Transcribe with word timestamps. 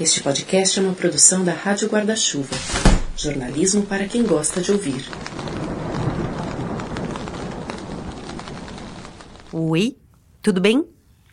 Este 0.00 0.24
podcast 0.24 0.76
é 0.76 0.82
uma 0.82 0.92
produção 0.92 1.44
da 1.44 1.52
Rádio 1.52 1.88
Guarda-Chuva. 1.88 2.56
Jornalismo 3.16 3.82
para 3.86 4.08
quem 4.08 4.24
gosta 4.24 4.60
de 4.60 4.72
ouvir. 4.72 5.04
Oi, 9.52 9.96
tudo 10.42 10.60
bem? 10.60 10.84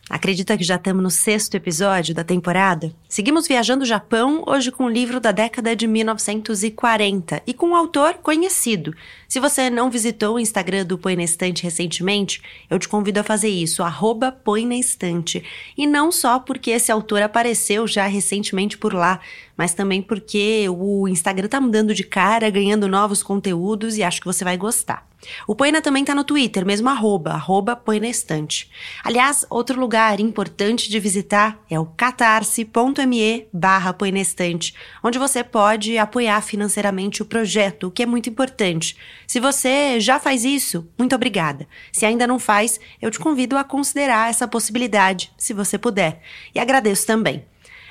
Acredita 0.08 0.56
que 0.56 0.62
já 0.62 0.76
estamos 0.76 1.02
no 1.02 1.10
sexto 1.10 1.56
episódio 1.56 2.14
da 2.14 2.22
temporada? 2.22 2.94
Seguimos 3.12 3.46
viajando 3.46 3.84
o 3.84 3.86
Japão, 3.86 4.42
hoje 4.46 4.72
com 4.72 4.84
um 4.84 4.88
livro 4.88 5.20
da 5.20 5.32
década 5.32 5.76
de 5.76 5.86
1940 5.86 7.42
e 7.46 7.52
com 7.52 7.66
um 7.66 7.76
autor 7.76 8.14
conhecido. 8.14 8.94
Se 9.28 9.38
você 9.38 9.68
não 9.68 9.90
visitou 9.90 10.36
o 10.36 10.40
Instagram 10.40 10.86
do 10.86 10.96
Põe 10.96 11.16
na 11.16 11.22
Estante 11.22 11.62
recentemente, 11.62 12.40
eu 12.70 12.78
te 12.78 12.88
convido 12.88 13.20
a 13.20 13.22
fazer 13.22 13.50
isso, 13.50 13.82
arroba 13.82 14.32
Põe 14.32 14.64
na 14.64 14.76
Estante. 14.76 15.44
E 15.76 15.86
não 15.86 16.10
só 16.10 16.38
porque 16.38 16.70
esse 16.70 16.90
autor 16.90 17.20
apareceu 17.20 17.86
já 17.86 18.06
recentemente 18.06 18.78
por 18.78 18.94
lá, 18.94 19.20
mas 19.58 19.74
também 19.74 20.00
porque 20.00 20.66
o 20.70 21.06
Instagram 21.06 21.48
tá 21.48 21.60
mudando 21.60 21.94
de 21.94 22.04
cara, 22.04 22.48
ganhando 22.48 22.88
novos 22.88 23.22
conteúdos 23.22 23.98
e 23.98 24.02
acho 24.02 24.20
que 24.20 24.26
você 24.26 24.42
vai 24.42 24.56
gostar. 24.56 25.06
O 25.46 25.54
Poena 25.54 25.80
também 25.80 26.04
tá 26.04 26.14
no 26.14 26.24
Twitter, 26.24 26.66
mesmo 26.66 26.88
arroba, 26.88 27.30
arroba 27.30 27.76
Poena 27.76 28.08
Estante. 28.08 28.70
Aliás, 29.04 29.46
outro 29.48 29.78
lugar 29.78 30.18
importante 30.20 30.90
de 30.90 30.98
visitar 30.98 31.62
é 31.70 31.78
o 31.78 31.86
catarse.me 33.02 33.48
barra 33.52 33.96
Estante, 34.16 34.74
onde 35.02 35.18
você 35.18 35.42
pode 35.42 35.98
apoiar 35.98 36.40
financeiramente 36.42 37.22
o 37.22 37.24
projeto, 37.24 37.88
o 37.88 37.90
que 37.90 38.02
é 38.02 38.06
muito 38.06 38.28
importante. 38.28 38.96
Se 39.26 39.40
você 39.40 40.00
já 40.00 40.18
faz 40.18 40.44
isso, 40.44 40.88
muito 40.98 41.14
obrigada. 41.14 41.66
Se 41.92 42.06
ainda 42.06 42.26
não 42.26 42.38
faz, 42.38 42.80
eu 43.00 43.10
te 43.10 43.18
convido 43.18 43.56
a 43.56 43.64
considerar 43.64 44.30
essa 44.30 44.48
possibilidade, 44.48 45.32
se 45.36 45.52
você 45.52 45.78
puder. 45.78 46.20
E 46.54 46.60
agradeço 46.60 47.06
também. 47.06 47.44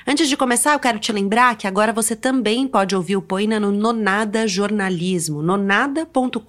Antes 0.04 0.28
de 0.28 0.36
começar, 0.36 0.72
eu 0.72 0.80
quero 0.80 0.98
te 0.98 1.12
lembrar 1.12 1.56
que 1.56 1.64
agora 1.64 1.92
você 1.92 2.16
também 2.16 2.66
pode 2.66 2.96
ouvir 2.96 3.16
o 3.16 3.22
Poina 3.22 3.60
no 3.60 3.70
Nonada 3.70 4.48
Jornalismo, 4.48 5.40
nonada.com.br. 5.42 6.42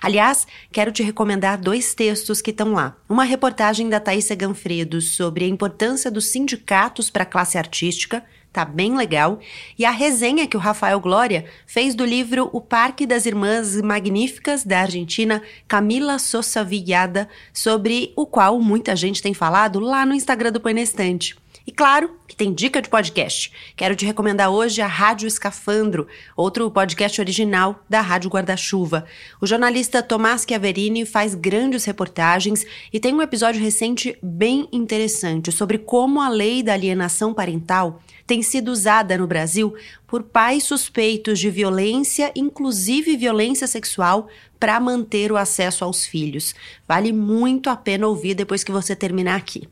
Aliás, 0.00 0.46
quero 0.72 0.92
te 0.92 1.02
recomendar 1.02 1.60
dois 1.60 1.92
textos 1.92 2.40
que 2.40 2.52
estão 2.52 2.72
lá. 2.72 2.96
Uma 3.06 3.24
reportagem 3.24 3.90
da 3.90 4.00
Thaís 4.00 4.30
Ganfredo 4.30 5.02
sobre 5.02 5.44
a 5.44 5.48
importância 5.48 6.10
dos 6.10 6.28
sindicatos 6.28 7.10
para 7.10 7.24
a 7.24 7.26
classe 7.26 7.58
artística, 7.58 8.24
tá 8.50 8.64
bem 8.64 8.96
legal, 8.96 9.38
e 9.78 9.84
a 9.84 9.90
resenha 9.90 10.46
que 10.46 10.56
o 10.56 10.60
Rafael 10.60 10.98
Glória 11.00 11.44
fez 11.66 11.94
do 11.94 12.06
livro 12.06 12.48
O 12.50 12.62
Parque 12.62 13.06
das 13.06 13.26
Irmãs 13.26 13.78
Magníficas 13.78 14.64
da 14.64 14.80
Argentina, 14.80 15.42
Camila 15.68 16.18
Sosa 16.18 16.64
Villada, 16.64 17.28
sobre 17.52 18.14
o 18.16 18.24
qual 18.24 18.58
muita 18.58 18.96
gente 18.96 19.20
tem 19.20 19.34
falado 19.34 19.78
lá 19.78 20.06
no 20.06 20.14
Instagram 20.14 20.50
do 20.50 20.60
Painestante. 20.60 21.36
E 21.70 21.72
claro 21.72 22.16
que 22.26 22.34
tem 22.34 22.52
dica 22.52 22.82
de 22.82 22.88
podcast. 22.88 23.52
Quero 23.76 23.94
te 23.94 24.04
recomendar 24.04 24.50
hoje 24.50 24.82
a 24.82 24.88
Rádio 24.88 25.28
Escafandro, 25.28 26.08
outro 26.36 26.68
podcast 26.68 27.20
original 27.20 27.84
da 27.88 28.00
Rádio 28.00 28.28
Guarda-Chuva. 28.28 29.06
O 29.40 29.46
jornalista 29.46 30.02
Tomás 30.02 30.44
Chiaverini 30.44 31.06
faz 31.06 31.32
grandes 31.32 31.84
reportagens 31.84 32.66
e 32.92 32.98
tem 32.98 33.14
um 33.14 33.22
episódio 33.22 33.62
recente 33.62 34.18
bem 34.20 34.68
interessante 34.72 35.52
sobre 35.52 35.78
como 35.78 36.20
a 36.20 36.28
lei 36.28 36.60
da 36.60 36.72
alienação 36.72 37.32
parental 37.32 38.02
tem 38.26 38.42
sido 38.42 38.72
usada 38.72 39.16
no 39.16 39.28
Brasil 39.28 39.72
por 40.08 40.24
pais 40.24 40.64
suspeitos 40.64 41.38
de 41.38 41.50
violência, 41.50 42.32
inclusive 42.34 43.16
violência 43.16 43.68
sexual, 43.68 44.28
para 44.58 44.80
manter 44.80 45.30
o 45.30 45.36
acesso 45.36 45.84
aos 45.84 46.04
filhos. 46.04 46.52
Vale 46.86 47.12
muito 47.12 47.70
a 47.70 47.76
pena 47.76 48.08
ouvir 48.08 48.34
depois 48.34 48.64
que 48.64 48.72
você 48.72 48.96
terminar 48.96 49.36
aqui. 49.36 49.68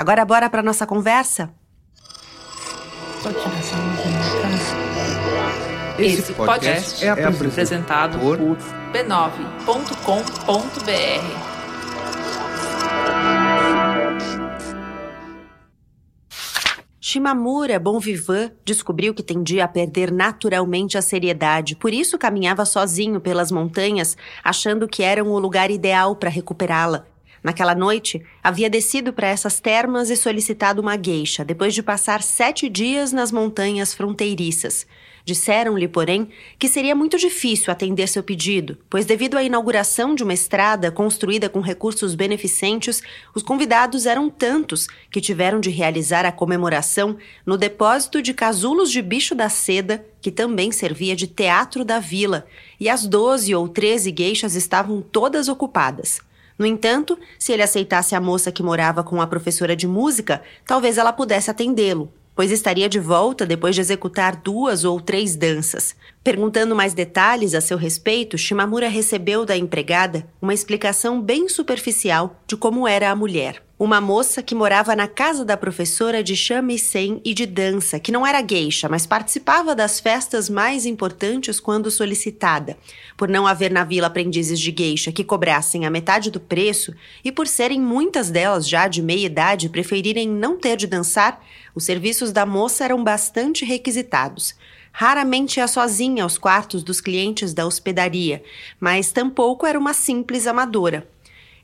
Agora 0.00 0.24
bora 0.24 0.48
para 0.48 0.62
nossa 0.62 0.86
conversa? 0.86 1.52
Esse 5.98 6.32
podcast 6.32 7.04
é 7.04 7.10
apresentado 7.10 8.18
por 8.18 8.38
b9.com.br. 8.38 9.80
Shimamura, 16.98 17.78
bom 17.78 18.00
vivant, 18.00 18.52
descobriu 18.64 19.12
que 19.12 19.22
tendia 19.22 19.66
a 19.66 19.68
perder 19.68 20.10
naturalmente 20.10 20.96
a 20.96 21.02
seriedade, 21.02 21.76
por 21.76 21.92
isso 21.92 22.16
caminhava 22.16 22.64
sozinho 22.64 23.20
pelas 23.20 23.52
montanhas, 23.52 24.16
achando 24.42 24.88
que 24.88 25.02
eram 25.02 25.28
o 25.28 25.38
lugar 25.38 25.70
ideal 25.70 26.16
para 26.16 26.30
recuperá-la. 26.30 27.09
Naquela 27.42 27.74
noite, 27.74 28.22
havia 28.42 28.68
descido 28.68 29.12
para 29.12 29.28
essas 29.28 29.60
termas 29.60 30.10
e 30.10 30.16
solicitado 30.16 30.82
uma 30.82 30.96
gueixa, 30.96 31.44
depois 31.44 31.74
de 31.74 31.82
passar 31.82 32.22
sete 32.22 32.68
dias 32.68 33.12
nas 33.12 33.32
montanhas 33.32 33.94
fronteiriças. 33.94 34.86
Disseram-lhe, 35.24 35.88
porém, 35.88 36.28
que 36.58 36.68
seria 36.68 36.94
muito 36.94 37.16
difícil 37.16 37.72
atender 37.72 38.08
seu 38.08 38.22
pedido, 38.22 38.76
pois, 38.88 39.06
devido 39.06 39.36
à 39.36 39.42
inauguração 39.42 40.14
de 40.14 40.22
uma 40.22 40.34
estrada 40.34 40.90
construída 40.90 41.48
com 41.48 41.60
recursos 41.60 42.14
beneficentes, 42.14 43.02
os 43.34 43.42
convidados 43.42 44.06
eram 44.06 44.28
tantos 44.28 44.86
que 45.10 45.20
tiveram 45.20 45.60
de 45.60 45.70
realizar 45.70 46.26
a 46.26 46.32
comemoração 46.32 47.16
no 47.46 47.56
depósito 47.56 48.20
de 48.20 48.34
casulos 48.34 48.90
de 48.90 49.00
bicho 49.00 49.34
da 49.34 49.48
seda, 49.48 50.04
que 50.20 50.30
também 50.30 50.72
servia 50.72 51.16
de 51.16 51.26
teatro 51.26 51.84
da 51.84 51.98
vila, 51.98 52.46
e 52.78 52.88
as 52.88 53.06
doze 53.06 53.54
ou 53.54 53.68
treze 53.68 54.10
gueixas 54.10 54.54
estavam 54.54 55.00
todas 55.00 55.48
ocupadas. 55.48 56.20
No 56.60 56.66
entanto, 56.66 57.18
se 57.38 57.52
ele 57.52 57.62
aceitasse 57.62 58.14
a 58.14 58.20
moça 58.20 58.52
que 58.52 58.62
morava 58.62 59.02
com 59.02 59.18
a 59.22 59.26
professora 59.26 59.74
de 59.74 59.88
música, 59.88 60.42
talvez 60.66 60.98
ela 60.98 61.10
pudesse 61.10 61.50
atendê-lo, 61.50 62.12
pois 62.36 62.50
estaria 62.50 62.86
de 62.86 63.00
volta 63.00 63.46
depois 63.46 63.74
de 63.74 63.80
executar 63.80 64.36
duas 64.36 64.84
ou 64.84 65.00
três 65.00 65.34
danças. 65.34 65.96
Perguntando 66.22 66.76
mais 66.76 66.92
detalhes 66.92 67.54
a 67.54 67.62
seu 67.62 67.78
respeito, 67.78 68.36
Shimamura 68.36 68.88
recebeu 68.88 69.46
da 69.46 69.56
empregada 69.56 70.28
uma 70.38 70.52
explicação 70.52 71.18
bem 71.18 71.48
superficial 71.48 72.36
de 72.46 72.58
como 72.58 72.86
era 72.86 73.10
a 73.10 73.16
mulher 73.16 73.62
uma 73.80 73.98
moça 73.98 74.42
que 74.42 74.54
morava 74.54 74.94
na 74.94 75.08
casa 75.08 75.42
da 75.42 75.56
professora 75.56 76.22
de 76.22 76.36
shamisen 76.36 77.18
e 77.24 77.32
de 77.32 77.46
dança, 77.46 77.98
que 77.98 78.12
não 78.12 78.26
era 78.26 78.42
gueixa, 78.42 78.90
mas 78.90 79.06
participava 79.06 79.74
das 79.74 79.98
festas 79.98 80.50
mais 80.50 80.84
importantes 80.84 81.58
quando 81.58 81.90
solicitada. 81.90 82.76
Por 83.16 83.26
não 83.26 83.46
haver 83.46 83.70
na 83.70 83.82
vila 83.82 84.08
aprendizes 84.08 84.60
de 84.60 84.70
gueixa 84.70 85.10
que 85.10 85.24
cobrassem 85.24 85.86
a 85.86 85.90
metade 85.90 86.30
do 86.30 86.38
preço 86.38 86.94
e 87.24 87.32
por 87.32 87.46
serem 87.46 87.80
muitas 87.80 88.30
delas 88.30 88.68
já 88.68 88.86
de 88.86 89.00
meia 89.00 89.24
idade 89.24 89.70
preferirem 89.70 90.28
não 90.28 90.58
ter 90.58 90.76
de 90.76 90.86
dançar, 90.86 91.42
os 91.74 91.84
serviços 91.84 92.32
da 92.32 92.44
moça 92.44 92.84
eram 92.84 93.02
bastante 93.02 93.64
requisitados. 93.64 94.54
Raramente 94.92 95.58
ia 95.58 95.66
sozinha 95.66 96.24
aos 96.24 96.36
quartos 96.36 96.82
dos 96.82 97.00
clientes 97.00 97.54
da 97.54 97.64
hospedaria, 97.64 98.42
mas 98.78 99.10
tampouco 99.10 99.64
era 99.64 99.78
uma 99.78 99.94
simples 99.94 100.46
amadora. 100.46 101.08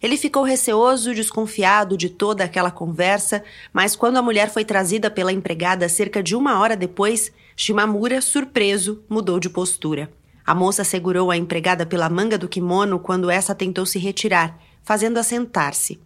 Ele 0.02 0.16
ficou 0.16 0.42
receoso, 0.42 1.14
desconfiado 1.14 1.96
de 1.96 2.10
toda 2.10 2.44
aquela 2.44 2.70
conversa, 2.70 3.42
mas 3.72 3.96
quando 3.96 4.18
a 4.18 4.22
mulher 4.22 4.50
foi 4.50 4.64
trazida 4.64 5.10
pela 5.10 5.32
empregada 5.32 5.88
cerca 5.88 6.22
de 6.22 6.36
uma 6.36 6.60
hora 6.60 6.76
depois, 6.76 7.32
Shimamura, 7.56 8.20
surpreso, 8.20 9.02
mudou 9.08 9.40
de 9.40 9.48
postura. 9.48 10.10
A 10.44 10.54
moça 10.54 10.84
segurou 10.84 11.30
a 11.30 11.36
empregada 11.36 11.86
pela 11.86 12.08
manga 12.10 12.36
do 12.36 12.48
kimono 12.48 12.98
quando 12.98 13.30
essa 13.30 13.54
tentou 13.54 13.86
se 13.86 13.98
retirar, 13.98 14.60
fazendo-a 14.84 15.22
sentar-se. 15.22 15.98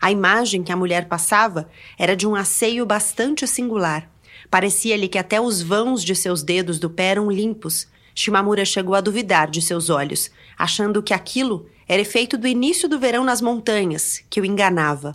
A 0.00 0.12
imagem 0.12 0.62
que 0.62 0.70
a 0.70 0.76
mulher 0.76 1.06
passava 1.08 1.68
era 1.98 2.14
de 2.14 2.26
um 2.26 2.34
asseio 2.34 2.84
bastante 2.86 3.46
singular. 3.46 4.08
Parecia-lhe 4.50 5.08
que 5.08 5.18
até 5.18 5.40
os 5.40 5.62
vãos 5.62 6.04
de 6.04 6.14
seus 6.14 6.42
dedos 6.42 6.78
do 6.78 6.88
pé 6.88 7.06
eram 7.08 7.30
limpos. 7.30 7.88
Shimamura 8.14 8.64
chegou 8.64 8.94
a 8.94 9.00
duvidar 9.00 9.50
de 9.50 9.60
seus 9.60 9.90
olhos, 9.90 10.30
achando 10.56 11.02
que 11.02 11.14
aquilo 11.14 11.66
era 11.88 12.02
efeito 12.02 12.36
do 12.36 12.46
início 12.46 12.86
do 12.86 12.98
verão 12.98 13.24
nas 13.24 13.40
montanhas, 13.40 14.22
que 14.28 14.40
o 14.40 14.44
enganava. 14.44 15.14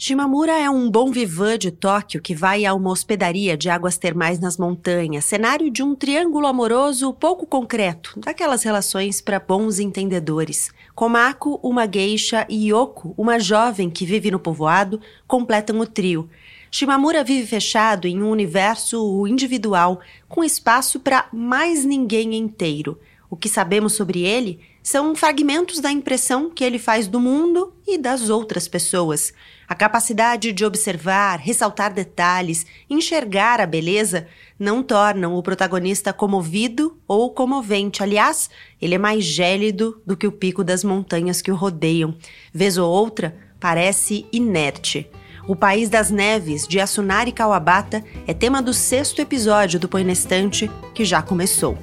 Shimamura 0.00 0.52
é 0.52 0.70
um 0.70 0.88
bom 0.88 1.10
vivan 1.10 1.58
de 1.58 1.70
Tóquio 1.70 2.22
que 2.22 2.34
vai 2.34 2.64
a 2.64 2.72
uma 2.72 2.90
hospedaria 2.90 3.56
de 3.56 3.68
águas 3.68 3.98
termais 3.98 4.38
nas 4.38 4.56
montanhas, 4.56 5.24
cenário 5.24 5.70
de 5.70 5.82
um 5.82 5.94
triângulo 5.94 6.46
amoroso 6.46 7.12
pouco 7.12 7.44
concreto, 7.44 8.18
daquelas 8.20 8.62
relações 8.62 9.20
para 9.20 9.40
bons 9.40 9.80
entendedores. 9.80 10.70
Komako, 10.94 11.60
uma 11.62 11.84
geisha, 11.84 12.46
e 12.48 12.72
Yoko, 12.72 13.12
uma 13.18 13.38
jovem 13.38 13.90
que 13.90 14.06
vive 14.06 14.30
no 14.30 14.38
povoado, 14.38 15.00
completam 15.26 15.78
o 15.80 15.86
trio. 15.86 16.30
Shimamura 16.70 17.24
vive 17.24 17.46
fechado 17.46 18.06
em 18.06 18.22
um 18.22 18.30
universo 18.30 19.26
individual, 19.26 20.00
com 20.28 20.44
espaço 20.44 21.00
para 21.00 21.28
mais 21.32 21.84
ninguém 21.84 22.34
inteiro. 22.36 22.98
O 23.28 23.36
que 23.36 23.48
sabemos 23.48 23.94
sobre 23.94 24.20
ele 24.20 24.60
são 24.88 25.14
fragmentos 25.14 25.80
da 25.80 25.92
impressão 25.92 26.48
que 26.48 26.64
ele 26.64 26.78
faz 26.78 27.06
do 27.06 27.20
mundo 27.20 27.74
e 27.86 27.98
das 27.98 28.30
outras 28.30 28.66
pessoas. 28.66 29.34
A 29.68 29.74
capacidade 29.74 30.50
de 30.50 30.64
observar, 30.64 31.38
ressaltar 31.38 31.92
detalhes, 31.92 32.64
enxergar 32.88 33.60
a 33.60 33.66
beleza 33.66 34.26
não 34.58 34.82
tornam 34.82 35.34
o 35.34 35.42
protagonista 35.42 36.10
comovido 36.10 36.98
ou 37.06 37.30
comovente. 37.34 38.02
Aliás, 38.02 38.48
ele 38.80 38.94
é 38.94 38.98
mais 38.98 39.24
gélido 39.24 40.00
do 40.06 40.16
que 40.16 40.26
o 40.26 40.32
pico 40.32 40.64
das 40.64 40.82
montanhas 40.82 41.42
que 41.42 41.52
o 41.52 41.54
rodeiam. 41.54 42.16
Vez 42.50 42.78
ou 42.78 42.90
outra, 42.90 43.36
parece 43.60 44.24
inerte. 44.32 45.06
O 45.46 45.54
País 45.54 45.90
das 45.90 46.10
Neves, 46.10 46.66
de 46.66 46.80
Asunari 46.80 47.30
Kawabata, 47.30 48.02
é 48.26 48.32
tema 48.32 48.62
do 48.62 48.72
sexto 48.72 49.20
episódio 49.20 49.78
do 49.78 49.86
Põe 49.86 50.02
na 50.02 50.12
Estante, 50.12 50.70
que 50.94 51.04
já 51.04 51.20
começou. 51.20 51.76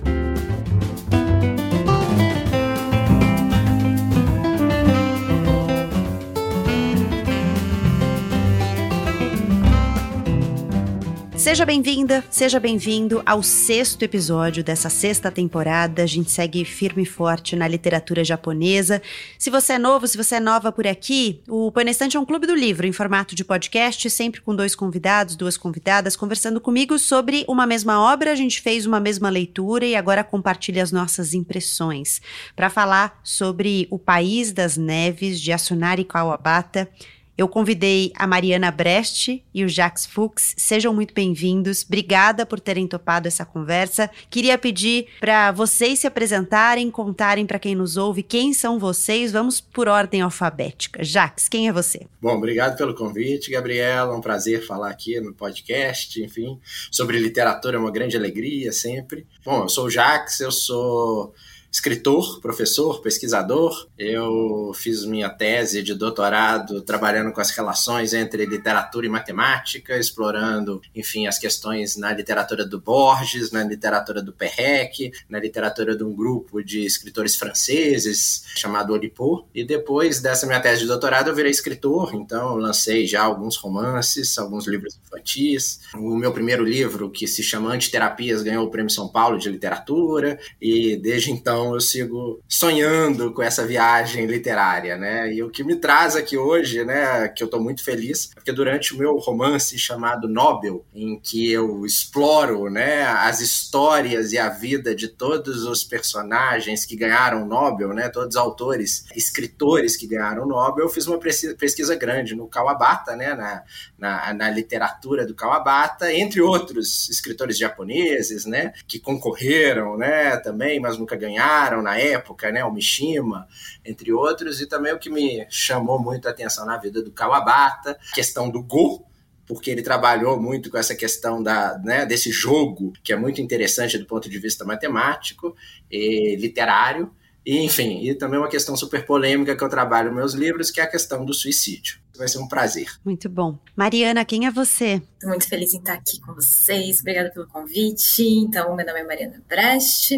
Seja 11.45 11.63
bem-vinda, 11.63 12.23
seja 12.31 12.59
bem-vindo 12.59 13.21
ao 13.23 13.43
sexto 13.43 14.01
episódio 14.01 14.63
dessa 14.63 14.89
sexta 14.89 15.29
temporada. 15.29 16.01
A 16.01 16.07
gente 16.07 16.31
segue 16.31 16.65
firme 16.65 17.03
e 17.03 17.05
forte 17.05 17.55
na 17.55 17.67
literatura 17.67 18.23
japonesa. 18.23 18.99
Se 19.37 19.51
você 19.51 19.73
é 19.73 19.77
novo, 19.77 20.07
se 20.07 20.17
você 20.17 20.37
é 20.37 20.39
nova 20.39 20.71
por 20.71 20.87
aqui, 20.87 21.43
o 21.47 21.71
Põe 21.71 21.85
é 21.85 22.19
um 22.19 22.25
clube 22.25 22.47
do 22.47 22.55
livro 22.55 22.87
em 22.87 22.91
formato 22.91 23.35
de 23.35 23.45
podcast, 23.45 24.09
sempre 24.09 24.41
com 24.41 24.55
dois 24.55 24.73
convidados, 24.73 25.35
duas 25.35 25.55
convidadas, 25.55 26.15
conversando 26.15 26.59
comigo 26.59 26.97
sobre 26.97 27.45
uma 27.47 27.67
mesma 27.67 28.01
obra. 28.01 28.31
A 28.31 28.35
gente 28.35 28.59
fez 28.59 28.87
uma 28.87 28.99
mesma 28.99 29.29
leitura 29.29 29.85
e 29.85 29.95
agora 29.95 30.23
compartilha 30.23 30.81
as 30.81 30.91
nossas 30.91 31.35
impressões. 31.35 32.23
Para 32.55 32.71
falar 32.71 33.19
sobre 33.23 33.87
O 33.91 33.99
País 33.99 34.51
das 34.51 34.77
Neves, 34.77 35.39
de 35.39 35.51
Asunari 35.51 36.05
Kawabata. 36.05 36.89
Eu 37.37 37.49
convidei 37.49 38.13
a 38.15 38.25
Mariana 38.25 38.71
Brest 38.71 39.41
e 39.53 39.65
o 39.65 39.67
Jacques 39.67 40.05
Fuchs. 40.05 40.53
Sejam 40.55 40.93
muito 40.93 41.13
bem-vindos. 41.13 41.83
Obrigada 41.85 42.45
por 42.45 42.61
terem 42.61 42.87
topado 42.87 43.27
essa 43.27 43.43
conversa. 43.43 44.09
Queria 44.29 44.57
pedir 44.57 45.07
para 45.19 45.51
vocês 45.51 45.99
se 45.99 46.07
apresentarem, 46.07 46.89
contarem 46.89 47.45
para 47.45 47.59
quem 47.59 47.75
nos 47.75 47.97
ouve 47.97 48.23
quem 48.23 48.53
são 48.53 48.79
vocês. 48.79 49.33
Vamos 49.33 49.59
por 49.59 49.89
ordem 49.89 50.21
alfabética. 50.21 51.03
Jacques, 51.03 51.49
quem 51.49 51.67
é 51.67 51.73
você? 51.73 52.07
Bom, 52.21 52.37
obrigado 52.37 52.77
pelo 52.77 52.95
convite, 52.95 53.51
Gabriela. 53.51 54.13
É 54.13 54.17
um 54.17 54.21
prazer 54.21 54.65
falar 54.65 54.89
aqui 54.89 55.19
no 55.19 55.33
podcast. 55.33 56.23
Enfim, 56.23 56.57
sobre 56.89 57.19
literatura 57.19 57.75
é 57.75 57.79
uma 57.79 57.91
grande 57.91 58.15
alegria 58.15 58.71
sempre. 58.71 59.27
Bom, 59.43 59.63
eu 59.63 59.69
sou 59.69 59.87
o 59.87 59.89
Jacques, 59.89 60.39
eu 60.39 60.53
sou 60.53 61.33
escritor, 61.75 62.39
professor, 62.39 63.01
pesquisador. 63.01 63.89
Eu 63.97 64.71
fiz 64.73 65.03
minha 65.03 65.29
tese 65.29 65.83
de 65.83 65.93
doutorado 65.93 66.81
trabalhando 66.81 67.33
com 67.33 67.41
as 67.41 67.51
relações 67.51 68.13
entre 68.13 68.45
literatura 68.45 69.05
e 69.05 69.09
matemática, 69.09 69.97
explorando, 69.97 70.81
enfim, 70.95 71.27
as 71.27 71.37
questões 71.37 71.97
na 71.97 72.13
literatura 72.13 72.65
do 72.65 72.79
Borges, 72.79 73.51
na 73.51 73.61
literatura 73.61 74.23
do 74.23 74.31
Perrec, 74.31 75.11
na 75.27 75.37
literatura 75.37 75.97
de 75.97 76.03
um 76.05 76.15
grupo 76.15 76.63
de 76.63 76.85
escritores 76.85 77.35
franceses 77.35 78.45
chamado 78.55 78.93
Olipo. 78.93 79.45
E 79.53 79.65
depois 79.65 80.21
dessa 80.21 80.47
minha 80.47 80.61
tese 80.61 80.79
de 80.79 80.87
doutorado, 80.87 81.27
eu 81.27 81.35
virei 81.35 81.51
escritor, 81.51 82.15
então 82.15 82.55
lancei 82.55 83.05
já 83.05 83.21
alguns 83.21 83.57
romances, 83.57 84.37
alguns 84.37 84.65
livros 84.65 84.97
infantis. 85.05 85.81
O 85.93 86.15
meu 86.15 86.31
primeiro 86.31 86.63
livro, 86.63 87.09
que 87.09 87.27
se 87.27 87.43
chama 87.43 87.73
Antiterapias, 87.73 88.43
ganhou 88.43 88.65
o 88.65 88.71
Prêmio 88.71 88.89
São 88.89 89.09
Paulo 89.09 89.37
de 89.37 89.49
Literatura, 89.49 90.39
e 90.61 90.95
desde 90.95 91.31
então 91.31 91.64
então 91.65 91.73
eu 91.73 91.81
sigo 91.81 92.43
sonhando 92.47 93.33
com 93.33 93.41
essa 93.41 93.65
viagem 93.65 94.27
literária, 94.27 94.97
né? 94.97 95.33
E 95.33 95.41
o 95.41 95.49
que 95.49 95.63
me 95.63 95.75
traz 95.75 96.15
aqui 96.15 96.37
hoje, 96.37 96.85
né, 96.85 97.27
que 97.27 97.41
eu 97.41 97.45
estou 97.45 97.59
muito 97.59 97.83
feliz, 97.83 98.27
porque 98.35 98.51
durante 98.51 98.93
o 98.93 98.97
meu 98.97 99.17
romance 99.17 99.77
chamado 99.79 100.27
Nobel, 100.27 100.85
em 100.93 101.19
que 101.19 101.51
eu 101.51 101.83
exploro, 101.85 102.69
né, 102.69 103.03
as 103.03 103.39
histórias 103.39 104.31
e 104.31 104.37
a 104.37 104.49
vida 104.49 104.93
de 104.93 105.07
todos 105.07 105.63
os 105.63 105.83
personagens 105.83 106.85
que 106.85 106.95
ganharam 106.95 107.45
Nobel, 107.47 107.93
né, 107.93 108.09
todos 108.09 108.35
os 108.35 108.41
autores, 108.41 109.05
escritores 109.15 109.97
que 109.97 110.05
ganharam 110.05 110.45
Nobel, 110.45 110.85
eu 110.85 110.89
fiz 110.89 111.07
uma 111.07 111.17
pesquisa 111.17 111.95
grande 111.95 112.35
no 112.35 112.47
Kawabata, 112.47 113.15
né, 113.15 113.33
na, 113.33 113.63
na, 113.97 114.33
na 114.33 114.49
literatura 114.51 115.25
do 115.25 115.33
Kawabata, 115.33 116.13
entre 116.13 116.41
outros 116.41 117.09
escritores 117.09 117.57
japoneses, 117.57 118.45
né, 118.45 118.73
que 118.87 118.99
concorreram, 118.99 119.97
né, 119.97 120.37
também, 120.37 120.79
mas 120.79 120.97
nunca 120.97 121.15
ganharam 121.15 121.44
na 121.81 121.97
época, 121.97 122.51
né, 122.51 122.63
o 122.63 122.71
Mishima, 122.71 123.47
entre 123.83 124.11
outros, 124.11 124.61
e 124.61 124.67
também 124.67 124.93
o 124.93 124.99
que 124.99 125.09
me 125.09 125.45
chamou 125.49 125.99
muito 125.99 126.27
a 126.27 126.31
atenção 126.31 126.65
na 126.65 126.77
vida 126.77 127.01
do 127.01 127.11
Kawabata, 127.11 127.97
questão 128.13 128.49
do 128.49 128.61
Go, 128.61 129.05
porque 129.47 129.69
ele 129.69 129.81
trabalhou 129.81 130.39
muito 130.41 130.69
com 130.71 130.77
essa 130.77 130.95
questão 130.95 131.41
da, 131.41 131.77
né, 131.79 132.05
desse 132.05 132.31
jogo, 132.31 132.93
que 133.03 133.13
é 133.13 133.15
muito 133.15 133.41
interessante 133.41 133.97
do 133.97 134.05
ponto 134.05 134.29
de 134.29 134.39
vista 134.39 134.65
matemático 134.65 135.55
e 135.89 136.35
literário, 136.35 137.11
e, 137.45 137.59
enfim, 137.59 137.99
e 138.01 138.15
também 138.15 138.39
uma 138.39 138.49
questão 138.49 138.75
super 138.75 139.05
polêmica 139.05 139.55
que 139.55 139.63
eu 139.63 139.69
trabalho 139.69 140.07
nos 140.07 140.15
meus 140.15 140.33
livros, 140.33 140.71
que 140.71 140.81
é 140.81 140.83
a 140.83 140.89
questão 140.89 141.23
do 141.23 141.31
suicídio. 141.31 141.99
Vai 142.17 142.27
ser 142.27 142.39
um 142.39 142.47
prazer. 142.47 142.87
Muito 143.05 143.29
bom. 143.29 143.59
Mariana, 143.75 144.25
quem 144.25 144.47
é 144.47 144.51
você? 144.51 145.01
Estou 145.13 145.29
muito 145.29 145.47
feliz 145.47 145.73
em 145.73 145.77
estar 145.77 145.93
aqui 145.93 146.19
com 146.21 146.33
vocês. 146.33 147.01
Obrigada 147.01 147.29
pelo 147.29 147.45
convite. 147.47 148.23
Então, 148.23 148.75
meu 148.75 148.85
nome 148.85 148.99
é 148.99 149.03
Mariana 149.03 149.43
Brest. 149.47 150.13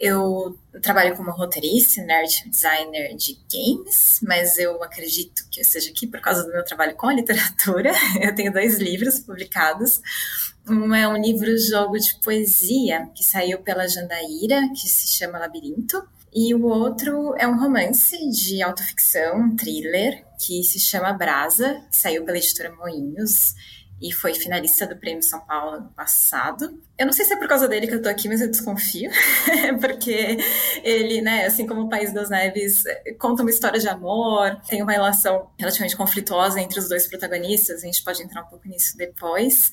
Eu 0.00 0.56
trabalho 0.80 1.16
como 1.16 1.30
roteirista, 1.30 2.02
nerd 2.02 2.48
designer 2.48 3.16
de 3.16 3.38
games, 3.52 4.20
mas 4.22 4.56
eu 4.58 4.82
acredito 4.82 5.42
que 5.50 5.60
eu 5.60 5.64
seja 5.64 5.90
aqui 5.90 6.06
por 6.06 6.20
causa 6.20 6.44
do 6.44 6.52
meu 6.52 6.64
trabalho 6.64 6.94
com 6.94 7.08
a 7.08 7.14
literatura. 7.14 7.92
Eu 8.20 8.34
tenho 8.34 8.52
dois 8.52 8.78
livros 8.78 9.18
publicados. 9.18 10.00
Um 10.68 10.94
é 10.94 11.08
um 11.08 11.16
livro-jogo 11.16 11.98
de 11.98 12.14
poesia 12.20 13.08
que 13.14 13.24
saiu 13.24 13.58
pela 13.58 13.88
Jandaíra, 13.88 14.68
que 14.70 14.88
se 14.88 15.08
chama 15.08 15.38
Labirinto. 15.38 16.06
E 16.32 16.54
o 16.54 16.66
outro 16.66 17.34
é 17.36 17.48
um 17.48 17.58
romance 17.58 18.16
de 18.30 18.62
autoficção, 18.62 19.40
um 19.40 19.56
thriller, 19.56 20.24
que 20.38 20.62
se 20.62 20.78
chama 20.78 21.12
Brasa, 21.12 21.82
que 21.90 21.96
saiu 21.96 22.24
pela 22.24 22.36
editora 22.36 22.70
Moinhos 22.74 23.54
e 24.00 24.12
foi 24.12 24.34
finalista 24.34 24.86
do 24.86 24.96
Prêmio 24.96 25.22
São 25.22 25.40
Paulo 25.40 25.76
ano 25.76 25.92
passado. 25.96 26.80
Eu 26.96 27.06
não 27.06 27.12
sei 27.12 27.24
se 27.24 27.32
é 27.32 27.36
por 27.36 27.48
causa 27.48 27.68
dele 27.68 27.86
que 27.86 27.94
eu 27.94 28.02
tô 28.02 28.08
aqui, 28.08 28.28
mas 28.28 28.40
eu 28.40 28.50
desconfio, 28.50 29.10
porque 29.80 30.36
ele, 30.82 31.20
né, 31.20 31.46
assim 31.46 31.66
como 31.66 31.82
o 31.82 31.88
País 31.88 32.12
das 32.12 32.30
Neves, 32.30 32.82
conta 33.18 33.42
uma 33.42 33.50
história 33.50 33.78
de 33.78 33.88
amor, 33.88 34.60
tem 34.68 34.82
uma 34.82 34.92
relação 34.92 35.50
relativamente 35.58 35.96
conflituosa 35.96 36.60
entre 36.60 36.78
os 36.78 36.88
dois 36.88 37.06
protagonistas, 37.06 37.82
a 37.82 37.86
gente 37.86 38.02
pode 38.02 38.22
entrar 38.22 38.42
um 38.42 38.46
pouco 38.46 38.68
nisso 38.68 38.96
depois. 38.96 39.70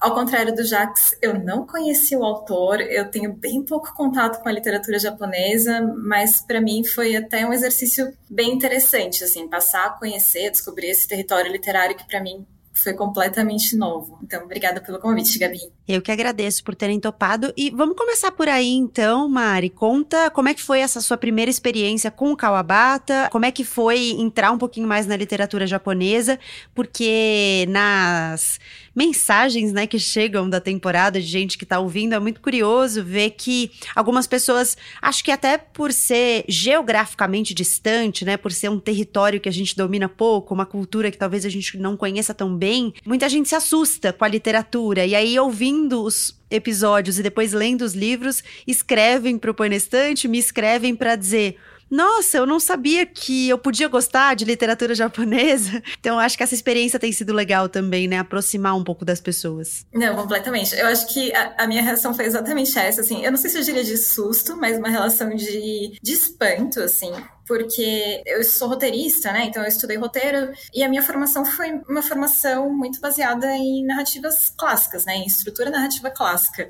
Ao 0.00 0.14
contrário 0.14 0.54
do 0.54 0.62
Jacques, 0.62 1.16
eu 1.22 1.38
não 1.42 1.66
conheci 1.66 2.14
o 2.14 2.22
autor, 2.22 2.80
eu 2.80 3.10
tenho 3.10 3.32
bem 3.32 3.64
pouco 3.64 3.94
contato 3.94 4.42
com 4.42 4.48
a 4.48 4.52
literatura 4.52 4.98
japonesa, 4.98 5.80
mas 5.96 6.42
para 6.42 6.60
mim 6.60 6.84
foi 6.84 7.16
até 7.16 7.46
um 7.46 7.52
exercício 7.52 8.12
bem 8.28 8.52
interessante, 8.52 9.24
assim, 9.24 9.48
passar 9.48 9.86
a 9.86 9.90
conhecer, 9.90 10.50
descobrir 10.50 10.88
esse 10.88 11.08
território 11.08 11.50
literário 11.50 11.96
que 11.96 12.06
para 12.06 12.20
mim 12.22 12.46
foi 12.82 12.94
completamente 12.94 13.76
novo. 13.76 14.18
Então, 14.22 14.44
obrigada 14.44 14.80
pelo 14.80 14.98
convite, 15.00 15.38
Gabi. 15.38 15.60
Eu 15.88 16.02
que 16.02 16.10
agradeço 16.10 16.64
por 16.64 16.74
terem 16.74 16.98
topado. 16.98 17.52
E 17.56 17.70
vamos 17.70 17.96
começar 17.96 18.32
por 18.32 18.48
aí, 18.48 18.72
então, 18.72 19.28
Mari. 19.28 19.70
Conta 19.70 20.30
como 20.30 20.48
é 20.48 20.54
que 20.54 20.62
foi 20.62 20.80
essa 20.80 21.00
sua 21.00 21.16
primeira 21.16 21.48
experiência 21.48 22.10
com 22.10 22.32
o 22.32 22.36
Kawabata, 22.36 23.28
como 23.30 23.44
é 23.44 23.52
que 23.52 23.62
foi 23.62 24.10
entrar 24.18 24.50
um 24.50 24.58
pouquinho 24.58 24.88
mais 24.88 25.06
na 25.06 25.16
literatura 25.16 25.64
japonesa, 25.64 26.40
porque 26.74 27.66
nas 27.68 28.58
mensagens, 28.96 29.72
né, 29.72 29.86
que 29.86 29.98
chegam 29.98 30.48
da 30.48 30.58
temporada 30.58 31.20
de 31.20 31.26
gente 31.26 31.58
que 31.58 31.66
tá 31.66 31.78
ouvindo, 31.78 32.14
é 32.14 32.18
muito 32.18 32.40
curioso 32.40 33.04
ver 33.04 33.30
que 33.32 33.70
algumas 33.94 34.26
pessoas, 34.26 34.74
acho 35.02 35.22
que 35.22 35.30
até 35.30 35.58
por 35.58 35.92
ser 35.92 36.46
geograficamente 36.48 37.52
distante, 37.52 38.24
né, 38.24 38.38
por 38.38 38.50
ser 38.50 38.70
um 38.70 38.80
território 38.80 39.38
que 39.38 39.50
a 39.50 39.52
gente 39.52 39.76
domina 39.76 40.08
pouco, 40.08 40.54
uma 40.54 40.64
cultura 40.64 41.10
que 41.10 41.18
talvez 41.18 41.44
a 41.44 41.50
gente 41.50 41.76
não 41.76 41.94
conheça 41.94 42.32
tão 42.32 42.56
bem, 42.56 42.94
muita 43.04 43.28
gente 43.28 43.50
se 43.50 43.54
assusta 43.54 44.14
com 44.14 44.24
a 44.24 44.28
literatura. 44.28 45.04
E 45.04 45.14
aí, 45.14 45.38
ouvindo 45.38 45.75
os 45.84 46.38
episódios 46.50 47.18
e 47.18 47.22
depois 47.22 47.52
lendo 47.52 47.82
os 47.82 47.94
livros, 47.94 48.42
escrevem 48.66 49.38
pro 49.38 49.54
Põe 49.54 49.74
Estante, 49.74 50.28
me 50.28 50.38
escrevem 50.38 50.94
para 50.94 51.16
dizer 51.16 51.58
nossa, 51.88 52.38
eu 52.38 52.46
não 52.46 52.58
sabia 52.58 53.06
que 53.06 53.48
eu 53.48 53.56
podia 53.56 53.86
gostar 53.86 54.34
de 54.34 54.44
literatura 54.44 54.92
japonesa. 54.94 55.82
Então, 55.98 56.18
acho 56.18 56.36
que 56.36 56.42
essa 56.42 56.54
experiência 56.54 56.98
tem 56.98 57.12
sido 57.12 57.32
legal 57.32 57.68
também, 57.68 58.08
né? 58.08 58.18
Aproximar 58.18 58.76
um 58.76 58.82
pouco 58.82 59.04
das 59.04 59.20
pessoas. 59.20 59.86
Não, 59.94 60.16
completamente. 60.16 60.74
Eu 60.74 60.86
acho 60.88 61.06
que 61.12 61.32
a, 61.32 61.54
a 61.58 61.66
minha 61.66 61.82
reação 61.82 62.12
foi 62.12 62.24
exatamente 62.24 62.76
essa, 62.76 63.00
assim. 63.00 63.24
Eu 63.24 63.30
não 63.30 63.38
sei 63.38 63.50
se 63.50 63.58
eu 63.58 63.62
diria 63.62 63.84
de 63.84 63.96
susto, 63.96 64.56
mas 64.56 64.78
uma 64.78 64.88
relação 64.88 65.30
de, 65.30 65.96
de 66.02 66.12
espanto, 66.12 66.80
assim 66.80 67.12
porque 67.46 68.22
eu 68.26 68.42
sou 68.44 68.68
roteirista, 68.68 69.32
né? 69.32 69.44
Então 69.44 69.62
eu 69.62 69.68
estudei 69.68 69.96
roteiro 69.96 70.52
e 70.74 70.82
a 70.82 70.88
minha 70.88 71.02
formação 71.02 71.44
foi 71.44 71.80
uma 71.88 72.02
formação 72.02 72.72
muito 72.72 73.00
baseada 73.00 73.46
em 73.56 73.84
narrativas 73.84 74.52
clássicas, 74.56 75.04
né? 75.04 75.16
Em 75.16 75.26
estrutura 75.26 75.70
narrativa 75.70 76.10
clássica. 76.10 76.68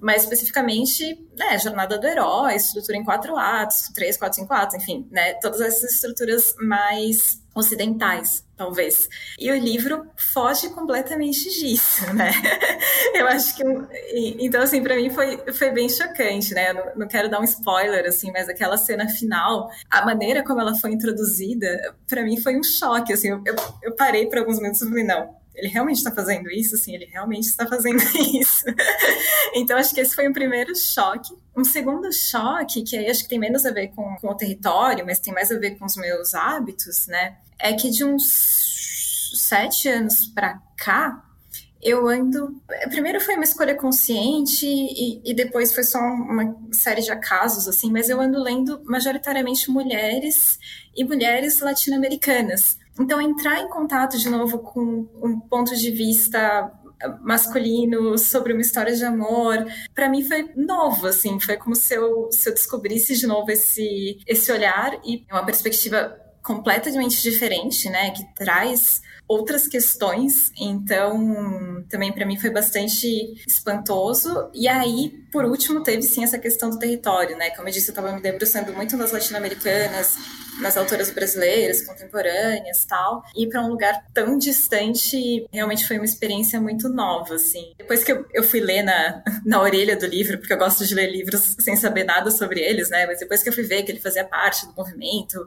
mas 0.00 0.24
especificamente, 0.24 1.16
né, 1.38 1.56
jornada 1.58 1.96
do 1.96 2.06
herói, 2.06 2.56
estrutura 2.56 2.98
em 2.98 3.04
quatro 3.04 3.36
atos, 3.36 3.88
três, 3.94 4.16
quatro, 4.16 4.40
cinco 4.40 4.52
atos, 4.52 4.74
enfim, 4.74 5.06
né, 5.12 5.34
todas 5.34 5.60
essas 5.60 5.92
estruturas 5.92 6.54
mais 6.60 7.41
ocidentais, 7.54 8.44
talvez. 8.56 9.08
E 9.38 9.50
o 9.50 9.56
livro 9.56 10.06
foge 10.32 10.70
completamente 10.70 11.50
disso, 11.50 12.12
né? 12.14 12.30
Eu 13.14 13.26
acho 13.26 13.54
que 13.56 13.62
então 14.38 14.62
assim 14.62 14.82
para 14.82 14.96
mim 14.96 15.10
foi, 15.10 15.36
foi 15.52 15.70
bem 15.70 15.88
chocante, 15.88 16.54
né? 16.54 16.70
Eu 16.70 16.96
não, 16.96 17.06
quero 17.06 17.30
dar 17.30 17.40
um 17.40 17.44
spoiler 17.44 18.06
assim, 18.06 18.30
mas 18.32 18.48
aquela 18.48 18.76
cena 18.76 19.08
final, 19.08 19.70
a 19.90 20.04
maneira 20.04 20.42
como 20.42 20.60
ela 20.60 20.74
foi 20.74 20.92
introduzida, 20.92 21.94
para 22.08 22.22
mim 22.22 22.40
foi 22.40 22.58
um 22.58 22.62
choque, 22.62 23.12
assim. 23.12 23.28
Eu, 23.28 23.54
eu 23.82 23.94
parei 23.96 24.26
por 24.26 24.38
alguns 24.38 24.58
minutos 24.58 24.80
e 24.80 24.88
falei 24.88 25.04
não, 25.04 25.41
ele 25.54 25.68
realmente 25.68 25.98
está 25.98 26.10
fazendo 26.10 26.50
isso? 26.50 26.76
Sim, 26.76 26.94
ele 26.94 27.06
realmente 27.06 27.44
está 27.44 27.66
fazendo 27.66 28.02
isso. 28.38 28.64
então, 29.54 29.76
acho 29.76 29.94
que 29.94 30.00
esse 30.00 30.14
foi 30.14 30.28
o 30.28 30.32
primeiro 30.32 30.74
choque. 30.74 31.34
Um 31.56 31.64
segundo 31.64 32.12
choque, 32.12 32.82
que 32.82 32.96
aí 32.96 33.10
acho 33.10 33.22
que 33.22 33.28
tem 33.28 33.38
menos 33.38 33.66
a 33.66 33.70
ver 33.70 33.88
com, 33.88 34.16
com 34.16 34.28
o 34.28 34.34
território, 34.34 35.04
mas 35.04 35.18
tem 35.18 35.32
mais 35.32 35.50
a 35.50 35.58
ver 35.58 35.72
com 35.78 35.84
os 35.84 35.96
meus 35.96 36.34
hábitos, 36.34 37.06
né? 37.06 37.36
É 37.58 37.74
que 37.74 37.90
de 37.90 38.04
uns 38.04 39.32
sete 39.34 39.88
anos 39.88 40.26
para 40.26 40.60
cá, 40.76 41.22
eu 41.82 42.08
ando. 42.08 42.62
Primeiro 42.88 43.20
foi 43.20 43.34
uma 43.34 43.44
escolha 43.44 43.74
consciente 43.74 44.64
e, 44.66 45.20
e, 45.24 45.34
depois 45.34 45.74
foi 45.74 45.82
só 45.82 45.98
uma 45.98 46.56
série 46.72 47.02
de 47.02 47.10
acasos, 47.10 47.66
assim, 47.66 47.90
mas 47.90 48.08
eu 48.08 48.20
ando 48.20 48.40
lendo 48.40 48.80
majoritariamente 48.84 49.70
mulheres 49.70 50.58
e 50.96 51.04
mulheres 51.04 51.60
latino-americanas. 51.60 52.78
Então, 52.98 53.20
entrar 53.20 53.60
em 53.60 53.68
contato 53.68 54.18
de 54.18 54.28
novo 54.28 54.58
com 54.58 55.08
um 55.22 55.40
ponto 55.40 55.74
de 55.74 55.90
vista 55.90 56.70
masculino 57.20 58.16
sobre 58.18 58.52
uma 58.52 58.62
história 58.62 58.94
de 58.94 59.04
amor, 59.04 59.66
para 59.94 60.08
mim 60.08 60.22
foi 60.24 60.50
novo, 60.56 61.06
assim, 61.06 61.38
foi 61.40 61.56
como 61.56 61.74
se 61.74 61.94
eu, 61.94 62.28
se 62.30 62.48
eu 62.48 62.54
descobrisse 62.54 63.16
de 63.16 63.26
novo 63.26 63.50
esse, 63.50 64.18
esse 64.26 64.52
olhar 64.52 65.00
e 65.04 65.24
uma 65.30 65.44
perspectiva 65.44 66.16
completamente 66.42 67.22
diferente, 67.22 67.88
né, 67.88 68.10
que 68.10 68.24
traz 68.34 69.00
outras 69.28 69.66
questões, 69.66 70.52
então 70.58 71.84
também 71.88 72.12
para 72.12 72.26
mim 72.26 72.38
foi 72.38 72.50
bastante 72.50 73.34
espantoso. 73.46 74.50
E 74.52 74.68
aí, 74.68 75.10
por 75.32 75.44
último, 75.44 75.82
teve 75.82 76.02
sim 76.02 76.22
essa 76.22 76.38
questão 76.38 76.68
do 76.68 76.78
território, 76.78 77.36
né? 77.36 77.50
Como 77.50 77.68
eu 77.68 77.72
disse, 77.72 77.88
eu 77.88 77.92
estava 77.92 78.12
me 78.12 78.20
debruçando 78.20 78.72
muito 78.72 78.96
nas 78.96 79.12
latino-americanas, 79.12 80.18
nas 80.60 80.76
autoras 80.76 81.10
brasileiras, 81.10 81.82
contemporâneas 81.82 82.84
tal. 82.84 83.24
E 83.34 83.46
para 83.48 83.62
um 83.62 83.68
lugar 83.68 84.04
tão 84.12 84.36
distante, 84.36 85.46
realmente 85.50 85.86
foi 85.86 85.96
uma 85.96 86.04
experiência 86.04 86.60
muito 86.60 86.88
nova, 86.88 87.36
assim. 87.36 87.72
Depois 87.78 88.04
que 88.04 88.12
eu, 88.12 88.26
eu 88.34 88.42
fui 88.42 88.60
ler 88.60 88.82
na, 88.82 89.22
na 89.46 89.62
orelha 89.62 89.96
do 89.96 90.06
livro, 90.06 90.38
porque 90.38 90.52
eu 90.52 90.58
gosto 90.58 90.84
de 90.84 90.94
ler 90.94 91.10
livros 91.10 91.56
sem 91.60 91.76
saber 91.76 92.04
nada 92.04 92.30
sobre 92.30 92.60
eles, 92.60 92.90
né? 92.90 93.06
Mas 93.06 93.20
depois 93.20 93.42
que 93.42 93.48
eu 93.48 93.52
fui 93.52 93.64
ver 93.64 93.82
que 93.82 93.92
ele 93.92 94.00
fazia 94.00 94.24
parte 94.24 94.66
do 94.66 94.74
movimento 94.74 95.46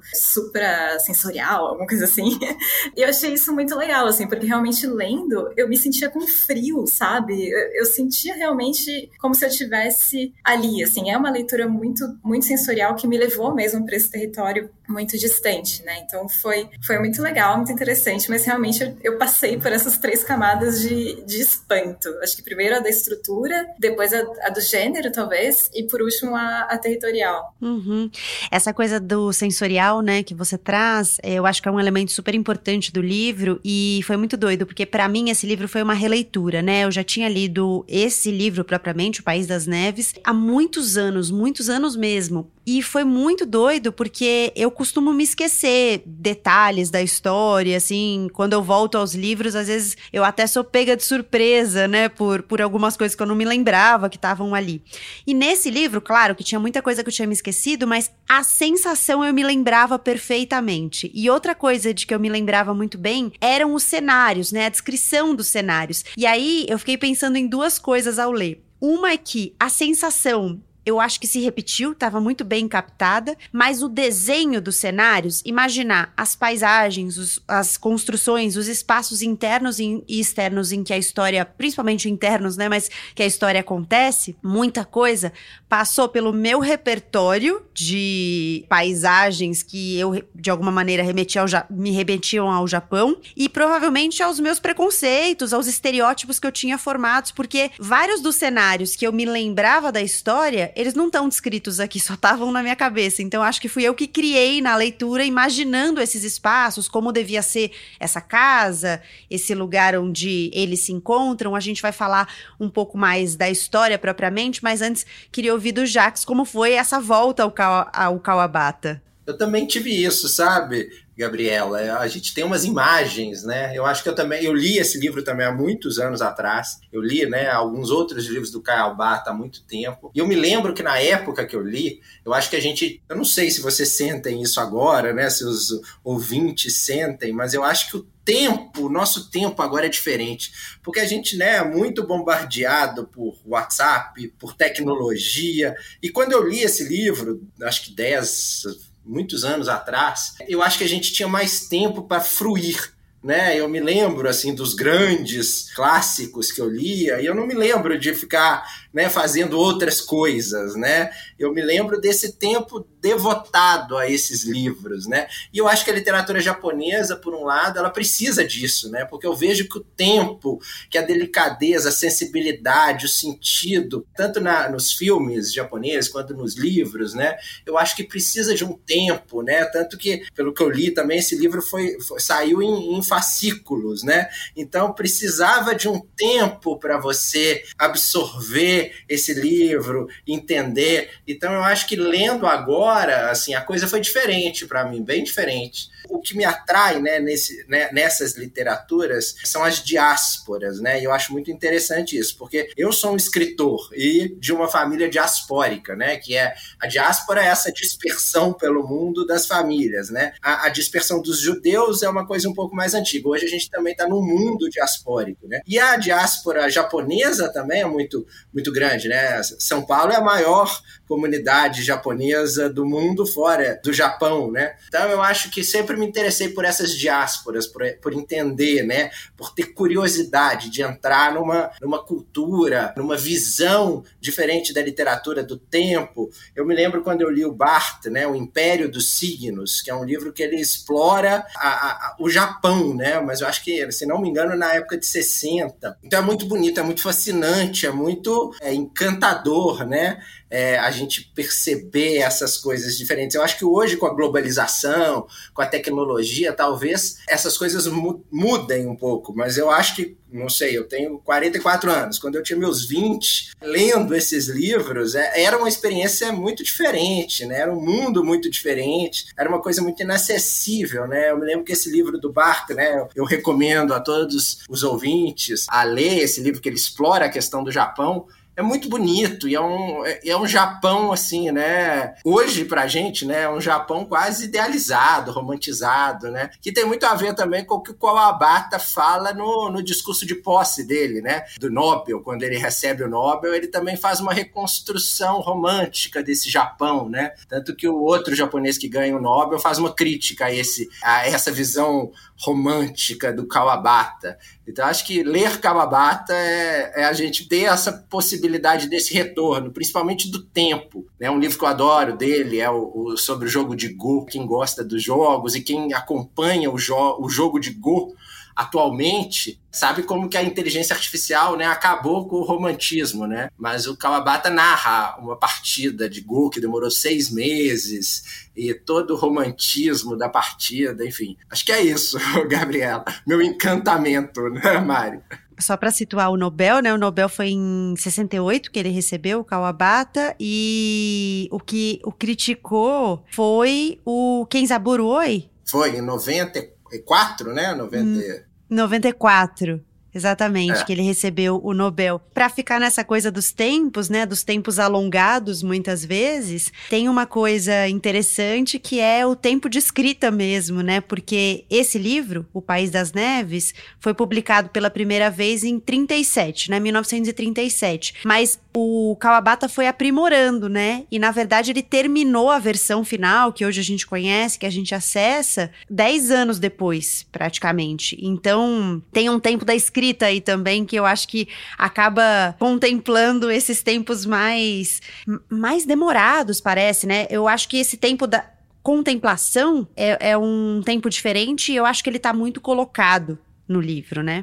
suprasensorial, 0.99 1.67
alguma 1.67 1.87
coisa 1.87 2.05
assim, 2.05 2.37
eu 2.95 3.07
achei 3.07 3.33
isso 3.33 3.53
muito 3.53 3.75
legal, 3.75 4.07
assim, 4.07 4.27
porque 4.27 4.45
realmente 4.45 4.85
lendo, 4.87 5.51
eu 5.55 5.67
me 5.67 5.77
sentia 5.77 6.09
com 6.09 6.21
frio, 6.21 6.85
sabe? 6.87 7.49
Eu, 7.49 7.59
eu 7.79 7.85
sentia 7.85 8.35
realmente 8.35 9.09
como 9.19 9.33
se 9.35 9.45
eu 9.45 9.49
tivesse 9.49 10.33
ali, 10.43 10.83
assim. 10.83 11.09
É 11.09 11.17
uma 11.17 11.31
leitura 11.31 11.67
muito, 11.67 12.05
muito 12.23 12.45
sensorial 12.45 12.95
que 12.95 13.07
me 13.07 13.17
levou 13.17 13.53
mesmo 13.53 13.85
para 13.85 13.95
esse 13.95 14.09
território 14.09 14.69
muito 14.87 15.17
distante, 15.17 15.83
né? 15.83 15.99
Então 16.05 16.27
foi, 16.27 16.69
foi 16.85 16.99
muito 16.99 17.21
legal, 17.21 17.57
muito 17.57 17.71
interessante, 17.71 18.29
mas 18.29 18.45
realmente 18.45 18.83
eu, 18.83 18.97
eu 19.03 19.17
passei 19.17 19.57
por 19.57 19.71
essas 19.71 19.97
três 19.97 20.23
camadas 20.23 20.81
de, 20.81 21.23
de 21.23 21.41
espanto. 21.41 22.09
Acho 22.21 22.35
que 22.35 22.43
primeiro 22.43 22.75
a 22.75 22.79
da 22.79 22.89
estrutura, 22.89 23.67
depois 23.79 24.13
a, 24.13 24.23
a 24.43 24.49
do 24.49 24.61
gênero, 24.61 25.11
talvez, 25.11 25.69
e 25.73 25.83
por 25.83 26.01
último 26.01 26.35
a, 26.35 26.67
a 26.69 26.77
territorial. 26.77 27.55
Uhum. 27.61 28.09
Essa 28.51 28.73
coisa 28.73 28.99
do 28.99 29.31
sensorial, 29.33 30.01
né, 30.01 30.23
que 30.23 30.33
você 30.33 30.57
traz, 30.57 31.17
eu 31.23 31.45
acho 31.45 31.61
que 31.61 31.67
é 31.67 31.71
um 31.71 31.79
elemento 31.79 32.11
super 32.11 32.35
importante 32.35 32.91
do 32.91 33.01
livro 33.01 33.59
e 33.63 34.01
foi 34.05 34.17
muito 34.17 34.37
doido, 34.37 34.65
porque 34.65 34.85
para 34.85 35.07
mim 35.07 35.29
esse 35.29 35.45
livro 35.45 35.67
foi 35.67 35.81
uma 35.81 35.93
releitura, 35.93 36.61
né? 36.61 36.83
Eu 36.83 36.91
já 36.91 37.03
tinha 37.03 37.27
lido 37.27 37.83
esse 37.87 38.31
livro 38.31 38.63
propriamente, 38.63 39.21
O 39.21 39.23
País 39.23 39.47
das 39.47 39.65
Neves, 39.65 40.13
há 40.23 40.33
muitos 40.33 40.97
anos, 40.97 41.31
muitos 41.31 41.69
anos 41.69 41.95
mesmo. 41.95 42.49
E 42.65 42.81
foi 42.81 43.03
muito 43.03 43.45
doido 43.45 43.91
porque 43.91 44.51
eu 44.55 44.71
costumo 44.75 45.11
me 45.11 45.23
esquecer 45.23 46.03
detalhes 46.05 46.91
da 46.91 47.01
história, 47.01 47.75
assim, 47.77 48.27
quando 48.33 48.53
eu 48.53 48.61
volto 48.61 48.97
aos 48.97 49.15
livros, 49.15 49.55
às 49.55 49.67
vezes 49.67 49.97
eu 50.13 50.23
até 50.23 50.45
sou 50.45 50.63
pega 50.63 50.95
de 50.95 51.03
surpresa, 51.03 51.87
né, 51.87 52.09
por, 52.09 52.43
por 52.43 52.61
algumas 52.61 52.95
coisas 52.95 53.15
que 53.15 53.23
eu 53.23 53.25
não 53.25 53.35
me 53.35 53.45
lembrava 53.45 54.09
que 54.09 54.17
estavam 54.17 54.53
ali. 54.53 54.83
E 55.25 55.33
nesse 55.33 55.71
livro, 55.71 56.01
claro 56.01 56.35
que 56.35 56.43
tinha 56.43 56.59
muita 56.59 56.81
coisa 56.81 57.03
que 57.03 57.09
eu 57.09 57.13
tinha 57.13 57.27
me 57.27 57.33
esquecido, 57.33 57.87
mas 57.87 58.11
a 58.29 58.43
sensação 58.43 59.23
eu 59.23 59.33
me 59.33 59.43
lembrava 59.43 59.97
perfeitamente. 59.97 61.09
E 61.13 61.29
outra 61.29 61.55
coisa 61.55 61.93
de 61.93 62.05
que 62.05 62.13
eu 62.13 62.19
me 62.19 62.29
lembrava 62.29 62.73
muito 62.73 62.97
bem 62.97 63.31
eram 63.39 63.73
os 63.73 63.83
cenários, 63.83 64.51
né, 64.51 64.65
a 64.65 64.69
descrição 64.69 65.33
dos 65.33 65.47
cenários. 65.47 66.03
E 66.17 66.25
aí 66.25 66.65
eu 66.69 66.77
fiquei 66.77 66.97
pensando 66.97 67.37
em 67.37 67.47
duas 67.47 67.79
coisas 67.79 68.19
ao 68.19 68.31
ler. 68.31 68.61
Uma 68.79 69.11
é 69.11 69.17
que 69.17 69.55
a 69.59 69.69
sensação 69.69 70.61
eu 70.85 70.99
acho 70.99 71.19
que 71.19 71.27
se 71.27 71.39
repetiu, 71.39 71.93
estava 71.93 72.21
muito 72.21 72.43
bem 72.43 72.67
captada, 72.67 73.35
mas 73.51 73.81
o 73.81 73.89
desenho 73.89 74.61
dos 74.61 74.77
cenários, 74.77 75.41
imaginar 75.43 76.13
as 76.15 76.35
paisagens, 76.35 77.17
os, 77.17 77.39
as 77.47 77.75
construções, 77.75 78.55
os 78.55 78.67
espaços 78.67 79.21
internos 79.21 79.79
e 79.79 80.03
externos 80.07 80.71
em 80.71 80.83
que 80.83 80.93
a 80.93 80.97
história, 80.97 81.43
principalmente 81.43 82.09
internos, 82.09 82.55
né, 82.55 82.69
mas 82.69 82.89
que 83.15 83.23
a 83.23 83.25
história 83.25 83.59
acontece, 83.59 84.35
muita 84.43 84.85
coisa 84.85 85.33
passou 85.67 86.07
pelo 86.07 86.31
meu 86.31 86.59
repertório 86.59 87.65
de 87.73 88.65
paisagens 88.69 89.63
que 89.63 89.97
eu 89.97 90.23
de 90.33 90.49
alguma 90.49 90.71
maneira 90.71 91.01
remeti 91.01 91.39
ao, 91.39 91.47
me 91.69 91.91
remetiam 91.91 92.49
ao 92.49 92.67
Japão 92.67 93.17
e 93.35 93.49
provavelmente 93.49 94.21
aos 94.21 94.39
meus 94.39 94.59
preconceitos, 94.59 95.53
aos 95.53 95.67
estereótipos 95.67 96.39
que 96.39 96.45
eu 96.45 96.51
tinha 96.51 96.77
formados, 96.77 97.31
porque 97.31 97.71
vários 97.79 98.21
dos 98.21 98.35
cenários 98.35 98.95
que 98.95 99.05
eu 99.05 99.11
me 99.11 99.25
lembrava 99.25 99.91
da 99.91 100.01
história 100.01 100.71
eles 100.75 100.93
não 100.93 101.07
estão 101.07 101.29
descritos 101.29 101.79
aqui, 101.79 101.99
só 101.99 102.15
estavam 102.15 102.51
na 102.51 102.61
minha 102.61 102.75
cabeça. 102.75 103.21
Então 103.21 103.41
acho 103.41 103.61
que 103.61 103.69
fui 103.69 103.83
eu 103.83 103.93
que 103.95 104.07
criei 104.07 104.61
na 104.61 104.75
leitura, 104.75 105.23
imaginando 105.23 106.01
esses 106.01 106.23
espaços, 106.23 106.87
como 106.87 107.11
devia 107.11 107.41
ser 107.41 107.71
essa 107.99 108.19
casa, 108.19 109.01
esse 109.29 109.55
lugar 109.55 109.97
onde 109.97 110.51
eles 110.53 110.81
se 110.81 110.91
encontram. 110.91 111.55
A 111.55 111.59
gente 111.59 111.81
vai 111.81 111.91
falar 111.91 112.27
um 112.59 112.69
pouco 112.69 112.97
mais 112.97 113.35
da 113.35 113.49
história 113.49 113.97
propriamente, 113.97 114.63
mas 114.63 114.81
antes 114.81 115.05
queria 115.31 115.53
ouvir 115.53 115.71
do 115.71 115.85
Jax 115.85 116.25
como 116.25 116.43
foi 116.43 116.73
essa 116.73 116.99
volta 116.99 117.43
ao, 117.43 117.53
ao 117.93 118.19
Kawabata. 118.19 119.01
Eu 119.25 119.37
também 119.37 119.65
tive 119.65 119.89
isso, 119.89 120.29
sabe? 120.29 120.87
Gabriela. 121.17 121.99
A 121.99 122.07
gente 122.07 122.33
tem 122.33 122.43
umas 122.43 122.65
imagens, 122.65 123.43
né? 123.43 123.75
Eu 123.75 123.85
acho 123.85 124.03
que 124.03 124.09
eu 124.09 124.15
também 124.15 124.43
eu 124.43 124.53
li 124.53 124.77
esse 124.77 124.99
livro 124.99 125.23
também 125.23 125.45
há 125.45 125.51
muitos 125.51 125.99
anos 125.99 126.21
atrás. 126.21 126.79
Eu 126.91 127.01
li, 127.01 127.25
né, 127.25 127.49
alguns 127.49 127.89
outros 127.89 128.25
livros 128.25 128.51
do 128.51 128.61
Caio 128.61 128.95
Barta 128.95 129.31
há 129.31 129.33
muito 129.33 129.63
tempo. 129.63 130.11
E 130.13 130.19
eu 130.19 130.27
me 130.27 130.35
lembro 130.35 130.73
que 130.73 130.83
na 130.83 130.99
época 130.99 131.45
que 131.45 131.55
eu 131.55 131.61
li, 131.61 132.01
eu 132.25 132.33
acho 132.33 132.49
que 132.49 132.55
a 132.55 132.61
gente, 132.61 133.01
eu 133.07 133.15
não 133.15 133.25
sei 133.25 133.49
se 133.49 133.61
vocês 133.61 133.89
sentem 133.89 134.41
isso 134.41 134.59
agora, 134.59 135.13
né, 135.13 135.29
se 135.29 135.43
os 135.43 135.81
ouvintes 136.03 136.77
sentem, 136.77 137.31
mas 137.31 137.53
eu 137.53 137.63
acho 137.63 137.89
que 137.89 137.97
o 137.97 138.07
tempo, 138.25 138.87
o 138.87 138.89
nosso 138.89 139.29
tempo 139.29 139.61
agora 139.61 139.85
é 139.85 139.89
diferente, 139.89 140.51
porque 140.83 140.99
a 140.99 141.05
gente 141.05 141.37
né, 141.37 141.57
é 141.57 141.63
muito 141.63 142.05
bombardeado 142.05 143.05
por 143.05 143.37
WhatsApp, 143.45 144.33
por 144.39 144.53
tecnologia. 144.55 145.75
E 146.01 146.09
quando 146.09 146.31
eu 146.31 146.47
li 146.47 146.61
esse 146.61 146.83
livro, 146.83 147.47
acho 147.61 147.83
que 147.83 147.91
10, 147.91 148.63
muitos 149.05 149.45
anos 149.45 149.69
atrás, 149.69 150.35
eu 150.47 150.61
acho 150.61 150.77
que 150.77 150.83
a 150.83 150.89
gente 150.89 151.13
tinha 151.13 151.27
mais 151.27 151.67
tempo 151.67 152.03
para 152.03 152.21
fruir 152.21 152.95
né? 153.25 153.59
Eu 153.59 153.67
me 153.67 153.79
lembro 153.79 154.29
assim 154.29 154.53
dos 154.53 154.75
grandes 154.75 155.73
clássicos 155.73 156.51
que 156.51 156.61
eu 156.61 156.69
lia 156.69 157.19
e 157.19 157.25
eu 157.25 157.33
não 157.33 157.47
me 157.47 157.55
lembro 157.55 157.97
de 157.97 158.13
ficar, 158.13 158.63
né, 158.95 159.09
fazendo 159.09 159.59
outras 159.59 159.99
coisas, 159.99 160.73
né? 160.73 161.11
Eu 161.37 161.53
me 161.53 161.61
lembro 161.61 161.99
desse 161.99 162.37
tempo 162.37 162.87
devotado 163.01 163.97
a 163.97 164.09
esses 164.09 164.45
livros, 164.45 165.05
né? 165.05 165.27
E 165.53 165.57
eu 165.57 165.67
acho 165.67 165.83
que 165.83 165.91
a 165.91 165.93
literatura 165.93 166.39
japonesa, 166.39 167.17
por 167.17 167.35
um 167.35 167.43
lado, 167.43 167.77
ela 167.77 167.89
precisa 167.89 168.45
disso, 168.45 168.89
né? 168.89 169.03
Porque 169.03 169.27
eu 169.27 169.35
vejo 169.35 169.67
que 169.67 169.77
o 169.77 169.83
tempo, 169.83 170.61
que 170.89 170.97
a 170.97 171.01
delicadeza, 171.01 171.89
a 171.89 171.91
sensibilidade, 171.91 173.05
o 173.05 173.09
sentido, 173.09 174.07
tanto 174.15 174.39
na, 174.39 174.69
nos 174.69 174.93
filmes 174.93 175.53
japoneses 175.53 176.09
quanto 176.09 176.33
nos 176.33 176.55
livros, 176.55 177.13
né? 177.13 177.35
Eu 177.65 177.77
acho 177.77 177.97
que 177.97 178.03
precisa 178.03 178.55
de 178.55 178.63
um 178.63 178.77
tempo, 178.77 179.41
né? 179.41 179.65
Tanto 179.65 179.97
que, 179.97 180.25
pelo 180.33 180.53
que 180.53 180.63
eu 180.63 180.69
li 180.69 180.89
também, 180.89 181.19
esse 181.19 181.35
livro 181.35 181.61
foi, 181.61 181.99
foi 181.99 182.21
saiu 182.21 182.61
em, 182.61 182.97
em 182.97 183.03
fascículos, 183.03 184.03
né? 184.03 184.29
Então 184.55 184.93
precisava 184.93 185.75
de 185.75 185.89
um 185.89 185.99
tempo 185.99 186.79
para 186.79 186.97
você 186.97 187.61
absorver 187.77 188.84
esse 189.07 189.33
livro, 189.33 190.07
entender. 190.27 191.11
Então 191.27 191.53
eu 191.53 191.63
acho 191.63 191.87
que 191.87 191.95
lendo 191.95 192.47
agora, 192.47 193.29
assim, 193.29 193.53
a 193.53 193.61
coisa 193.61 193.87
foi 193.87 193.99
diferente 193.99 194.65
para 194.65 194.85
mim, 194.85 195.03
bem 195.03 195.23
diferente. 195.23 195.89
O 196.07 196.19
que 196.19 196.35
me 196.35 196.45
atrai 196.45 197.01
né, 197.01 197.19
nesse, 197.19 197.65
né, 197.67 197.89
nessas 197.91 198.35
literaturas 198.35 199.35
são 199.43 199.63
as 199.63 199.83
diásporas, 199.83 200.79
né? 200.79 201.01
E 201.01 201.03
eu 201.03 201.11
acho 201.11 201.31
muito 201.31 201.49
interessante 201.49 202.17
isso, 202.17 202.37
porque 202.37 202.69
eu 202.77 202.91
sou 202.91 203.13
um 203.13 203.15
escritor 203.15 203.89
e 203.93 204.35
de 204.37 204.53
uma 204.53 204.67
família 204.67 205.09
diaspórica, 205.09 205.95
né? 205.95 206.17
Que 206.17 206.35
é 206.35 206.53
a 206.79 206.87
diáspora 206.87 207.43
é 207.43 207.47
essa 207.47 207.71
dispersão 207.71 208.53
pelo 208.53 208.87
mundo 208.87 209.25
das 209.25 209.47
famílias, 209.47 210.09
né? 210.09 210.33
A, 210.41 210.67
a 210.67 210.69
dispersão 210.69 211.21
dos 211.21 211.39
judeus 211.39 212.03
é 212.03 212.09
uma 212.09 212.25
coisa 212.25 212.47
um 212.47 212.53
pouco 212.53 212.75
mais 212.75 212.93
antiga. 212.93 213.29
Hoje 213.29 213.45
a 213.45 213.49
gente 213.49 213.69
também 213.69 213.93
está 213.93 214.07
num 214.07 214.21
mundo 214.21 214.69
diaspórico, 214.69 215.47
né? 215.47 215.61
E 215.67 215.79
a 215.79 215.97
diáspora 215.97 216.69
japonesa 216.69 217.51
também 217.51 217.81
é 217.81 217.85
muito, 217.85 218.25
muito 218.53 218.71
grande, 218.75 219.07
né? 219.07 219.41
São 219.57 219.85
Paulo 219.85 220.11
é 220.11 220.17
a 220.17 220.21
maior 220.21 220.69
comunidade 221.07 221.83
japonesa 221.83 222.69
do 222.69 222.85
mundo 222.85 223.25
fora 223.25 223.79
do 223.83 223.93
Japão, 223.93 224.51
né? 224.51 224.75
Então 224.87 225.09
eu 225.09 225.21
acho 225.21 225.49
que 225.49 225.63
sempre 225.63 225.95
me 225.95 226.05
interessei 226.05 226.49
por 226.49 226.65
essas 226.65 226.91
diásporas, 226.97 227.65
por, 227.65 227.83
por 228.01 228.13
entender, 228.13 228.83
né? 228.83 229.11
Por 229.37 229.53
ter 229.53 229.73
curiosidade 229.73 230.69
de 230.69 230.81
entrar 230.81 231.33
numa, 231.33 231.71
numa 231.81 232.03
cultura, 232.03 232.93
numa 232.97 233.15
visão 233.15 234.03
diferente 234.19 234.73
da 234.73 234.81
literatura 234.81 235.43
do 235.43 235.57
tempo. 235.57 236.29
Eu 236.55 236.65
me 236.65 236.75
lembro 236.75 237.01
quando 237.01 237.21
eu 237.21 237.29
li 237.29 237.45
o 237.45 237.53
Barthes, 237.53 238.11
né? 238.11 238.27
O 238.27 238.35
Império 238.35 238.91
dos 238.91 239.11
Signos, 239.11 239.81
que 239.81 239.89
é 239.89 239.95
um 239.95 240.03
livro 240.03 240.33
que 240.33 240.43
ele 240.43 240.57
explora 240.57 241.45
a, 241.55 241.69
a, 241.69 242.15
o 242.19 242.29
Japão, 242.29 242.93
né? 242.93 243.19
Mas 243.19 243.41
eu 243.41 243.47
acho 243.47 243.63
que, 243.63 243.89
se 243.91 244.05
não 244.05 244.21
me 244.21 244.29
engano, 244.29 244.55
na 244.55 244.73
época 244.73 244.97
de 244.97 245.05
60. 245.05 245.97
Então 246.03 246.19
é 246.19 246.21
muito 246.21 246.45
bonito, 246.45 246.79
é 246.79 246.83
muito 246.83 247.01
fascinante, 247.01 247.85
é 247.85 247.91
muito 247.91 248.53
encantador, 248.73 249.85
né? 249.85 250.21
É, 250.55 250.79
a 250.79 250.89
gente 250.89 251.29
perceber 251.35 252.19
essas 252.19 252.55
coisas 252.55 252.97
diferentes. 252.97 253.35
Eu 253.35 253.43
acho 253.43 253.57
que 253.57 253.65
hoje, 253.65 253.97
com 253.97 254.05
a 254.05 254.13
globalização, 254.13 255.27
com 255.53 255.61
a 255.61 255.65
tecnologia, 255.65 256.53
talvez 256.53 257.17
essas 257.27 257.57
coisas 257.57 257.85
mu 257.87 258.23
mudem 258.31 258.87
um 258.87 258.95
pouco, 258.95 259.35
mas 259.35 259.57
eu 259.57 259.69
acho 259.69 259.97
que, 259.97 260.15
não 260.31 260.47
sei, 260.47 260.77
eu 260.77 260.87
tenho 260.87 261.19
44 261.19 261.91
anos. 261.91 262.17
Quando 262.17 262.35
eu 262.35 262.43
tinha 262.43 262.57
meus 262.57 262.85
20, 262.87 263.51
lendo 263.61 264.15
esses 264.15 264.47
livros, 264.47 265.13
é, 265.13 265.43
era 265.43 265.57
uma 265.57 265.67
experiência 265.67 266.31
muito 266.31 266.63
diferente, 266.63 267.45
né? 267.45 267.59
Era 267.59 267.73
um 267.73 267.81
mundo 267.81 268.23
muito 268.23 268.49
diferente, 268.49 269.25
era 269.37 269.49
uma 269.49 269.61
coisa 269.61 269.81
muito 269.81 270.01
inacessível, 270.01 271.05
né? 271.05 271.31
Eu 271.31 271.37
me 271.37 271.45
lembro 271.45 271.65
que 271.65 271.73
esse 271.73 271.91
livro 271.91 272.17
do 272.17 272.31
Barthes, 272.31 272.77
né? 272.77 273.05
Eu, 273.13 273.25
recomendo 273.25 273.93
a 273.93 273.99
todos 273.99 274.59
os 274.69 274.83
ouvintes 274.83 275.65
a 275.67 275.83
ler 275.83 276.19
esse 276.19 276.39
livro 276.39 276.61
que 276.61 276.69
ele 276.69 276.77
explora 276.77 277.25
a 277.25 277.29
questão 277.29 277.61
do 277.61 277.71
Japão 277.71 278.27
é 278.55 278.61
muito 278.61 278.87
bonito 278.87 279.47
e 279.47 279.55
é 279.55 279.61
um, 279.61 280.05
é, 280.05 280.19
é 280.25 280.35
um 280.45 280.47
Japão 280.47 281.11
assim, 281.11 281.51
né? 281.51 282.15
Hoje 282.23 282.63
pra 282.63 282.87
gente, 282.87 283.25
né, 283.25 283.41
é 283.43 283.49
um 283.49 283.59
Japão 283.59 284.05
quase 284.05 284.45
idealizado, 284.45 285.31
romantizado, 285.31 286.29
né? 286.29 286.51
Que 286.61 286.71
tem 286.71 286.85
muito 286.85 287.05
a 287.05 287.15
ver 287.15 287.33
também 287.33 287.65
com 287.65 287.75
o 287.75 287.81
que 287.81 287.91
o 287.91 287.95
Kawabata 287.95 288.77
fala 288.79 289.33
no, 289.33 289.69
no 289.69 289.83
discurso 289.83 290.25
de 290.25 290.35
posse 290.35 290.85
dele, 290.85 291.21
né? 291.21 291.45
Do 291.59 291.71
Nobel, 291.71 292.21
quando 292.21 292.43
ele 292.43 292.57
recebe 292.57 293.03
o 293.03 293.09
Nobel, 293.09 293.53
ele 293.53 293.67
também 293.67 293.97
faz 293.97 294.19
uma 294.19 294.33
reconstrução 294.33 295.41
romântica 295.41 296.21
desse 296.21 296.49
Japão, 296.49 297.09
né? 297.09 297.31
Tanto 297.49 297.75
que 297.75 297.87
o 297.87 297.99
outro 298.01 298.35
japonês 298.35 298.77
que 298.77 298.87
ganha 298.87 299.17
o 299.17 299.21
Nobel 299.21 299.59
faz 299.59 299.79
uma 299.79 299.93
crítica 299.93 300.45
a 300.45 300.53
esse 300.53 300.87
a 301.03 301.27
essa 301.27 301.51
visão 301.51 302.11
romântica 302.39 303.33
do 303.33 303.47
Kawabata. 303.47 304.37
Então, 304.67 304.85
acho 304.85 305.05
que 305.05 305.21
ler 305.21 305.59
Kawabata 305.59 306.33
é, 306.33 307.01
é, 307.01 307.05
a 307.05 307.13
gente 307.13 307.47
ter 307.47 307.65
essa 307.65 307.91
possibilidade 307.93 308.89
desse 308.89 309.13
retorno, 309.13 309.71
principalmente 309.71 310.29
do 310.29 310.41
tempo. 310.41 311.05
Né? 311.19 311.29
um 311.29 311.39
livro 311.39 311.57
que 311.57 311.63
eu 311.63 311.69
adoro 311.69 312.17
dele, 312.17 312.59
é 312.59 312.69
o, 312.69 312.91
o, 312.93 313.17
sobre 313.17 313.45
o 313.47 313.49
jogo 313.49 313.75
de 313.75 313.89
Go. 313.89 314.25
Quem 314.25 314.45
gosta 314.45 314.83
dos 314.83 315.03
jogos 315.03 315.55
e 315.55 315.61
quem 315.61 315.93
acompanha 315.93 316.71
o, 316.71 316.77
jo 316.77 317.17
o 317.19 317.29
jogo 317.29 317.59
de 317.59 317.71
Go 317.71 318.15
atualmente 318.55 319.59
sabe 319.71 320.03
como 320.03 320.29
que 320.29 320.37
a 320.37 320.43
inteligência 320.43 320.93
artificial 320.93 321.57
né, 321.57 321.65
acabou 321.65 322.27
com 322.27 322.37
o 322.37 322.43
romantismo, 322.43 323.27
né? 323.27 323.49
Mas 323.57 323.87
o 323.87 323.97
Kawabata 323.97 324.49
narra 324.49 325.17
uma 325.19 325.35
partida 325.35 326.09
de 326.09 326.21
Go 326.21 326.49
que 326.49 326.61
demorou 326.61 326.89
seis 326.89 327.29
meses 327.29 328.47
e 328.55 328.73
todo 328.73 329.11
o 329.11 329.17
romantismo 329.17 330.15
da 330.15 330.29
partida, 330.29 331.05
enfim. 331.05 331.35
Acho 331.49 331.65
que 331.65 331.73
é 331.73 331.81
isso, 331.81 332.17
Gabriela. 332.47 333.03
Meu 333.27 333.41
encantamento, 333.41 334.49
né, 334.49 334.79
Mário? 334.79 335.21
Só 335.59 335.75
para 335.77 335.91
situar 335.91 336.29
o 336.29 336.37
Nobel, 336.37 336.79
né? 336.79 336.93
O 336.93 336.97
Nobel 336.97 337.29
foi 337.29 337.49
em 337.49 337.95
68 337.97 338.71
que 338.71 338.79
ele 338.79 338.89
recebeu, 338.89 339.39
o 339.39 339.43
Kawabata, 339.43 340.35
e 340.39 341.47
o 341.51 341.59
que 341.59 341.99
o 342.03 342.11
criticou 342.11 343.23
foi 343.31 343.99
o 344.05 344.45
Kenzaburo 344.49 345.05
Oi. 345.07 345.49
Foi 345.65 345.97
em 345.97 346.01
94, 346.01 347.53
né? 347.53 347.73
90... 347.73 348.44
94. 348.69 349.83
Exatamente, 350.15 350.79
é. 350.79 350.85
que 350.85 350.93
ele 350.93 351.01
recebeu 351.01 351.59
o 351.61 351.73
Nobel. 351.73 352.21
Para 352.33 352.47
ficar 352.47 352.79
nessa 352.79 353.03
coisa 353.03 353.29
dos 353.29 353.51
tempos, 353.51 354.07
né, 354.07 354.25
dos 354.25 354.43
tempos 354.43 354.79
alongados 354.79 355.61
muitas 355.61 356.05
vezes, 356.05 356.71
tem 356.89 357.09
uma 357.09 357.25
coisa 357.25 357.89
interessante 357.89 358.79
que 358.79 359.01
é 359.01 359.25
o 359.25 359.35
tempo 359.35 359.67
de 359.67 359.77
escrita 359.77 360.31
mesmo, 360.31 360.81
né? 360.81 361.01
Porque 361.01 361.65
esse 361.69 361.97
livro, 361.97 362.45
O 362.53 362.61
País 362.61 362.89
das 362.89 363.11
Neves, 363.11 363.73
foi 363.99 364.13
publicado 364.13 364.69
pela 364.69 364.89
primeira 364.89 365.29
vez 365.29 365.65
em 365.65 365.77
37, 365.79 366.71
né, 366.71 366.79
1937. 366.79 368.15
Mas 368.23 368.57
o 368.73 369.17
Kawabata 369.19 369.67
foi 369.67 369.87
aprimorando, 369.87 370.69
né? 370.69 371.03
E 371.11 371.19
na 371.19 371.31
verdade 371.31 371.71
ele 371.71 371.83
terminou 371.83 372.49
a 372.49 372.59
versão 372.59 373.03
final 373.03 373.51
que 373.51 373.65
hoje 373.65 373.81
a 373.81 373.83
gente 373.83 374.07
conhece, 374.07 374.57
que 374.57 374.65
a 374.65 374.69
gente 374.69 374.95
acessa, 374.95 375.69
10 375.89 376.31
anos 376.31 376.57
depois, 376.57 377.25
praticamente. 377.33 378.17
Então, 378.21 379.01
tem 379.11 379.29
um 379.29 379.39
tempo 379.39 379.65
da 379.65 379.75
escrita 379.75 380.04
escrita 380.05 380.27
aí 380.27 380.39
também, 380.39 380.85
que 380.85 380.95
eu 380.95 381.05
acho 381.05 381.27
que 381.27 381.47
acaba 381.77 382.55
contemplando 382.59 383.49
esses 383.49 383.81
tempos 383.81 384.25
mais, 384.25 385.01
mais 385.49 385.85
demorados, 385.85 386.61
parece, 386.61 387.07
né? 387.07 387.25
Eu 387.29 387.47
acho 387.47 387.67
que 387.67 387.77
esse 387.77 387.97
tempo 387.97 388.27
da 388.27 388.45
contemplação 388.83 389.87
é, 389.95 390.31
é 390.31 390.37
um 390.37 390.81
tempo 390.85 391.09
diferente 391.09 391.71
e 391.71 391.75
eu 391.75 391.85
acho 391.85 392.03
que 392.03 392.09
ele 392.09 392.17
está 392.17 392.33
muito 392.33 392.61
colocado 392.61 393.37
no 393.67 393.81
livro, 393.81 394.21
né? 394.21 394.41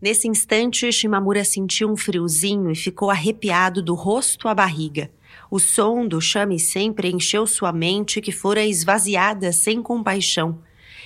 Nesse 0.00 0.28
instante, 0.28 0.90
Shimamura 0.92 1.44
sentiu 1.44 1.90
um 1.90 1.96
friozinho 1.96 2.70
e 2.70 2.76
ficou 2.76 3.10
arrepiado 3.10 3.82
do 3.82 3.94
rosto 3.94 4.48
à 4.48 4.54
barriga. 4.54 5.10
O 5.50 5.58
som 5.58 6.06
do 6.06 6.20
chame 6.20 6.58
sempre 6.58 7.10
encheu 7.10 7.46
sua 7.46 7.72
mente 7.72 8.20
que 8.20 8.32
fora 8.32 8.64
esvaziada 8.64 9.52
sem 9.52 9.82
compaixão. 9.82 10.58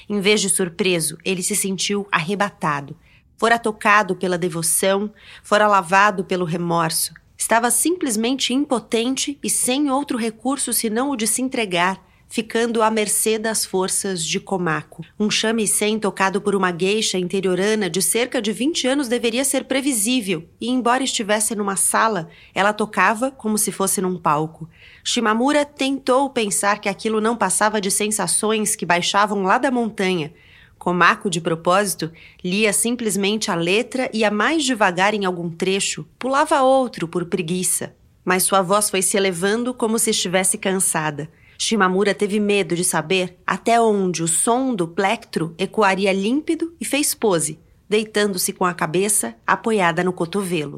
Em 0.08 0.20
vez 0.20 0.40
de 0.40 0.50
surpreso, 0.50 1.16
ele 1.24 1.42
se 1.42 1.56
sentiu 1.56 2.06
arrebatado 2.12 2.96
fora 3.36 3.58
tocado 3.58 4.16
pela 4.16 4.38
devoção, 4.38 5.12
fora 5.42 5.66
lavado 5.66 6.24
pelo 6.24 6.44
remorso. 6.44 7.12
Estava 7.36 7.70
simplesmente 7.70 8.54
impotente 8.54 9.38
e 9.42 9.50
sem 9.50 9.90
outro 9.90 10.16
recurso 10.16 10.72
senão 10.72 11.10
o 11.10 11.16
de 11.16 11.26
se 11.26 11.42
entregar, 11.42 12.00
ficando 12.28 12.82
à 12.82 12.90
mercê 12.90 13.38
das 13.38 13.64
forças 13.64 14.24
de 14.24 14.40
Komako. 14.40 15.04
Um 15.18 15.30
shamisen 15.30 15.98
tocado 15.98 16.40
por 16.40 16.54
uma 16.54 16.72
geisha 16.72 17.18
interiorana 17.18 17.90
de 17.90 18.02
cerca 18.02 18.40
de 18.40 18.50
20 18.52 18.88
anos 18.88 19.08
deveria 19.08 19.44
ser 19.44 19.64
previsível, 19.64 20.48
e 20.60 20.68
embora 20.68 21.04
estivesse 21.04 21.54
numa 21.54 21.76
sala, 21.76 22.28
ela 22.54 22.72
tocava 22.72 23.30
como 23.30 23.58
se 23.58 23.70
fosse 23.70 24.00
num 24.00 24.18
palco. 24.18 24.68
Shimamura 25.04 25.64
tentou 25.64 26.30
pensar 26.30 26.80
que 26.80 26.88
aquilo 26.88 27.20
não 27.20 27.36
passava 27.36 27.80
de 27.80 27.90
sensações 27.90 28.74
que 28.74 28.86
baixavam 28.86 29.42
lá 29.42 29.58
da 29.58 29.70
montanha, 29.70 30.32
Comaco, 30.84 31.30
de 31.30 31.40
propósito, 31.40 32.12
lia 32.44 32.70
simplesmente 32.70 33.50
a 33.50 33.54
letra 33.54 34.10
e, 34.12 34.22
a 34.22 34.30
mais 34.30 34.62
devagar 34.62 35.14
em 35.14 35.24
algum 35.24 35.48
trecho, 35.48 36.06
pulava 36.18 36.60
outro 36.60 37.08
por 37.08 37.24
preguiça. 37.24 37.96
Mas 38.22 38.42
sua 38.42 38.60
voz 38.60 38.90
foi 38.90 39.00
se 39.00 39.16
elevando 39.16 39.72
como 39.72 39.98
se 39.98 40.10
estivesse 40.10 40.58
cansada. 40.58 41.30
Shimamura 41.56 42.12
teve 42.12 42.38
medo 42.38 42.76
de 42.76 42.84
saber 42.84 43.38
até 43.46 43.80
onde 43.80 44.22
o 44.22 44.28
som 44.28 44.74
do 44.74 44.86
plectro 44.86 45.54
ecoaria 45.56 46.12
límpido 46.12 46.74
e 46.78 46.84
fez 46.84 47.14
pose, 47.14 47.58
deitando-se 47.88 48.52
com 48.52 48.66
a 48.66 48.74
cabeça 48.74 49.34
apoiada 49.46 50.04
no 50.04 50.12
cotovelo 50.12 50.76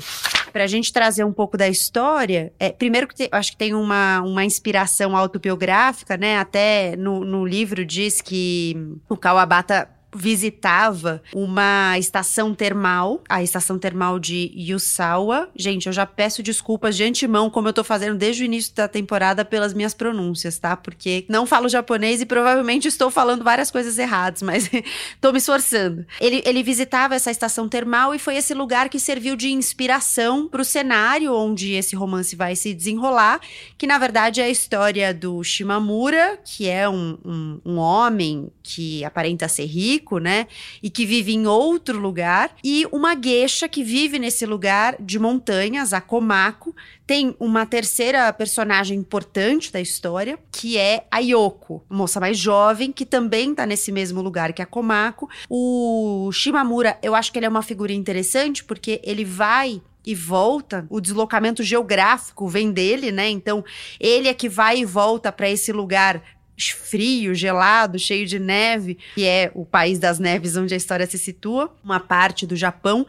para 0.56 0.64
a 0.64 0.66
gente 0.66 0.90
trazer 0.90 1.22
um 1.22 1.34
pouco 1.34 1.54
da 1.54 1.68
história, 1.68 2.50
é, 2.58 2.70
primeiro 2.70 3.06
que 3.06 3.14
te, 3.14 3.28
acho 3.30 3.50
que 3.52 3.58
tem 3.58 3.74
uma, 3.74 4.22
uma 4.22 4.42
inspiração 4.42 5.14
autobiográfica, 5.14 6.16
né? 6.16 6.38
Até 6.38 6.96
no, 6.96 7.26
no 7.26 7.44
livro 7.44 7.84
diz 7.84 8.22
que 8.22 8.74
o 9.06 9.18
Kawabata 9.18 9.86
visitava 10.14 11.22
uma 11.34 11.98
estação 11.98 12.54
termal, 12.54 13.22
a 13.28 13.42
estação 13.42 13.78
termal 13.78 14.18
de 14.18 14.52
Yusawa. 14.56 15.48
Gente, 15.54 15.86
eu 15.86 15.92
já 15.92 16.06
peço 16.06 16.42
desculpas 16.42 16.96
de 16.96 17.04
antemão, 17.04 17.50
como 17.50 17.68
eu 17.68 17.72
tô 17.72 17.84
fazendo 17.84 18.16
desde 18.16 18.42
o 18.42 18.46
início 18.46 18.74
da 18.74 18.88
temporada, 18.88 19.44
pelas 19.44 19.74
minhas 19.74 19.94
pronúncias, 19.94 20.58
tá? 20.58 20.76
Porque 20.76 21.24
não 21.28 21.46
falo 21.46 21.68
japonês 21.68 22.20
e 22.20 22.26
provavelmente 22.26 22.88
estou 22.88 23.10
falando 23.10 23.44
várias 23.44 23.70
coisas 23.70 23.98
erradas, 23.98 24.42
mas 24.42 24.70
tô 25.20 25.32
me 25.32 25.38
esforçando. 25.38 26.06
Ele, 26.20 26.42
ele 26.44 26.62
visitava 26.62 27.14
essa 27.14 27.30
estação 27.30 27.68
termal 27.68 28.14
e 28.14 28.18
foi 28.18 28.36
esse 28.36 28.54
lugar 28.54 28.88
que 28.88 28.98
serviu 28.98 29.36
de 29.36 29.50
inspiração 29.50 30.48
para 30.48 30.62
o 30.62 30.64
cenário 30.64 31.34
onde 31.34 31.72
esse 31.72 31.94
romance 31.94 32.34
vai 32.34 32.56
se 32.56 32.72
desenrolar, 32.72 33.40
que 33.76 33.86
na 33.86 33.98
verdade 33.98 34.40
é 34.40 34.44
a 34.44 34.50
história 34.50 35.12
do 35.12 35.42
Shimamura, 35.42 36.38
que 36.44 36.68
é 36.68 36.88
um, 36.88 37.18
um, 37.24 37.60
um 37.64 37.76
homem 37.76 38.50
que 38.62 39.04
aparenta 39.04 39.48
ser 39.48 39.66
rico, 39.66 39.95
né? 40.20 40.46
E 40.82 40.90
que 40.90 41.06
vive 41.06 41.32
em 41.32 41.46
outro 41.46 41.98
lugar, 41.98 42.54
e 42.62 42.86
uma 42.92 43.14
gueixa 43.14 43.68
que 43.68 43.82
vive 43.82 44.18
nesse 44.18 44.46
lugar 44.46 44.96
de 45.00 45.18
montanhas, 45.18 45.92
a 45.92 46.00
Komako. 46.00 46.74
Tem 47.06 47.36
uma 47.38 47.64
terceira 47.64 48.32
personagem 48.32 48.98
importante 48.98 49.72
da 49.72 49.80
história, 49.80 50.38
que 50.50 50.76
é 50.76 51.06
a 51.10 51.18
Yoko, 51.18 51.84
moça 51.88 52.18
mais 52.18 52.36
jovem, 52.36 52.90
que 52.90 53.06
também 53.06 53.54
tá 53.54 53.64
nesse 53.64 53.92
mesmo 53.92 54.20
lugar 54.20 54.52
que 54.52 54.62
a 54.62 54.66
Komako. 54.66 55.28
O 55.48 56.30
Shimamura, 56.32 56.98
eu 57.02 57.14
acho 57.14 57.32
que 57.32 57.38
ele 57.38 57.46
é 57.46 57.48
uma 57.48 57.62
figura 57.62 57.92
interessante, 57.92 58.64
porque 58.64 59.00
ele 59.04 59.24
vai 59.24 59.80
e 60.06 60.14
volta, 60.14 60.86
o 60.88 61.00
deslocamento 61.00 61.64
geográfico 61.64 62.46
vem 62.46 62.70
dele, 62.70 63.10
né? 63.10 63.28
Então, 63.28 63.64
ele 63.98 64.28
é 64.28 64.34
que 64.34 64.48
vai 64.48 64.78
e 64.78 64.84
volta 64.84 65.32
para 65.32 65.50
esse 65.50 65.72
lugar 65.72 66.22
frio, 66.56 67.34
gelado, 67.34 67.98
cheio 67.98 68.26
de 68.26 68.38
neve, 68.38 68.98
que 69.14 69.24
é 69.24 69.50
o 69.54 69.64
país 69.64 69.98
das 69.98 70.18
neves 70.18 70.56
onde 70.56 70.72
a 70.74 70.76
história 70.76 71.06
se 71.06 71.18
situa, 71.18 71.74
uma 71.84 72.00
parte 72.00 72.46
do 72.46 72.56
Japão. 72.56 73.06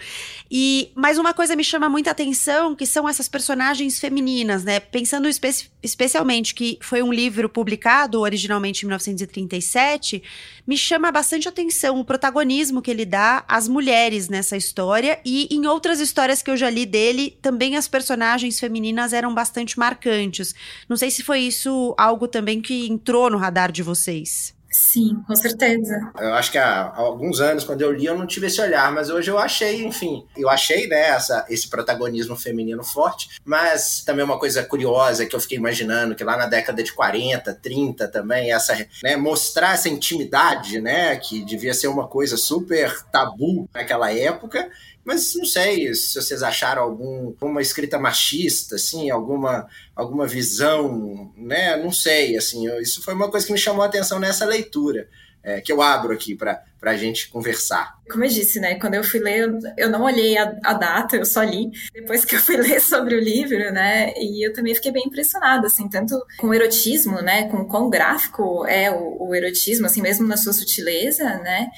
E 0.49 0.91
mas 0.95 1.17
uma 1.17 1.33
coisa 1.33 1.55
me 1.55 1.63
chama 1.63 1.89
muita 1.89 2.11
atenção, 2.11 2.75
que 2.75 2.85
são 2.85 3.07
essas 3.07 3.29
personagens 3.29 3.99
femininas, 3.99 4.63
né? 4.63 4.79
Pensando 4.79 5.27
espe 5.27 5.47
especialmente 5.81 6.53
que 6.53 6.77
foi 6.81 7.01
um 7.01 7.13
livro 7.13 7.47
publicado 7.47 8.19
originalmente 8.19 8.83
em 8.83 8.87
1937, 8.87 10.21
me 10.65 10.77
chama 10.77 11.11
bastante 11.11 11.47
atenção 11.47 11.99
o 11.99 12.03
protagonismo 12.03 12.81
que 12.81 12.91
ele 12.91 13.05
dá 13.05 13.45
às 13.47 13.69
mulheres 13.69 14.27
nessa 14.27 14.57
história 14.57 15.19
e 15.23 15.47
em 15.49 15.65
outras 15.65 16.01
histórias 16.01 16.41
que 16.41 16.51
eu 16.51 16.57
já 16.57 16.69
li 16.69 16.85
dele, 16.85 17.37
também 17.41 17.77
as 17.77 17.87
personagens 17.87 18.59
femininas 18.59 19.13
eram 19.13 19.33
bastante 19.33 19.79
marcantes. 19.79 20.53
Não 20.89 20.97
sei 20.97 21.09
se 21.09 21.23
foi 21.23 21.39
isso 21.39 21.95
algo 21.97 22.27
também 22.27 22.59
que 22.61 22.87
entrou 22.87 23.29
no 23.29 23.36
no 23.37 23.39
radar 23.39 23.71
de 23.71 23.83
vocês? 23.83 24.57
Sim, 24.69 25.23
com 25.25 25.35
certeza. 25.35 26.11
Eu 26.19 26.33
acho 26.33 26.51
que 26.51 26.57
há 26.57 26.91
alguns 26.93 27.39
anos, 27.39 27.63
quando 27.63 27.81
eu 27.81 27.91
li, 27.91 28.05
eu 28.05 28.17
não 28.17 28.27
tive 28.27 28.47
esse 28.47 28.59
olhar, 28.59 28.91
mas 28.91 29.09
hoje 29.09 29.31
eu 29.31 29.37
achei, 29.37 29.85
enfim, 29.85 30.25
eu 30.35 30.49
achei, 30.49 30.87
né, 30.87 31.09
essa, 31.09 31.45
esse 31.49 31.69
protagonismo 31.69 32.35
feminino 32.35 32.83
forte, 32.83 33.29
mas 33.45 34.03
também 34.05 34.25
uma 34.25 34.37
coisa 34.37 34.61
curiosa 34.63 35.25
que 35.25 35.35
eu 35.35 35.39
fiquei 35.39 35.57
imaginando, 35.57 36.15
que 36.15 36.23
lá 36.23 36.35
na 36.35 36.47
década 36.47 36.83
de 36.83 36.91
40, 36.91 37.53
30 37.53 38.07
também, 38.09 38.51
essa, 38.51 38.75
né, 39.01 39.15
mostrar 39.15 39.73
essa 39.73 39.87
intimidade, 39.87 40.81
né, 40.81 41.15
que 41.15 41.45
devia 41.45 41.73
ser 41.73 41.87
uma 41.87 42.07
coisa 42.07 42.35
super 42.35 43.03
tabu 43.09 43.69
naquela 43.73 44.13
época, 44.13 44.69
mas 45.07 45.35
não 45.35 45.45
sei 45.45 45.95
se 45.95 46.21
vocês 46.21 46.43
acharam 46.43 46.83
algum, 46.83 47.27
alguma 47.27 47.61
escrita 47.61 47.97
machista, 47.97 48.75
assim, 48.75 49.09
alguma, 49.09 49.65
alguma 49.95 50.27
visão, 50.27 51.31
né? 51.37 51.77
Não 51.77 51.93
sei, 51.93 52.35
assim, 52.35 52.67
isso 52.81 53.01
foi 53.01 53.13
uma 53.13 53.31
coisa 53.31 53.47
que 53.47 53.53
me 53.53 53.57
chamou 53.57 53.83
a 53.83 53.85
atenção 53.85 54.19
nessa 54.19 54.45
leitura. 54.45 55.07
É, 55.41 55.61
que 55.61 55.71
eu 55.71 55.81
abro 55.81 56.13
aqui 56.13 56.35
para 56.35 56.61
a 56.81 56.97
gente 56.97 57.29
conversar. 57.29 57.95
Como 58.11 58.25
eu 58.25 58.27
disse, 58.27 58.59
né? 58.59 58.75
Quando 58.75 58.95
eu 58.95 59.03
fui 59.03 59.21
ler, 59.21 59.49
eu 59.77 59.89
não 59.89 60.03
olhei 60.03 60.37
a, 60.37 60.53
a, 60.61 60.73
data, 60.73 61.15
eu 61.15 61.25
só 61.25 61.41
li 61.41 61.71
depois 61.93 62.25
que 62.25 62.35
eu 62.35 62.39
fui 62.41 62.57
ler 62.59 62.81
sobre 62.81 63.15
o 63.15 63.19
livro, 63.19 63.71
né? 63.71 64.11
E 64.17 64.45
eu 64.45 64.51
também 64.51 64.75
fiquei 64.75 64.91
bem 64.91 65.03
impressionada, 65.05 65.67
assim, 65.67 65.87
tanto 65.87 66.21
com 66.37 66.47
o 66.47 66.53
erotismo, 66.53 67.21
né? 67.21 67.47
Com 67.47 67.59
o 67.59 67.67
quão 67.67 67.89
gráfico 67.89 68.65
é 68.65 68.91
o, 68.91 69.29
o 69.29 69.33
erotismo, 69.33 69.85
assim, 69.85 70.01
mesmo 70.01 70.27
na 70.27 70.35
sua 70.35 70.51
sutileza, 70.51 71.23
né? 71.37 71.69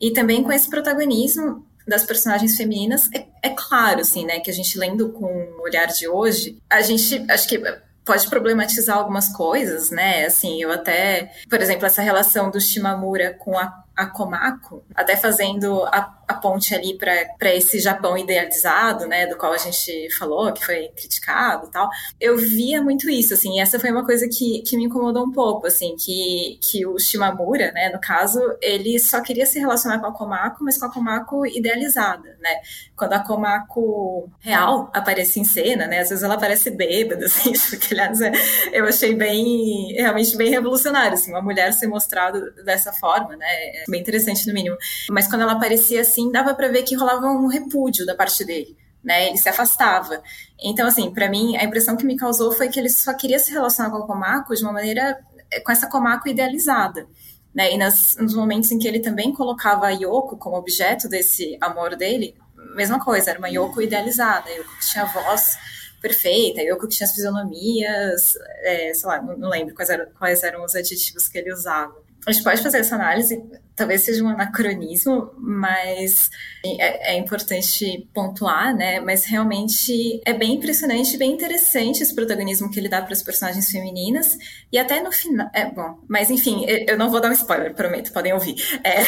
E 0.00 0.10
também 0.10 0.42
com 0.42 0.50
esse 0.50 0.68
protagonismo 0.68 1.64
das 1.86 2.04
personagens 2.04 2.56
femininas, 2.56 3.08
é, 3.14 3.26
é 3.42 3.50
claro, 3.50 4.00
assim, 4.00 4.24
né, 4.24 4.40
que 4.40 4.50
a 4.50 4.54
gente 4.54 4.78
lendo 4.78 5.10
com 5.10 5.26
o 5.26 5.62
olhar 5.62 5.86
de 5.86 6.08
hoje, 6.08 6.58
a 6.68 6.80
gente, 6.80 7.24
acho 7.30 7.48
que 7.48 7.62
pode 8.04 8.26
problematizar 8.28 8.96
algumas 8.96 9.28
coisas, 9.28 9.90
né, 9.90 10.26
assim, 10.26 10.62
eu 10.62 10.72
até, 10.72 11.32
por 11.48 11.60
exemplo, 11.60 11.86
essa 11.86 12.02
relação 12.02 12.50
do 12.50 12.60
Shimamura 12.60 13.34
com 13.38 13.56
a, 13.58 13.82
a 13.96 14.06
Komako, 14.06 14.84
até 14.94 15.16
fazendo 15.16 15.84
a 15.84 16.22
a 16.32 16.34
ponte 16.34 16.74
ali 16.74 16.96
para 16.96 17.54
esse 17.54 17.78
Japão 17.78 18.16
idealizado, 18.16 19.06
né, 19.06 19.26
do 19.26 19.36
qual 19.36 19.52
a 19.52 19.58
gente 19.58 20.08
falou, 20.16 20.52
que 20.52 20.64
foi 20.64 20.88
criticado 20.96 21.66
e 21.66 21.70
tal, 21.70 21.88
eu 22.20 22.36
via 22.36 22.82
muito 22.82 23.08
isso, 23.10 23.34
assim, 23.34 23.56
e 23.56 23.60
essa 23.60 23.78
foi 23.78 23.90
uma 23.90 24.04
coisa 24.04 24.26
que, 24.28 24.62
que 24.62 24.76
me 24.76 24.84
incomodou 24.84 25.24
um 25.24 25.32
pouco, 25.32 25.66
assim, 25.66 25.94
que, 25.96 26.58
que 26.62 26.86
o 26.86 26.98
Shimamura, 26.98 27.70
né, 27.72 27.90
no 27.90 28.00
caso, 28.00 28.40
ele 28.60 28.98
só 28.98 29.20
queria 29.20 29.46
se 29.46 29.58
relacionar 29.58 29.98
com 29.98 30.06
a 30.06 30.12
Komako, 30.12 30.64
mas 30.64 30.78
com 30.78 30.86
a 30.86 30.92
Komako 30.92 31.46
idealizada, 31.46 32.36
né, 32.40 32.60
quando 32.96 33.12
a 33.12 33.20
Komako 33.20 34.30
real 34.40 34.90
aparece 34.94 35.38
em 35.38 35.44
cena, 35.44 35.86
né, 35.86 36.00
às 36.00 36.08
vezes 36.08 36.24
ela 36.24 36.34
aparece 36.34 36.70
bêbada, 36.70 37.26
assim, 37.26 37.52
que 37.52 37.92
aliás 37.92 38.20
é, 38.20 38.32
eu 38.72 38.86
achei 38.86 39.14
bem, 39.14 39.92
realmente 39.94 40.36
bem 40.36 40.50
revolucionário, 40.50 41.14
assim, 41.14 41.30
uma 41.30 41.42
mulher 41.42 41.72
ser 41.72 41.86
mostrada 41.86 42.50
dessa 42.64 42.92
forma, 42.92 43.36
né, 43.36 43.81
é 43.86 43.90
bem 43.90 44.00
interessante 44.00 44.46
no 44.46 44.54
mínimo, 44.54 44.76
mas 45.10 45.28
quando 45.28 45.42
ela 45.42 45.52
aparecia 45.52 46.00
assim, 46.00 46.30
dava 46.30 46.54
para 46.54 46.68
ver 46.68 46.82
que 46.82 46.94
rolava 46.94 47.26
um 47.26 47.46
repúdio 47.46 48.06
da 48.06 48.14
parte 48.14 48.44
dele. 48.44 48.76
Né, 49.02 49.26
ele 49.26 49.36
se 49.36 49.48
afastava. 49.48 50.22
Então, 50.62 50.86
assim, 50.86 51.12
para 51.12 51.28
mim, 51.28 51.56
a 51.56 51.64
impressão 51.64 51.96
que 51.96 52.06
me 52.06 52.16
causou 52.16 52.52
foi 52.52 52.68
que 52.68 52.78
ele 52.78 52.88
só 52.88 53.12
queria 53.12 53.36
se 53.40 53.50
relacionar 53.50 53.90
com 53.90 53.96
a 53.96 54.06
Komako 54.06 54.54
de 54.54 54.62
uma 54.62 54.72
maneira, 54.72 55.18
eh, 55.50 55.58
com 55.58 55.72
essa 55.72 55.88
Komako 55.88 56.28
idealizada. 56.28 57.08
Né, 57.52 57.74
e 57.74 57.76
nas, 57.76 58.14
nos 58.16 58.32
momentos 58.32 58.70
em 58.70 58.78
que 58.78 58.86
ele 58.86 59.00
também 59.00 59.32
colocava 59.32 59.86
a 59.86 59.90
Yoko 59.90 60.36
como 60.36 60.56
objeto 60.56 61.08
desse 61.08 61.58
amor 61.60 61.96
dele, 61.96 62.36
mesma 62.76 63.04
coisa, 63.04 63.30
era 63.30 63.40
uma 63.40 63.48
Yoko 63.48 63.82
idealizada, 63.82 64.48
Yoko 64.48 64.70
que 64.78 64.92
tinha 64.92 65.04
voz 65.06 65.58
perfeita, 66.00 66.62
Yoko 66.62 66.86
que 66.86 66.94
tinha 66.94 67.06
as 67.06 67.12
fisionomias, 67.12 68.34
é, 68.62 68.94
sei 68.94 69.08
lá, 69.08 69.20
não, 69.20 69.36
não 69.36 69.48
lembro 69.48 69.74
quais 69.74 69.90
eram, 69.90 70.06
quais 70.16 70.44
eram 70.44 70.64
os 70.64 70.76
adjetivos 70.76 71.26
que 71.26 71.38
ele 71.38 71.52
usava 71.52 71.92
a 72.26 72.32
gente 72.32 72.44
pode 72.44 72.62
fazer 72.62 72.78
essa 72.78 72.94
análise, 72.94 73.42
talvez 73.74 74.02
seja 74.02 74.22
um 74.22 74.28
anacronismo, 74.28 75.32
mas 75.38 76.30
é, 76.64 77.14
é, 77.14 77.18
importante 77.18 78.08
pontuar, 78.12 78.74
né? 78.74 79.00
Mas 79.00 79.24
realmente 79.24 80.20
é 80.24 80.32
bem 80.32 80.54
impressionante, 80.54 81.16
bem 81.16 81.32
interessante 81.32 82.02
esse 82.02 82.14
protagonismo 82.14 82.70
que 82.70 82.78
ele 82.78 82.88
dá 82.88 83.00
para 83.02 83.12
as 83.12 83.22
personagens 83.22 83.70
femininas. 83.70 84.36
E 84.70 84.78
até 84.78 85.02
no 85.02 85.10
final. 85.10 85.50
É 85.52 85.70
bom, 85.70 85.98
mas 86.08 86.30
enfim, 86.30 86.64
eu 86.66 86.96
não 86.96 87.10
vou 87.10 87.20
dar 87.20 87.30
um 87.30 87.32
spoiler, 87.32 87.74
prometo, 87.74 88.12
podem 88.12 88.32
ouvir. 88.32 88.56
É, 88.84 89.02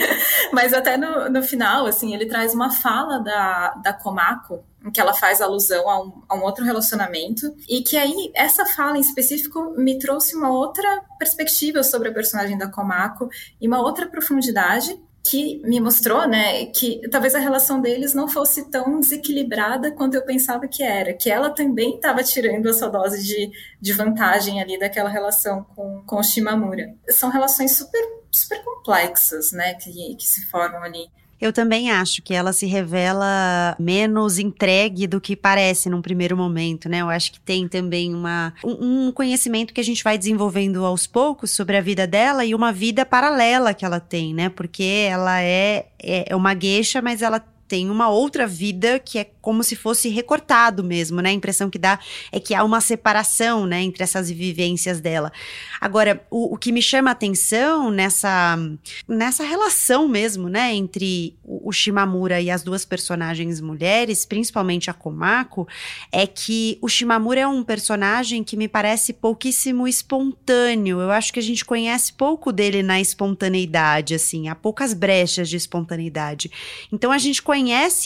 mas 0.52 0.72
até 0.72 0.96
no, 0.96 1.28
no 1.28 1.42
final, 1.42 1.86
assim, 1.86 2.14
ele 2.14 2.26
traz 2.26 2.54
uma 2.54 2.70
fala 2.70 3.18
da, 3.18 3.70
da 3.82 3.92
Komako 3.92 4.64
em 4.84 4.90
que 4.90 5.00
ela 5.00 5.12
faz 5.12 5.40
alusão 5.40 5.88
a 5.88 6.02
um, 6.02 6.22
a 6.28 6.34
um, 6.36 6.42
outro 6.42 6.64
relacionamento, 6.64 7.54
e 7.68 7.82
que 7.82 7.96
aí 7.96 8.32
essa 8.34 8.64
fala 8.64 8.96
em 8.96 9.00
específico 9.00 9.74
me 9.76 9.98
trouxe 9.98 10.34
uma 10.34 10.50
outra 10.50 11.02
perspectiva 11.18 11.82
sobre 11.82 12.08
a 12.08 12.12
personagem 12.12 12.56
da 12.56 12.68
Komako 12.68 13.28
e 13.60 13.68
uma 13.68 13.80
outra 13.80 14.06
profundidade 14.10 14.98
que 15.22 15.60
me 15.64 15.80
mostrou, 15.80 16.26
né, 16.26 16.66
que 16.66 17.00
talvez 17.10 17.34
a 17.34 17.38
relação 17.38 17.80
deles 17.80 18.14
não 18.14 18.26
fosse 18.26 18.70
tão 18.70 19.00
desequilibrada 19.00 19.92
quanto 19.92 20.14
eu 20.14 20.24
pensava 20.24 20.66
que 20.66 20.82
era, 20.82 21.12
que 21.12 21.30
ela 21.30 21.50
também 21.50 21.96
estava 21.96 22.22
tirando 22.22 22.66
a 22.68 22.74
sua 22.74 22.88
dose 22.88 23.22
de, 23.22 23.50
de 23.80 23.92
vantagem 23.92 24.62
ali 24.62 24.78
daquela 24.78 25.10
relação 25.10 25.62
com, 25.76 26.02
com 26.06 26.16
o 26.16 26.22
Shimamura. 26.22 26.94
São 27.10 27.28
relações 27.28 27.76
super, 27.76 28.02
super 28.30 28.64
complexas, 28.64 29.52
né, 29.52 29.74
que, 29.74 30.14
que 30.16 30.24
se 30.24 30.46
formam 30.46 30.82
ali. 30.82 31.10
Eu 31.40 31.52
também 31.52 31.90
acho 31.90 32.20
que 32.22 32.34
ela 32.34 32.52
se 32.52 32.66
revela 32.66 33.74
menos 33.78 34.38
entregue 34.38 35.06
do 35.06 35.20
que 35.20 35.34
parece 35.34 35.88
num 35.88 36.02
primeiro 36.02 36.36
momento, 36.36 36.88
né? 36.88 37.00
Eu 37.00 37.08
acho 37.08 37.32
que 37.32 37.40
tem 37.40 37.66
também 37.66 38.14
uma, 38.14 38.52
um, 38.62 39.10
conhecimento 39.10 39.72
que 39.72 39.80
a 39.80 39.84
gente 39.84 40.04
vai 40.04 40.18
desenvolvendo 40.18 40.84
aos 40.84 41.06
poucos 41.06 41.50
sobre 41.50 41.76
a 41.76 41.80
vida 41.80 42.06
dela 42.06 42.44
e 42.44 42.54
uma 42.54 42.72
vida 42.72 43.06
paralela 43.06 43.72
que 43.72 43.84
ela 43.84 44.00
tem, 44.00 44.34
né? 44.34 44.48
Porque 44.48 45.06
ela 45.08 45.40
é, 45.40 45.86
é, 46.02 46.32
é 46.32 46.36
uma 46.36 46.52
gueixa, 46.52 47.00
mas 47.00 47.22
ela 47.22 47.42
tem 47.70 47.88
uma 47.88 48.08
outra 48.08 48.48
vida 48.48 48.98
que 48.98 49.16
é 49.16 49.30
como 49.40 49.62
se 49.62 49.76
fosse 49.76 50.08
recortado 50.08 50.82
mesmo, 50.82 51.20
né? 51.20 51.30
A 51.30 51.32
impressão 51.32 51.70
que 51.70 51.78
dá 51.78 52.00
é 52.32 52.40
que 52.40 52.52
há 52.52 52.64
uma 52.64 52.80
separação, 52.80 53.64
né, 53.64 53.80
entre 53.80 54.02
essas 54.02 54.28
vivências 54.28 55.00
dela. 55.00 55.32
Agora, 55.80 56.26
o, 56.28 56.54
o 56.54 56.58
que 56.58 56.72
me 56.72 56.82
chama 56.82 57.10
a 57.10 57.12
atenção 57.12 57.88
nessa, 57.92 58.58
nessa 59.06 59.44
relação 59.44 60.08
mesmo, 60.08 60.48
né, 60.48 60.74
entre 60.74 61.36
o, 61.44 61.68
o 61.68 61.72
Shimamura 61.72 62.40
e 62.40 62.50
as 62.50 62.64
duas 62.64 62.84
personagens 62.84 63.60
mulheres, 63.60 64.26
principalmente 64.26 64.90
a 64.90 64.92
Komako, 64.92 65.68
é 66.10 66.26
que 66.26 66.76
o 66.82 66.88
Shimamura 66.88 67.40
é 67.42 67.46
um 67.46 67.62
personagem 67.62 68.42
que 68.42 68.56
me 68.56 68.66
parece 68.66 69.12
pouquíssimo 69.12 69.86
espontâneo. 69.86 71.00
Eu 71.00 71.12
acho 71.12 71.32
que 71.32 71.38
a 71.38 71.42
gente 71.42 71.64
conhece 71.64 72.12
pouco 72.14 72.50
dele 72.50 72.82
na 72.82 73.00
espontaneidade, 73.00 74.12
assim, 74.12 74.48
há 74.48 74.56
poucas 74.56 74.92
brechas 74.92 75.48
de 75.48 75.56
espontaneidade. 75.56 76.50
Então 76.92 77.12
a 77.12 77.18
gente 77.18 77.40
conhece 77.40 77.59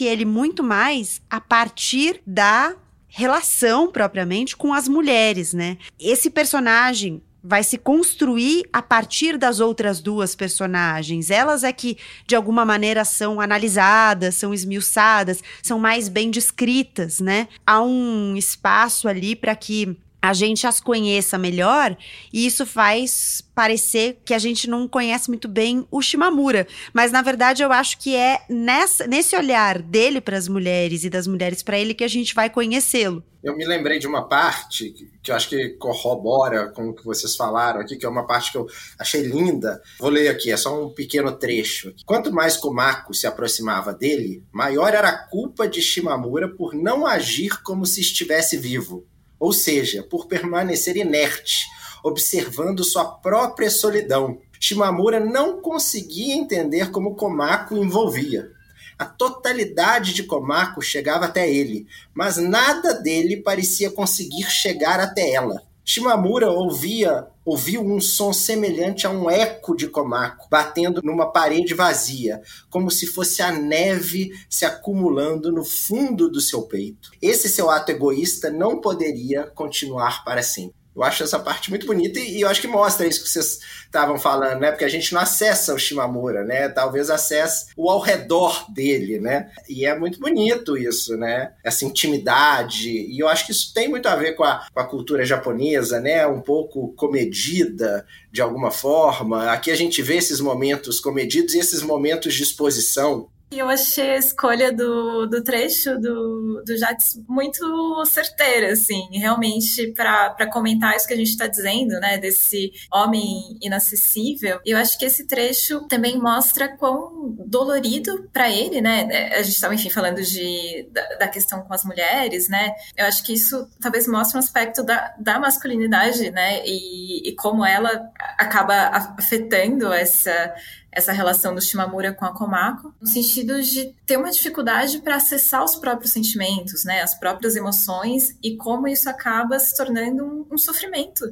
ele 0.04 0.24
muito 0.24 0.62
mais 0.62 1.22
a 1.30 1.40
partir 1.40 2.20
da 2.26 2.74
relação 3.06 3.92
propriamente 3.92 4.56
com 4.56 4.74
as 4.74 4.88
mulheres, 4.88 5.52
né? 5.52 5.78
Esse 6.00 6.28
personagem 6.28 7.22
vai 7.46 7.62
se 7.62 7.76
construir 7.76 8.64
a 8.72 8.80
partir 8.80 9.36
das 9.36 9.60
outras 9.60 10.00
duas 10.00 10.34
personagens. 10.34 11.30
Elas 11.30 11.62
é 11.62 11.72
que, 11.72 11.98
de 12.26 12.34
alguma 12.34 12.64
maneira, 12.64 13.04
são 13.04 13.38
analisadas, 13.38 14.34
são 14.34 14.54
esmiuçadas, 14.54 15.42
são 15.62 15.78
mais 15.78 16.08
bem 16.08 16.30
descritas, 16.30 17.20
né? 17.20 17.48
Há 17.66 17.82
um 17.82 18.34
espaço 18.34 19.06
ali 19.06 19.36
para 19.36 19.54
que 19.54 19.94
a 20.24 20.32
gente 20.32 20.66
as 20.66 20.80
conheça 20.80 21.36
melhor 21.36 21.94
e 22.32 22.46
isso 22.46 22.64
faz 22.64 23.42
parecer 23.54 24.22
que 24.24 24.32
a 24.32 24.38
gente 24.38 24.66
não 24.70 24.88
conhece 24.88 25.28
muito 25.28 25.46
bem 25.46 25.86
o 25.90 26.00
Shimamura, 26.00 26.66
mas 26.94 27.12
na 27.12 27.20
verdade 27.20 27.62
eu 27.62 27.70
acho 27.70 27.98
que 27.98 28.16
é 28.16 28.40
nessa, 28.48 29.06
nesse 29.06 29.36
olhar 29.36 29.82
dele 29.82 30.22
para 30.22 30.38
as 30.38 30.48
mulheres 30.48 31.04
e 31.04 31.10
das 31.10 31.26
mulheres 31.26 31.62
para 31.62 31.78
ele 31.78 31.92
que 31.92 32.02
a 32.02 32.08
gente 32.08 32.34
vai 32.34 32.48
conhecê-lo. 32.48 33.22
Eu 33.42 33.54
me 33.54 33.66
lembrei 33.66 33.98
de 33.98 34.06
uma 34.06 34.26
parte 34.26 34.94
que, 35.22 35.30
eu 35.30 35.34
acho 35.34 35.50
que 35.50 35.76
corrobora 35.76 36.72
com 36.72 36.88
o 36.88 36.94
que 36.94 37.04
vocês 37.04 37.36
falaram 37.36 37.80
aqui, 37.80 37.94
que 37.94 38.06
é 38.06 38.08
uma 38.08 38.26
parte 38.26 38.50
que 38.50 38.56
eu 38.56 38.66
achei 38.98 39.20
linda. 39.20 39.82
Vou 40.00 40.08
ler 40.08 40.28
aqui, 40.28 40.50
é 40.50 40.56
só 40.56 40.82
um 40.82 40.88
pequeno 40.88 41.32
trecho. 41.32 41.92
Quanto 42.06 42.32
mais 42.32 42.56
Komako 42.56 43.12
se 43.12 43.26
aproximava 43.26 43.92
dele, 43.92 44.42
maior 44.50 44.94
era 44.94 45.10
a 45.10 45.28
culpa 45.28 45.68
de 45.68 45.82
Shimamura 45.82 46.48
por 46.48 46.74
não 46.74 47.06
agir 47.06 47.62
como 47.62 47.84
se 47.84 48.00
estivesse 48.00 48.56
vivo 48.56 49.06
ou 49.44 49.52
seja, 49.52 50.02
por 50.02 50.26
permanecer 50.26 50.96
inerte, 50.96 51.66
observando 52.02 52.82
sua 52.82 53.04
própria 53.04 53.70
solidão. 53.70 54.38
Shimamura 54.58 55.20
não 55.20 55.60
conseguia 55.60 56.34
entender 56.34 56.90
como 56.90 57.14
Komako 57.14 57.76
envolvia. 57.76 58.50
A 58.98 59.04
totalidade 59.04 60.14
de 60.14 60.22
Komako 60.22 60.80
chegava 60.80 61.26
até 61.26 61.46
ele, 61.46 61.86
mas 62.14 62.38
nada 62.38 62.94
dele 62.94 63.36
parecia 63.36 63.90
conseguir 63.90 64.50
chegar 64.50 64.98
até 64.98 65.32
ela. 65.34 65.60
Shimamura 65.84 66.50
ouvia 66.50 67.26
ouviu 67.44 67.82
um 67.84 68.00
som 68.00 68.32
semelhante 68.32 69.06
a 69.06 69.10
um 69.10 69.30
eco 69.30 69.76
de 69.76 69.88
Komako 69.88 70.48
batendo 70.50 71.00
numa 71.02 71.30
parede 71.30 71.74
vazia, 71.74 72.40
como 72.70 72.90
se 72.90 73.06
fosse 73.06 73.42
a 73.42 73.52
neve 73.52 74.30
se 74.48 74.64
acumulando 74.64 75.52
no 75.52 75.64
fundo 75.64 76.30
do 76.30 76.40
seu 76.40 76.62
peito. 76.62 77.10
Esse 77.20 77.48
seu 77.48 77.70
ato 77.70 77.90
egoísta 77.90 78.50
não 78.50 78.80
poderia 78.80 79.46
continuar 79.54 80.24
para 80.24 80.42
sempre. 80.42 80.83
Eu 80.94 81.02
acho 81.02 81.22
essa 81.24 81.38
parte 81.38 81.70
muito 81.70 81.86
bonita 81.86 82.20
e, 82.20 82.40
eu 82.40 82.48
acho 82.48 82.60
que 82.60 82.68
mostra 82.68 83.06
isso 83.06 83.22
que 83.22 83.28
vocês 83.28 83.58
estavam 83.84 84.18
falando, 84.18 84.60
né? 84.60 84.70
Porque 84.70 84.84
a 84.84 84.88
gente 84.88 85.12
não 85.12 85.20
acessa 85.20 85.74
o 85.74 85.78
Shimamura, 85.78 86.44
né? 86.44 86.68
Talvez 86.68 87.10
acesse 87.10 87.66
o 87.76 87.90
ao 87.90 88.00
redor 88.00 88.66
dele, 88.72 89.18
né? 89.18 89.50
E 89.68 89.84
é 89.84 89.98
muito 89.98 90.20
bonito 90.20 90.76
isso, 90.76 91.16
né? 91.16 91.52
Essa 91.64 91.84
intimidade. 91.84 92.90
E 92.90 93.18
eu 93.18 93.28
acho 93.28 93.46
que 93.46 93.52
isso 93.52 93.74
tem 93.74 93.88
muito 93.88 94.06
a 94.06 94.14
ver 94.14 94.34
com 94.34 94.44
a, 94.44 94.66
com 94.72 94.80
a 94.80 94.86
cultura 94.86 95.24
japonesa, 95.24 96.00
né? 96.00 96.26
Um 96.26 96.40
pouco 96.40 96.92
comedida 96.94 98.06
de 98.30 98.40
alguma 98.40 98.70
forma. 98.70 99.50
Aqui 99.50 99.70
a 99.70 99.76
gente 99.76 100.00
vê 100.02 100.16
esses 100.16 100.40
momentos 100.40 101.00
comedidos 101.00 101.54
e 101.54 101.58
esses 101.58 101.82
momentos 101.82 102.34
de 102.34 102.42
exposição 102.42 103.28
eu 103.50 103.68
achei 103.68 104.10
a 104.12 104.18
escolha 104.18 104.72
do, 104.72 105.26
do 105.26 105.42
trecho 105.42 105.98
do, 105.98 106.62
do 106.64 106.76
Jax 106.76 107.20
muito 107.28 108.04
certeira, 108.06 108.72
assim, 108.72 109.08
realmente, 109.12 109.92
para 109.92 110.50
comentar 110.50 110.96
isso 110.96 111.06
que 111.06 111.14
a 111.14 111.16
gente 111.16 111.30
está 111.30 111.46
dizendo, 111.46 111.98
né, 112.00 112.18
desse 112.18 112.72
homem 112.92 113.58
inacessível. 113.62 114.60
Eu 114.64 114.76
acho 114.78 114.98
que 114.98 115.04
esse 115.04 115.26
trecho 115.26 115.86
também 115.88 116.18
mostra 116.18 116.76
quão 116.76 117.34
dolorido 117.46 118.28
para 118.32 118.50
ele, 118.50 118.80
né, 118.80 119.08
a 119.32 119.42
gente 119.42 119.54
estava, 119.54 119.74
enfim, 119.74 119.90
falando 119.90 120.22
de, 120.22 120.88
da, 120.92 121.16
da, 121.16 121.28
questão 121.28 121.62
com 121.62 121.74
as 121.74 121.84
mulheres, 121.84 122.48
né, 122.48 122.72
eu 122.96 123.06
acho 123.06 123.22
que 123.24 123.32
isso 123.34 123.68
talvez 123.80 124.06
mostre 124.06 124.36
um 124.36 124.40
aspecto 124.40 124.82
da, 124.82 125.14
da 125.18 125.38
masculinidade, 125.38 126.30
né, 126.30 126.62
e, 126.64 127.28
e 127.28 127.34
como 127.36 127.64
ela 127.64 128.10
acaba 128.38 128.74
afetando 129.18 129.92
essa 129.92 130.54
essa 130.94 131.12
relação 131.12 131.54
do 131.54 131.60
Shimamura 131.60 132.12
com 132.12 132.24
a 132.24 132.32
Komako, 132.32 132.94
no 133.00 133.06
sentido 133.06 133.60
de 133.60 133.94
ter 134.06 134.16
uma 134.16 134.30
dificuldade 134.30 135.00
para 135.00 135.16
acessar 135.16 135.64
os 135.64 135.74
próprios 135.74 136.12
sentimentos, 136.12 136.84
né, 136.84 137.02
as 137.02 137.18
próprias 137.18 137.56
emoções 137.56 138.38
e 138.42 138.56
como 138.56 138.86
isso 138.86 139.10
acaba 139.10 139.58
se 139.58 139.76
tornando 139.76 140.24
um, 140.24 140.46
um 140.54 140.58
sofrimento 140.58 141.24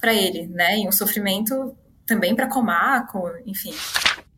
para 0.00 0.12
ele, 0.12 0.48
né, 0.48 0.78
e 0.80 0.88
um 0.88 0.92
sofrimento 0.92 1.76
também 2.04 2.34
para 2.34 2.48
Komako, 2.48 3.30
enfim. 3.46 3.72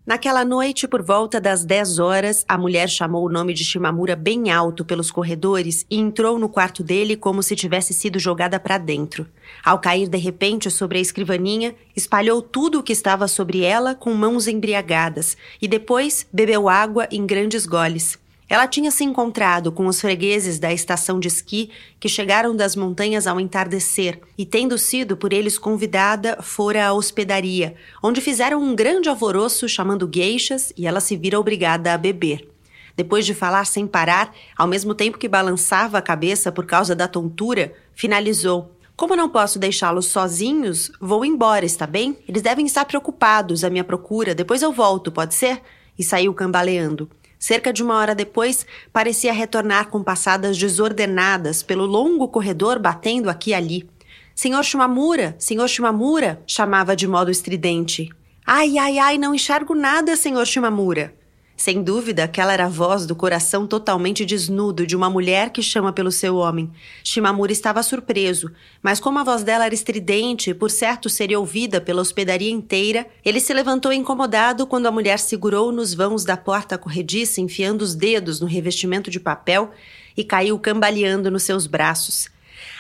Naquela 0.07 0.45
noite, 0.45 0.87
por 0.87 1.03
volta 1.03 1.41
das 1.41 1.65
10 1.65 1.99
horas, 1.99 2.45
a 2.47 2.57
mulher 2.57 2.89
chamou 2.89 3.27
o 3.27 3.29
nome 3.29 3.53
de 3.53 3.65
Shimamura 3.65 4.15
bem 4.15 4.53
alto 4.53 4.85
pelos 4.85 5.11
corredores 5.11 5.85
e 5.91 5.99
entrou 5.99 6.39
no 6.39 6.49
quarto 6.49 6.85
dele 6.85 7.17
como 7.17 7.43
se 7.43 7.57
tivesse 7.57 7.93
sido 7.93 8.17
jogada 8.17 8.61
para 8.61 8.79
dentro. 8.79 9.27
Ao 9.65 9.81
cair 9.81 10.09
de 10.09 10.17
repente 10.17 10.71
sobre 10.71 10.99
a 10.99 11.01
escrivaninha, 11.01 11.75
espalhou 11.97 12.41
tudo 12.41 12.79
o 12.79 12.83
que 12.85 12.93
estava 12.93 13.27
sobre 13.27 13.63
ela 13.63 13.97
com 13.97 14.15
mãos 14.15 14.47
embriagadas 14.47 15.37
e 15.61 15.67
depois 15.67 16.25
bebeu 16.33 16.69
água 16.69 17.09
em 17.11 17.27
grandes 17.27 17.67
goles. 17.67 18.17
Ela 18.49 18.69
tinha 18.69 18.93
se 18.93 19.03
encontrado 19.03 19.73
com 19.73 19.89
os 19.89 20.01
fregueses 20.01 20.61
da 20.61 20.73
estação 20.73 21.19
de 21.19 21.27
esqui 21.27 21.71
que 21.99 22.09
chegaram 22.09 22.55
das 22.55 22.77
montanhas 22.77 23.27
ao 23.27 23.41
entardecer 23.41 24.21
e, 24.39 24.47
tendo 24.47 24.79
sido 24.79 25.17
por 25.17 25.33
eles 25.33 25.59
convidada, 25.59 26.39
fora 26.41 26.87
à 26.87 26.93
hospedaria, 26.93 27.75
onde 28.01 28.21
fizeram 28.21 28.63
um 28.63 28.75
grande 28.75 29.09
alvoroço 29.09 29.69
chamando 29.69 30.07
gueixas 30.07 30.73
e 30.77 30.87
ela 30.87 31.01
se 31.01 31.17
vira 31.17 31.41
obrigada 31.41 31.93
a 31.93 31.99
beber. 31.99 32.49
Depois 32.97 33.27
de 33.27 33.35
falar 33.35 33.67
sem 33.67 33.85
parar, 33.85 34.33
ao 34.57 34.69
mesmo 34.69 34.95
tempo 34.95 35.19
que 35.19 35.29
balançava 35.29 35.99
a 35.99 36.03
cabeça 36.03 36.53
por 36.53 36.65
causa 36.65 36.95
da 36.95 37.09
tontura, 37.09 37.75
finalizou. 37.95 38.73
Como 38.97 39.17
não 39.17 39.29
posso 39.29 39.59
deixá-los 39.59 40.07
sozinhos, 40.07 40.91
vou 40.99 41.25
embora, 41.25 41.67
está 41.67 41.87
bem? 41.87 42.17
Eles 42.27 42.41
devem 42.41 42.65
estar 42.65 42.85
preocupados 42.87 43.65
à 43.65 43.69
minha 43.69 43.85
procura, 43.85 44.35
depois 44.35 44.63
eu 44.63 44.73
volto, 44.73 45.13
pode 45.13 45.35
ser? 45.35 45.61
E 45.99 46.05
saiu 46.05 46.33
cambaleando. 46.33 47.11
Cerca 47.47 47.73
de 47.73 47.81
uma 47.81 47.95
hora 47.95 48.13
depois, 48.13 48.67
parecia 48.93 49.33
retornar 49.33 49.89
com 49.89 50.03
passadas 50.03 50.59
desordenadas 50.59 51.63
pelo 51.63 51.87
longo 51.87 52.27
corredor, 52.27 52.81
batendo 52.81 53.31
aqui 53.31 53.51
e 53.51 53.55
ali. 53.55 53.89
Senhor 54.35 54.65
Shimamura, 54.65 55.37
senhor 55.39 55.69
Shimamura, 55.69 56.43
chamava 56.45 56.97
de 56.97 57.07
modo 57.07 57.31
estridente. 57.31 58.11
Ai, 58.45 58.77
ai, 58.79 58.99
ai, 58.99 59.17
não 59.17 59.33
enxergo 59.33 59.77
nada, 59.77 60.17
senhor 60.17 60.45
Shimamura. 60.45 61.15
Sem 61.57 61.83
dúvida, 61.83 62.25
aquela 62.25 62.53
era 62.53 62.67
a 62.67 62.69
voz 62.69 63.07
do 63.07 63.17
coração 63.17 63.67
totalmente 63.67 64.27
desnudo 64.27 64.87
de 64.87 64.95
uma 64.95 65.09
mulher 65.09 65.49
que 65.49 65.63
chama 65.63 65.91
pelo 65.91 66.13
seu 66.13 66.37
homem. 66.37 66.71
Shimamura 67.03 67.51
estava 67.51 67.83
surpreso, 67.83 68.53
mas 68.83 69.01
como 69.01 69.19
a 69.19 69.25
voz 69.25 69.43
dela 69.43 69.65
era 69.65 69.75
estridente 69.75 70.51
e 70.51 70.55
por 70.55 70.71
certo 70.71 71.09
seria 71.09 71.41
ouvida 71.41 71.81
pela 71.81 72.03
hospedaria 72.03 72.51
inteira, 72.51 73.07
ele 73.25 73.41
se 73.41 73.55
levantou 73.55 73.91
incomodado 73.91 74.67
quando 74.67 74.85
a 74.85 74.93
mulher 74.93 75.19
segurou 75.19 75.73
nos 75.73 75.95
vãos 75.95 76.27
da 76.27 76.37
porta 76.37 76.77
corrediça, 76.77 77.41
enfiando 77.41 77.81
os 77.81 77.95
dedos 77.95 78.39
no 78.39 78.47
revestimento 78.47 79.11
de 79.11 79.19
papel 79.19 79.71
e 80.15 80.23
caiu 80.23 80.59
cambaleando 80.59 81.31
nos 81.31 81.45
seus 81.45 81.67
braços. 81.67 82.29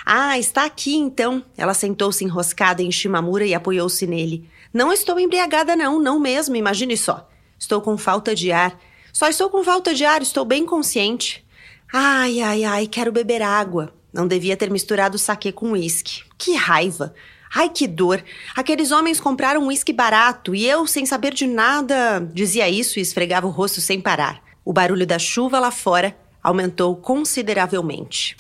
Ah, 0.04 0.38
está 0.38 0.66
aqui 0.66 0.94
então. 0.94 1.42
Ela 1.56 1.72
sentou-se 1.72 2.22
enroscada 2.22 2.82
em 2.82 2.92
Shimamura 2.92 3.46
e 3.46 3.54
apoiou-se 3.54 4.06
nele. 4.06 4.46
Não 4.72 4.92
estou 4.92 5.18
embriagada, 5.18 5.74
não, 5.74 5.98
não 5.98 6.20
mesmo, 6.20 6.56
imagine 6.56 6.96
só. 6.96 7.26
Estou 7.58 7.80
com 7.80 7.96
falta 7.96 8.34
de 8.34 8.52
ar. 8.52 8.78
Só 9.12 9.28
estou 9.28 9.48
com 9.48 9.64
falta 9.64 9.94
de 9.94 10.04
ar, 10.04 10.22
estou 10.22 10.44
bem 10.44 10.66
consciente. 10.66 11.44
Ai, 11.92 12.40
ai, 12.40 12.64
ai, 12.64 12.86
quero 12.86 13.12
beber 13.12 13.42
água. 13.42 13.94
Não 14.12 14.26
devia 14.26 14.56
ter 14.56 14.70
misturado 14.70 15.18
saquê 15.18 15.52
com 15.52 15.72
uísque. 15.72 16.22
Que 16.38 16.54
raiva! 16.54 17.14
Ai, 17.54 17.68
que 17.68 17.86
dor! 17.86 18.22
Aqueles 18.54 18.90
homens 18.90 19.20
compraram 19.20 19.62
um 19.62 19.68
uísque 19.68 19.92
barato 19.92 20.54
e 20.54 20.66
eu, 20.66 20.86
sem 20.86 21.06
saber 21.06 21.32
de 21.32 21.46
nada, 21.46 22.20
dizia 22.32 22.68
isso 22.68 22.98
e 22.98 23.02
esfregava 23.02 23.46
o 23.46 23.50
rosto 23.50 23.80
sem 23.80 24.00
parar. 24.00 24.42
O 24.64 24.72
barulho 24.72 25.06
da 25.06 25.18
chuva 25.18 25.58
lá 25.58 25.70
fora 25.70 26.16
aumentou 26.42 26.96
consideravelmente. 26.96 28.36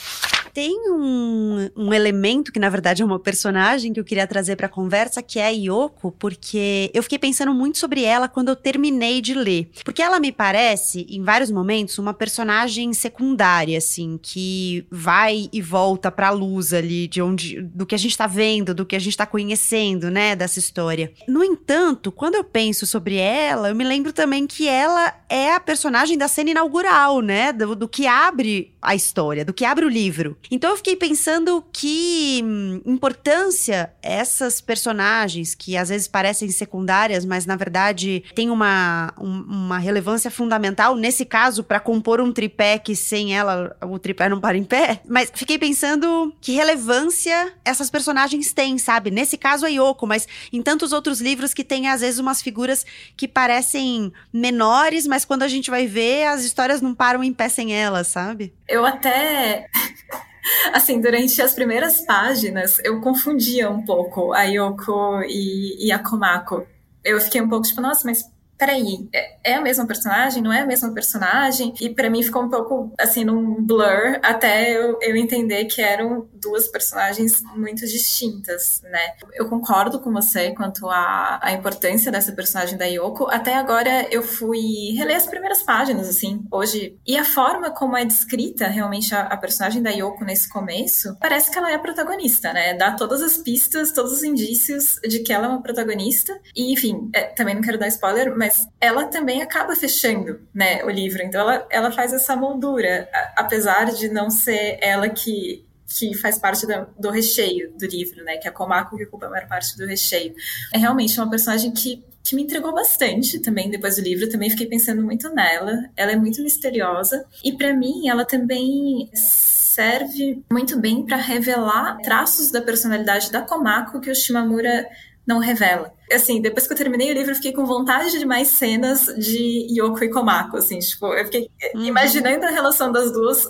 Tem 0.56 0.74
um, 0.90 1.68
um 1.76 1.92
elemento 1.92 2.50
que, 2.50 2.58
na 2.58 2.70
verdade, 2.70 3.02
é 3.02 3.04
uma 3.04 3.18
personagem 3.18 3.92
que 3.92 4.00
eu 4.00 4.04
queria 4.04 4.26
trazer 4.26 4.56
para 4.56 4.64
a 4.64 4.70
conversa, 4.70 5.20
que 5.20 5.38
é 5.38 5.48
a 5.48 5.50
Yoko, 5.50 6.10
porque 6.12 6.90
eu 6.94 7.02
fiquei 7.02 7.18
pensando 7.18 7.52
muito 7.52 7.76
sobre 7.76 8.02
ela 8.02 8.26
quando 8.26 8.48
eu 8.48 8.56
terminei 8.56 9.20
de 9.20 9.34
ler. 9.34 9.68
Porque 9.84 10.00
ela 10.00 10.18
me 10.18 10.32
parece, 10.32 11.06
em 11.10 11.22
vários 11.22 11.50
momentos, 11.50 11.98
uma 11.98 12.14
personagem 12.14 12.94
secundária, 12.94 13.76
assim, 13.76 14.18
que 14.22 14.86
vai 14.90 15.50
e 15.52 15.60
volta 15.60 16.10
pra 16.10 16.30
luz 16.30 16.72
ali, 16.72 17.06
de 17.06 17.20
onde. 17.20 17.60
do 17.60 17.84
que 17.84 17.94
a 17.94 17.98
gente 17.98 18.16
tá 18.16 18.26
vendo, 18.26 18.72
do 18.72 18.86
que 18.86 18.96
a 18.96 18.98
gente 18.98 19.14
tá 19.14 19.26
conhecendo, 19.26 20.10
né, 20.10 20.34
dessa 20.34 20.58
história. 20.58 21.12
No 21.28 21.44
entanto, 21.44 22.10
quando 22.10 22.36
eu 22.36 22.44
penso 22.44 22.86
sobre 22.86 23.16
ela, 23.16 23.68
eu 23.68 23.74
me 23.74 23.84
lembro 23.84 24.10
também 24.10 24.46
que 24.46 24.66
ela 24.66 25.12
é 25.28 25.52
a 25.52 25.60
personagem 25.60 26.16
da 26.16 26.28
cena 26.28 26.52
inaugural, 26.52 27.20
né? 27.20 27.52
Do, 27.52 27.76
do 27.76 27.86
que 27.86 28.06
abre 28.06 28.74
a 28.86 28.94
história, 28.94 29.44
do 29.44 29.52
que 29.52 29.64
abre 29.64 29.84
o 29.84 29.88
livro. 29.88 30.36
Então 30.48 30.70
eu 30.70 30.76
fiquei 30.76 30.94
pensando 30.94 31.62
que 31.72 32.40
hum, 32.44 32.80
importância 32.86 33.92
essas 34.00 34.60
personagens 34.60 35.56
que 35.56 35.76
às 35.76 35.88
vezes 35.88 36.06
parecem 36.06 36.48
secundárias, 36.50 37.24
mas 37.24 37.46
na 37.46 37.56
verdade 37.56 38.22
têm 38.32 38.48
uma, 38.48 39.12
um, 39.18 39.40
uma 39.40 39.78
relevância 39.78 40.30
fundamental, 40.30 40.94
nesse 40.94 41.24
caso, 41.24 41.64
para 41.64 41.80
compor 41.80 42.20
um 42.20 42.32
tripé 42.32 42.78
que 42.78 42.94
sem 42.94 43.36
ela 43.36 43.76
o 43.82 43.98
tripé 43.98 44.28
não 44.28 44.40
para 44.40 44.56
em 44.56 44.62
pé. 44.62 45.00
Mas 45.08 45.32
fiquei 45.34 45.58
pensando 45.58 46.32
que 46.40 46.52
relevância 46.52 47.52
essas 47.64 47.90
personagens 47.90 48.52
têm, 48.52 48.78
sabe? 48.78 49.10
Nesse 49.10 49.36
caso 49.36 49.66
a 49.66 49.68
Yoko, 49.68 50.06
mas 50.06 50.28
em 50.52 50.62
tantos 50.62 50.92
outros 50.92 51.20
livros 51.20 51.52
que 51.52 51.64
tem 51.64 51.88
às 51.88 52.02
vezes 52.02 52.20
umas 52.20 52.40
figuras 52.40 52.86
que 53.16 53.26
parecem 53.26 54.12
menores, 54.32 55.08
mas 55.08 55.24
quando 55.24 55.42
a 55.42 55.48
gente 55.48 55.72
vai 55.72 55.88
ver, 55.88 56.28
as 56.28 56.44
histórias 56.44 56.80
não 56.80 56.94
param 56.94 57.24
em 57.24 57.32
pé 57.32 57.48
sem 57.48 57.74
elas, 57.74 58.06
sabe? 58.06 58.54
Eu 58.68 58.84
até. 58.84 59.68
Assim, 60.72 61.00
durante 61.00 61.42
as 61.42 61.54
primeiras 61.54 62.02
páginas, 62.02 62.78
eu 62.84 63.00
confundia 63.00 63.68
um 63.68 63.84
pouco 63.84 64.32
a 64.32 64.44
Yoko 64.44 65.22
e, 65.22 65.86
e 65.86 65.90
a 65.90 65.98
Komako. 65.98 66.66
Eu 67.04 67.20
fiquei 67.20 67.40
um 67.40 67.48
pouco 67.48 67.66
tipo, 67.66 67.80
nossa, 67.80 68.02
mas 68.04 68.22
peraí, 68.58 69.08
é, 69.12 69.52
é 69.52 69.54
a 69.54 69.60
mesma 69.60 69.86
personagem? 69.86 70.42
Não 70.42 70.52
é 70.52 70.60
a 70.60 70.66
mesma 70.66 70.92
personagem? 70.92 71.74
E 71.80 71.90
para 71.90 72.10
mim 72.10 72.22
ficou 72.22 72.42
um 72.42 72.50
pouco, 72.50 72.92
assim, 72.98 73.24
num 73.24 73.62
blur 73.64 74.18
até 74.22 74.76
eu, 74.76 74.98
eu 75.00 75.16
entender 75.16 75.66
que 75.66 75.80
eram 75.80 76.28
duas 76.34 76.68
personagens 76.68 77.42
muito 77.54 77.86
distintas, 77.86 78.82
né? 78.84 79.14
Eu 79.34 79.48
concordo 79.48 80.00
com 80.00 80.12
você 80.12 80.52
quanto 80.52 80.88
à, 80.88 81.38
à 81.42 81.52
importância 81.52 82.10
dessa 82.10 82.32
personagem 82.32 82.76
da 82.76 82.86
Yoko. 82.86 83.28
Até 83.30 83.54
agora 83.54 84.06
eu 84.10 84.22
fui 84.22 84.94
reler 84.96 85.16
as 85.16 85.26
primeiras 85.26 85.62
páginas, 85.62 86.08
assim, 86.08 86.44
hoje. 86.50 86.98
E 87.06 87.16
a 87.16 87.24
forma 87.24 87.70
como 87.70 87.96
é 87.96 88.04
descrita 88.04 88.66
realmente 88.68 89.14
a, 89.14 89.22
a 89.22 89.36
personagem 89.36 89.82
da 89.82 89.90
Yoko 89.90 90.24
nesse 90.24 90.48
começo, 90.48 91.16
parece 91.20 91.50
que 91.50 91.58
ela 91.58 91.70
é 91.70 91.74
a 91.74 91.78
protagonista, 91.78 92.52
né? 92.52 92.74
Dá 92.74 92.92
todas 92.92 93.22
as 93.22 93.36
pistas, 93.36 93.92
todos 93.92 94.12
os 94.12 94.22
indícios 94.22 94.96
de 95.06 95.20
que 95.20 95.32
ela 95.32 95.46
é 95.46 95.48
uma 95.48 95.62
protagonista. 95.62 96.38
E, 96.54 96.72
enfim, 96.72 97.10
é, 97.14 97.24
também 97.24 97.54
não 97.54 97.62
quero 97.62 97.78
dar 97.78 97.88
spoiler, 97.88 98.36
mas 98.36 98.45
mas 98.46 98.68
ela 98.80 99.06
também 99.06 99.42
acaba 99.42 99.74
fechando, 99.74 100.40
né, 100.54 100.84
o 100.84 100.90
livro. 100.90 101.22
Então 101.22 101.40
ela, 101.40 101.66
ela 101.68 101.90
faz 101.90 102.12
essa 102.12 102.36
moldura, 102.36 103.08
apesar 103.36 103.86
de 103.92 104.08
não 104.08 104.30
ser 104.30 104.78
ela 104.80 105.08
que 105.08 105.64
que 105.88 106.14
faz 106.14 106.36
parte 106.36 106.66
do, 106.98 107.10
recheio 107.10 107.72
do 107.78 107.86
livro, 107.86 108.24
né? 108.24 108.38
Que 108.38 108.48
é 108.48 108.50
a 108.50 108.52
Komako 108.52 108.96
que 108.96 109.04
ocupa 109.04 109.26
a 109.26 109.30
maior 109.30 109.46
parte 109.46 109.78
do 109.78 109.86
recheio. 109.86 110.34
É 110.74 110.78
realmente 110.78 111.16
uma 111.16 111.30
personagem 111.30 111.70
que, 111.70 112.04
que 112.24 112.34
me 112.34 112.42
entregou 112.42 112.74
bastante 112.74 113.38
também 113.38 113.70
depois 113.70 113.94
do 113.94 114.02
livro. 114.02 114.28
Também 114.28 114.50
fiquei 114.50 114.66
pensando 114.66 115.00
muito 115.04 115.32
nela. 115.32 115.88
Ela 115.96 116.10
é 116.10 116.16
muito 116.16 116.42
misteriosa 116.42 117.24
e 117.44 117.52
para 117.52 117.72
mim 117.72 118.08
ela 118.08 118.24
também 118.24 119.08
serve 119.14 120.42
muito 120.50 120.76
bem 120.76 121.06
para 121.06 121.18
revelar 121.18 121.98
traços 121.98 122.50
da 122.50 122.60
personalidade 122.60 123.30
da 123.30 123.42
Komako 123.42 124.00
que 124.00 124.10
o 124.10 124.14
Shimamura 124.14 124.88
não 125.24 125.38
revela. 125.38 125.94
Assim, 126.12 126.40
depois 126.40 126.66
que 126.66 126.72
eu 126.72 126.76
terminei 126.76 127.10
o 127.10 127.14
livro, 127.14 127.32
eu 127.32 127.36
fiquei 127.36 127.52
com 127.52 127.66
vontade 127.66 128.18
de 128.18 128.24
mais 128.24 128.48
cenas 128.48 129.06
de 129.18 129.66
Yoko 129.70 130.04
e 130.04 130.10
Komako, 130.10 130.56
assim, 130.56 130.78
tipo, 130.78 131.06
eu 131.14 131.24
fiquei 131.24 131.50
uhum. 131.74 131.84
imaginando 131.84 132.46
a 132.46 132.50
relação 132.50 132.92
das 132.92 133.12
duas 133.12 133.48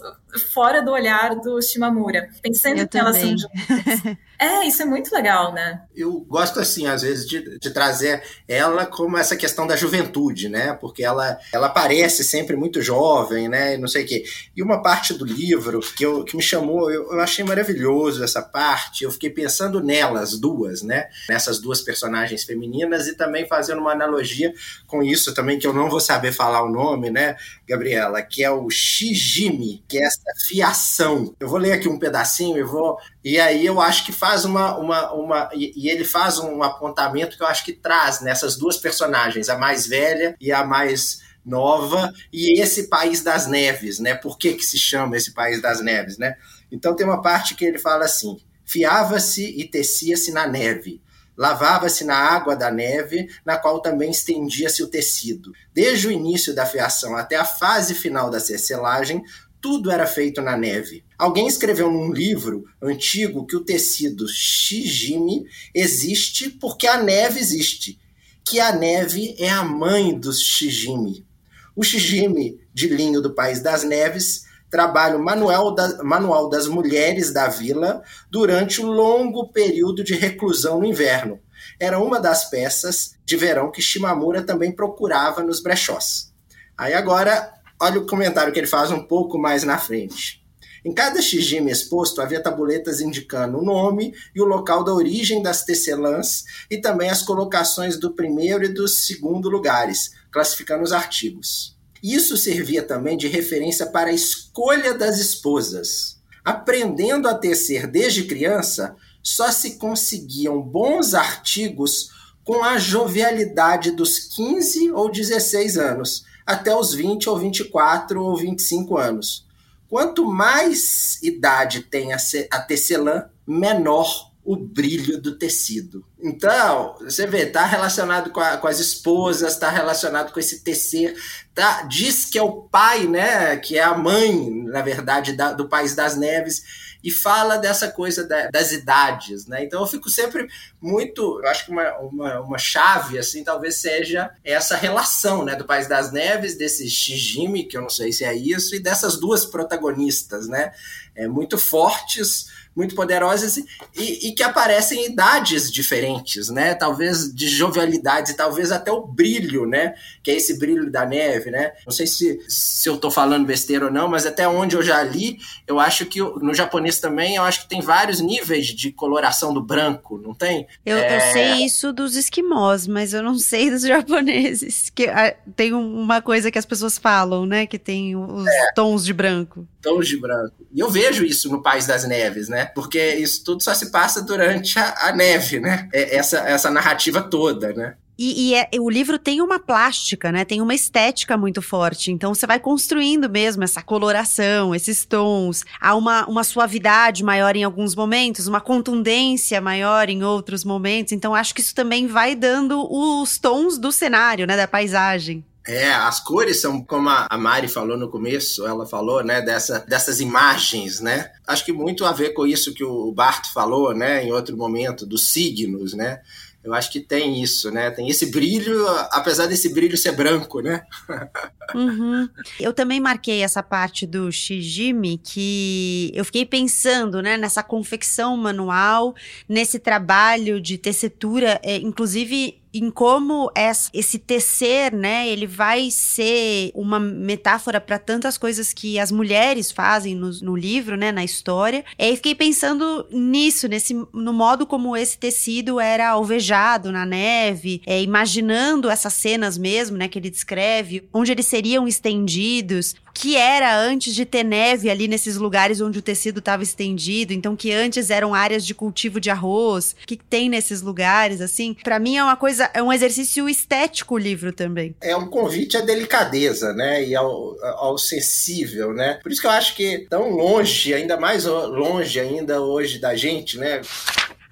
fora 0.53 0.83
do 0.83 0.91
olhar 0.91 1.35
do 1.37 1.61
Shimamura, 1.61 2.29
pensando 2.43 2.79
eu 2.79 2.89
que 2.89 2.99
elas 2.99 3.17
são 3.17 3.37
juntas. 3.37 4.17
É, 4.39 4.67
isso 4.67 4.83
é 4.83 4.85
muito 4.85 5.11
legal, 5.15 5.55
né? 5.55 5.81
Eu 5.95 6.21
gosto, 6.21 6.61
assim, 6.61 6.87
às 6.87 7.01
vezes, 7.01 7.27
de, 7.27 7.59
de 7.59 7.71
trazer 7.71 8.23
ela 8.47 8.85
como 8.85 9.17
essa 9.17 9.35
questão 9.35 9.67
da 9.67 9.77
juventude, 9.77 10.49
né? 10.49 10.75
Porque 10.75 11.03
ela, 11.03 11.39
ela 11.51 11.71
parece 11.71 12.23
sempre 12.23 12.55
muito 12.55 12.83
jovem, 12.83 13.49
né? 13.49 13.75
E 13.75 13.79
não 13.79 13.89
sei 13.89 14.05
o 14.05 14.07
quê. 14.07 14.25
E 14.55 14.63
uma 14.63 14.83
parte 14.83 15.15
do 15.15 15.25
livro 15.25 15.81
que, 15.81 16.05
eu, 16.05 16.23
que 16.23 16.37
me 16.37 16.43
chamou, 16.43 16.91
eu, 16.91 17.13
eu 17.13 17.21
achei 17.21 17.43
maravilhoso 17.45 18.23
essa 18.23 18.43
parte. 18.43 19.05
Eu 19.05 19.11
fiquei 19.11 19.31
pensando 19.31 19.83
nelas 19.83 20.39
duas, 20.39 20.83
né? 20.83 21.09
Nessas 21.31 21.59
duas 21.59 21.81
personagens 21.81 22.45
femininas 22.47 23.07
e 23.07 23.17
também 23.17 23.47
fazendo 23.47 23.81
uma 23.81 23.93
analogia 23.93 24.55
com 24.87 25.03
isso 25.03 25.35
também, 25.35 25.59
que 25.59 25.67
eu 25.67 25.73
não 25.73 25.91
vou 25.91 26.01
saber 26.01 26.33
falar 26.33 26.63
o 26.63 26.71
nome, 26.71 27.11
né, 27.11 27.37
Gabriela? 27.69 28.23
Que 28.23 28.45
é 28.45 28.51
o 28.51 28.71
Shijimi, 28.71 29.85
que 29.89 29.99
é 29.99 30.07
essa 30.07 30.33
fiação. 30.47 31.35
Eu 31.39 31.49
vou 31.49 31.59
ler 31.59 31.73
aqui 31.73 31.89
um 31.89 31.99
pedacinho 31.99 32.57
e 32.57 32.63
vou. 32.63 32.99
E 33.25 33.39
aí 33.39 33.67
eu 33.67 33.81
acho 33.81 34.07
que 34.07 34.13
faz 34.13 34.45
uma. 34.45 34.79
uma, 34.79 35.13
uma 35.13 35.51
e, 35.53 35.73
e, 35.77 35.91
ele 35.91 36.05
faz 36.05 36.39
um 36.39 36.63
apontamento 36.63 37.37
que 37.37 37.43
eu 37.43 37.47
acho 37.47 37.65
que 37.65 37.73
traz 37.73 38.21
nessas 38.21 38.57
duas 38.57 38.77
personagens, 38.77 39.49
a 39.49 39.59
mais 39.59 39.87
velha 39.87 40.37
e 40.41 40.53
a 40.53 40.65
mais 40.65 41.21
nova, 41.45 42.13
e 42.33 42.61
esse 42.61 42.89
País 42.89 43.23
das 43.23 43.47
Neves, 43.47 44.01
né? 44.01 44.15
Por 44.15 44.37
que, 44.37 44.55
que 44.55 44.65
se 44.65 44.79
chama 44.79 45.17
esse 45.17 45.33
País 45.33 45.63
das 45.63 45.81
Neves, 45.81 46.19
né? 46.19 46.37
Então 46.71 46.97
tem 46.97 47.07
uma 47.07 47.23
parte 47.23 47.55
que 47.55 47.65
ele 47.65 47.79
fala 47.79 48.05
assim: 48.05 48.39
fiava-se 48.65 49.45
e 49.45 49.65
tecia-se 49.65 50.33
na 50.33 50.47
neve. 50.47 51.01
Lavava-se 51.37 52.05
na 52.05 52.17
água 52.17 52.57
da 52.57 52.71
neve, 52.71 53.29
na 53.45 53.57
qual 53.57 53.81
também 53.81 54.11
estendia-se 54.11 54.83
o 54.83 54.89
tecido. 54.89 55.53
Desde 55.75 56.09
o 56.09 56.11
início 56.11 56.55
da 56.55 56.65
fiação 56.65 57.17
até 57.17 57.37
a 57.37 57.45
fase 57.45 57.95
final 57.95 58.31
da 58.31 58.41
cercelagem, 58.41 59.23
tudo 59.61 59.91
era 59.91 60.07
feito 60.07 60.41
na 60.41 60.57
neve. 60.57 61.05
Alguém 61.19 61.47
escreveu 61.47 61.91
num 61.91 62.13
livro 62.13 62.65
antigo 62.81 63.47
que 63.47 63.57
o 63.57 63.65
tecido 63.65 64.29
shijime 64.29 65.47
existe 65.75 66.49
porque 66.49 66.87
a 66.87 67.03
neve 67.03 67.41
existe, 67.41 67.99
que 68.45 68.61
a 68.61 68.73
neve 68.73 69.35
é 69.39 69.51
a 69.51 69.65
mãe 69.65 70.19
dos 70.19 70.41
shijime. 70.41 71.27
O 71.75 71.83
shijime 71.83 72.61
de 72.73 72.89
linho 72.89 73.21
do 73.21 73.35
País 73.35 73.61
das 73.61 73.83
Neves 73.83 74.46
trabalho 74.77 75.19
manual, 75.19 75.75
da, 75.75 76.05
manual 76.05 76.51
das 76.51 76.67
mulheres 76.69 77.33
da 77.33 77.49
vila 77.49 78.03
durante 78.31 78.83
o 78.83 78.87
longo 78.87 79.49
período 79.49 80.05
de 80.05 80.15
reclusão 80.15 80.81
no 80.81 80.87
inverno. 80.87 81.41
Era 81.81 81.99
uma 81.99 82.21
das 82.21 82.51
peças 82.51 83.15
de 83.25 83.37
verão 83.37 83.71
que 83.71 83.81
Shimamura 83.81 84.43
também 84.43 84.71
procurava 84.71 85.43
nos 85.43 85.63
brechós. 85.63 86.31
Aí 86.77 86.93
agora 86.93 87.57
Olha 87.79 88.01
o 88.01 88.07
comentário 88.07 88.53
que 88.55 88.59
ele 88.59 88.67
faz 88.67 88.91
um 88.91 89.03
pouco 89.03 89.39
mais 89.39 89.63
na 89.63 89.77
frente. 89.77 90.43
Em 90.83 90.95
cada 90.95 91.21
shijime 91.21 91.71
exposto 91.71 92.23
havia 92.23 92.43
tabuletas 92.43 93.03
indicando 93.03 93.59
o 93.59 93.65
nome 93.65 94.15
e 94.35 94.41
o 94.41 94.47
local 94.47 94.83
da 94.83 94.95
origem 94.95 95.43
das 95.43 95.63
tecelãs 95.63 96.45
e 96.71 96.81
também 96.81 97.11
as 97.11 97.23
colocações 97.23 97.99
do 97.99 98.15
primeiro 98.15 98.65
e 98.65 98.69
do 98.69 98.89
segundo 98.89 99.51
lugares, 99.51 100.13
classificando 100.31 100.85
os 100.85 100.93
artigos. 100.93 101.76
Isso 102.07 102.37
servia 102.37 102.85
também 102.85 103.17
de 103.17 103.27
referência 103.27 103.85
para 103.85 104.11
a 104.11 104.13
escolha 104.13 104.95
das 104.95 105.19
esposas. 105.19 106.17
Aprendendo 106.45 107.27
a 107.27 107.35
tecer 107.35 107.89
desde 107.89 108.23
criança, 108.23 108.95
só 109.21 109.51
se 109.51 109.75
conseguiam 109.75 110.63
bons 110.63 111.15
artigos 111.15 112.11
com 112.45 112.63
a 112.63 112.79
jovialidade 112.79 113.91
dos 113.91 114.21
15 114.21 114.93
ou 114.93 115.11
16 115.11 115.77
anos, 115.79 116.25
até 116.47 116.73
os 116.77 116.95
20 116.95 117.29
ou 117.29 117.39
24 117.41 118.23
ou 118.23 118.37
25 118.37 118.97
anos. 118.97 119.45
Quanto 119.89 120.25
mais 120.25 121.21
idade 121.25 121.81
tem 121.81 122.13
a 122.13 122.61
tecelã, 122.61 123.25
menor 123.45 124.31
o 124.47 124.57
brilho 124.57 125.21
do 125.21 125.37
tecido. 125.37 126.07
Então, 126.23 126.95
você 127.01 127.27
vê, 127.27 127.43
está 127.43 127.65
relacionado 127.65 128.31
com, 128.31 128.39
a, 128.39 128.57
com 128.57 128.69
as 128.69 128.79
esposas, 128.79 129.55
está 129.55 129.69
relacionado 129.69 130.33
com 130.33 130.39
esse 130.39 130.61
tecer, 130.61 131.17
tá, 131.53 131.83
diz 131.83 132.27
que 132.27 132.39
é 132.39 132.43
o 132.43 132.63
pai, 132.63 133.09
né, 133.09 133.57
que 133.57 133.77
é 133.77 133.83
a 133.83 133.99
mãe, 133.99 134.63
na 134.67 134.83
verdade, 134.83 135.33
da, 135.33 135.53
do 135.53 135.69
País 135.69 135.97
das 135.97 136.17
Neves, 136.17 136.63
e 137.03 137.11
fala 137.11 137.57
dessa 137.57 137.89
coisa 137.89 138.27
da, 138.27 138.49
das 138.49 138.73
idades, 138.73 139.47
né? 139.47 139.63
Então 139.63 139.81
eu 139.81 139.87
fico 139.87 140.11
sempre 140.11 140.49
muito, 140.81 141.41
eu 141.41 141.49
acho 141.49 141.65
que 141.65 141.71
uma, 141.71 141.97
uma, 141.99 142.41
uma, 142.41 142.59
chave, 142.59 143.19
assim, 143.19 143.45
talvez 143.45 143.77
seja 143.77 144.31
essa 144.43 144.77
relação, 144.77 145.45
né, 145.45 145.55
do 145.55 145.65
País 145.65 145.87
das 145.87 146.11
Neves, 146.11 146.57
desse 146.57 146.89
Shijime, 146.89 147.65
que 147.65 147.77
eu 147.77 147.83
não 147.83 147.91
sei 147.91 148.13
se 148.13 148.25
é 148.25 148.35
isso, 148.35 148.75
e 148.75 148.81
dessas 148.81 149.19
duas 149.19 149.47
protagonistas, 149.47 150.49
né, 150.49 150.73
é, 151.15 151.29
muito 151.29 151.57
fortes, 151.57 152.47
muito 152.77 152.95
poderosas 152.95 153.57
e, 153.57 154.29
e, 154.29 154.33
que 154.33 154.43
aparecem 154.43 155.01
em 155.01 155.07
idades 155.07 155.73
diferentes 155.73 156.37
né? 156.51 156.75
Talvez 156.75 157.33
de 157.35 157.49
jovialidade, 157.49 158.35
talvez 158.35 158.71
até 158.71 158.91
o 158.93 159.01
brilho, 159.01 159.67
né? 159.67 159.95
Que 160.23 160.31
é 160.31 160.35
esse 160.37 160.59
brilho 160.59 160.91
da 160.91 161.07
neve, 161.07 161.51
né? 161.51 161.73
Não 161.85 161.93
sei 161.93 162.07
se, 162.07 162.41
se 162.49 162.89
eu 162.89 162.99
tô 162.99 163.11
falando 163.11 163.47
besteira 163.47 163.87
ou 163.87 163.91
não, 163.91 164.09
mas 164.09 164.27
até 164.27 164.47
onde 164.47 164.77
eu 164.77 164.83
já 164.83 165.03
li, 165.03 165.39
eu 165.67 165.81
acho 165.81 166.07
que 166.07 166.21
no 166.21 166.55
japonês 166.55 166.99
também, 166.99 167.37
eu 167.37 167.43
acho 167.43 167.63
que 167.63 167.69
tem 167.69 167.81
vários 167.81 168.21
níveis 168.21 168.67
de 168.67 168.93
coloração 168.93 169.55
do 169.55 169.63
branco, 169.63 170.19
não 170.19 170.35
tem? 170.35 170.67
Eu, 170.85 170.97
é... 170.97 171.17
eu 171.17 171.33
sei 171.33 171.65
isso 171.65 171.93
dos 171.93 172.17
esquimós, 172.17 172.87
mas 172.87 173.15
eu 173.15 173.23
não 173.23 173.39
sei 173.39 173.71
dos 173.71 173.83
japoneses. 173.87 174.91
Que 174.95 175.09
ah, 175.09 175.35
tem 175.55 175.73
uma 175.73 176.21
coisa 176.21 176.51
que 176.51 176.59
as 176.59 176.67
pessoas 176.67 176.99
falam, 176.99 177.47
né? 177.47 177.67
Que 177.67 177.79
tem 177.79 178.17
os 178.17 178.47
é. 178.47 178.73
tons 178.75 179.05
de 179.05 179.13
branco. 179.13 179.67
Tons 179.81 180.09
de 180.09 180.17
branco. 180.17 180.55
E 180.75 180.81
eu 180.81 180.91
vejo 180.91 181.25
isso 181.25 181.51
no 181.51 181.63
País 181.63 181.87
das 181.87 182.07
Neves, 182.07 182.49
né? 182.49 182.66
Porque 182.75 183.15
isso 183.15 183.45
tudo 183.45 183.63
só 183.63 183.75
se 183.75 183.91
passa 183.91 184.23
durante 184.23 184.79
a, 184.79 185.09
a 185.09 185.13
neve, 185.13 185.61
né? 185.61 185.89
É, 185.93 186.17
essa, 186.17 186.39
essa 186.39 186.71
narrativa 186.71 187.23
toda, 187.23 187.73
né? 187.73 187.95
E, 188.19 188.49
e 188.49 188.55
é, 188.55 188.69
o 188.81 188.89
livro 188.89 189.19
tem 189.19 189.43
uma 189.43 189.59
plástica, 189.59 190.33
né? 190.33 190.45
Tem 190.45 190.61
uma 190.63 190.75
estética 190.75 191.37
muito 191.37 191.61
forte. 191.61 192.11
Então 192.11 192.35
você 192.35 192.47
vai 192.47 192.59
construindo 192.59 193.29
mesmo 193.29 193.63
essa 193.63 193.83
coloração, 193.83 194.75
esses 194.75 195.05
tons. 195.05 195.65
Há 195.79 195.95
uma, 195.95 196.27
uma 196.27 196.43
suavidade 196.43 197.23
maior 197.23 197.55
em 197.57 197.65
alguns 197.65 197.95
momentos, 197.95 198.47
uma 198.47 198.61
contundência 198.61 199.61
maior 199.61 200.09
em 200.09 200.23
outros 200.23 200.65
momentos. 200.65 201.13
Então 201.13 201.35
acho 201.35 201.55
que 201.55 201.61
isso 201.61 201.75
também 201.75 202.07
vai 202.07 202.35
dando 202.35 202.91
os 202.91 203.39
tons 203.39 203.77
do 203.77 203.93
cenário, 203.93 204.47
né? 204.47 204.57
Da 204.57 204.67
paisagem. 204.67 205.45
É, 205.67 205.93
as 205.93 206.21
cores 206.21 206.61
são, 206.61 206.83
como 206.83 207.09
a 207.09 207.37
Mari 207.37 207.67
falou 207.67 207.97
no 207.97 208.09
começo, 208.09 208.65
ela 208.67 208.87
falou, 208.87 209.25
né, 209.25 209.43
dessa, 209.43 209.81
dessas 209.81 210.21
imagens, 210.21 211.01
né? 211.01 211.33
Acho 211.47 211.65
que 211.65 211.73
muito 211.73 212.05
a 212.05 212.13
ver 212.13 212.31
com 212.31 212.47
isso 212.47 212.73
que 212.73 212.85
o 212.85 213.11
Barto 213.11 213.53
falou, 213.53 213.93
né, 213.95 214.25
em 214.25 214.33
outro 214.33 214.57
momento, 214.57 215.05
dos 215.05 215.29
signos, 215.29 215.93
né? 215.93 216.21
Eu 216.67 216.75
acho 216.75 216.91
que 216.91 216.99
tem 216.99 217.41
isso, 217.41 217.71
né? 217.71 217.93
Tem 217.93 218.09
esse 218.09 218.27
brilho, 218.27 218.85
apesar 219.13 219.47
desse 219.47 219.73
brilho 219.73 219.97
ser 219.97 220.13
branco, 220.13 220.61
né? 220.61 220.83
Uhum. 221.75 222.29
Eu 222.61 222.73
também 222.73 223.01
marquei 223.01 223.43
essa 223.43 223.61
parte 223.61 224.07
do 224.07 224.31
Shijimi 224.31 225.19
que 225.19 226.13
eu 226.15 226.25
fiquei 226.25 226.47
pensando, 226.47 227.21
né, 227.21 227.37
nessa 227.37 227.61
confecção 227.61 228.37
manual, 228.37 229.17
nesse 229.49 229.81
trabalho 229.81 230.61
de 230.61 230.79
tessitura, 230.79 231.61
é, 231.65 231.77
inclusive 231.79 232.63
em 232.79 232.91
como 232.91 233.51
esse 233.93 234.19
tecer, 234.19 234.93
né, 234.93 235.29
ele 235.29 235.47
vai 235.47 235.91
ser 235.91 236.71
uma 236.75 236.99
metáfora 236.99 237.81
para 237.81 237.99
tantas 237.99 238.37
coisas 238.37 238.73
que 238.73 238.99
as 238.99 239.11
mulheres 239.11 239.71
fazem 239.71 240.15
no, 240.15 240.31
no 240.43 240.57
livro, 240.57 240.97
né, 240.97 241.13
na 241.13 241.25
história. 241.25 241.85
E 241.99 242.17
fiquei 242.17 242.35
pensando 242.35 243.07
nisso, 243.11 243.69
nesse, 243.69 243.95
no 244.13 244.33
modo 244.33 244.67
como 244.67 244.97
esse 244.97 245.19
tecido 245.19 245.81
era 245.81 246.11
alvejado 246.11 246.93
na 246.93 247.05
neve, 247.07 247.83
é, 247.87 248.03
imaginando 248.03 248.91
essas 248.91 249.13
cenas 249.13 249.57
mesmo, 249.57 249.97
né, 249.97 250.09
que 250.09 250.19
ele 250.19 250.31
descreve, 250.31 251.09
onde 251.13 251.33
eles 251.33 251.47
seriam 251.47 251.87
estendidos, 251.87 252.95
que 253.17 253.35
era 253.35 253.75
antes 253.75 254.15
de 254.15 254.27
ter 254.27 254.45
neve 254.45 254.91
ali 254.91 255.09
nesses 255.09 255.37
lugares 255.37 255.81
onde 255.81 255.99
o 255.99 256.03
tecido 256.03 256.39
estava 256.39 256.63
estendido, 256.63 257.33
então 257.33 257.57
que 257.57 257.73
antes 257.73 258.11
eram 258.11 258.35
áreas 258.35 258.65
de 258.65 258.75
cultivo 258.75 259.19
de 259.19 259.31
arroz, 259.31 259.97
que 260.07 260.19
tem 260.19 260.51
nesses 260.51 260.83
lugares, 260.83 261.41
assim. 261.41 261.75
Para 261.83 261.99
mim 261.99 262.19
é 262.19 262.23
uma 262.23 262.37
coisa, 262.37 262.71
é 262.75 262.83
um 262.83 262.93
exercício 262.93 263.49
estético 263.49 264.17
o 264.17 264.19
livro 264.19 264.53
também. 264.53 264.95
É 265.01 265.17
um 265.17 265.29
convite 265.29 265.79
à 265.79 265.81
delicadeza, 265.81 266.75
né, 266.75 267.03
e 267.03 267.17
ao, 267.17 267.57
ao 267.63 267.97
sensível, 267.97 268.93
né. 268.93 269.19
Por 269.23 269.33
isso 269.33 269.41
que 269.41 269.47
eu 269.47 269.53
acho 269.53 269.75
que 269.75 270.07
tão 270.11 270.29
longe, 270.29 270.93
ainda 270.93 271.17
mais 271.17 271.47
longe 271.47 272.21
ainda 272.21 272.61
hoje 272.61 272.99
da 272.99 273.17
gente, 273.17 273.57
né. 273.57 273.81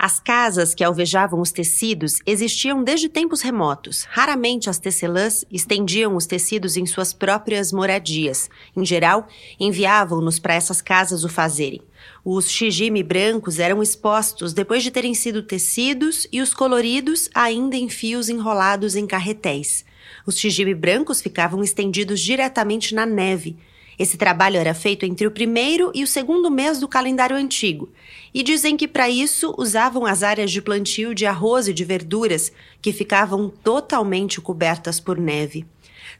As 0.05 0.21
casas 0.21 0.75
que 0.75 0.85
alvejavam 0.85 1.41
os 1.41 1.51
tecidos 1.51 2.19
existiam 2.27 2.85
desde 2.85 3.09
tempos 3.09 3.41
remotos. 3.41 4.05
Raramente 4.11 4.69
as 4.69 4.79
tecelãs 4.79 5.47
estendiam 5.51 6.15
os 6.15 6.27
tecidos 6.27 6.77
em 6.77 6.85
suas 6.85 7.15
próprias 7.15 7.73
moradias. 7.73 8.51
Em 8.77 8.85
geral, 8.85 9.27
enviavam-nos 9.59 10.39
para 10.39 10.53
essas 10.53 10.83
casas 10.83 11.25
o 11.25 11.29
fazerem. 11.31 11.81
Os 12.23 12.51
shijime 12.51 13.03
brancos 13.03 13.59
eram 13.59 13.83
expostos 13.83 14.53
depois 14.53 14.83
de 14.83 14.91
terem 14.91 15.15
sido 15.15 15.43
tecidos 15.43 16.29
e 16.31 16.43
os 16.43 16.53
coloridos 16.53 17.31
ainda 17.35 17.75
em 17.75 17.89
fios 17.89 18.29
enrolados 18.29 18.97
em 18.97 19.07
carretéis. 19.07 19.87
Os 20.27 20.39
shijime 20.39 20.75
brancos 20.75 21.23
ficavam 21.23 21.65
estendidos 21.65 22.21
diretamente 22.21 22.95
na 22.95 23.07
neve, 23.07 23.57
esse 23.99 24.17
trabalho 24.17 24.57
era 24.57 24.75
feito 24.75 25.05
entre 25.07 25.27
o 25.27 25.31
primeiro 25.31 25.91
e 25.95 26.03
o 26.03 26.07
segundo 26.07 26.51
mês 26.51 26.81
do 26.81 26.89
calendário 26.89 27.37
antigo, 27.37 27.93
e 28.33 28.43
dizem 28.43 28.77
que 28.77 28.89
para 28.89 29.09
isso 29.09 29.55
usavam 29.57 30.05
as 30.05 30.23
áreas 30.23 30.51
de 30.51 30.61
plantio 30.61 31.15
de 31.15 31.27
arroz 31.27 31.69
e 31.69 31.73
de 31.73 31.85
verduras, 31.85 32.53
que 32.83 32.93
ficavam 32.93 33.49
totalmente 33.49 34.41
cobertas 34.41 34.99
por 34.99 35.19
neve. 35.19 35.67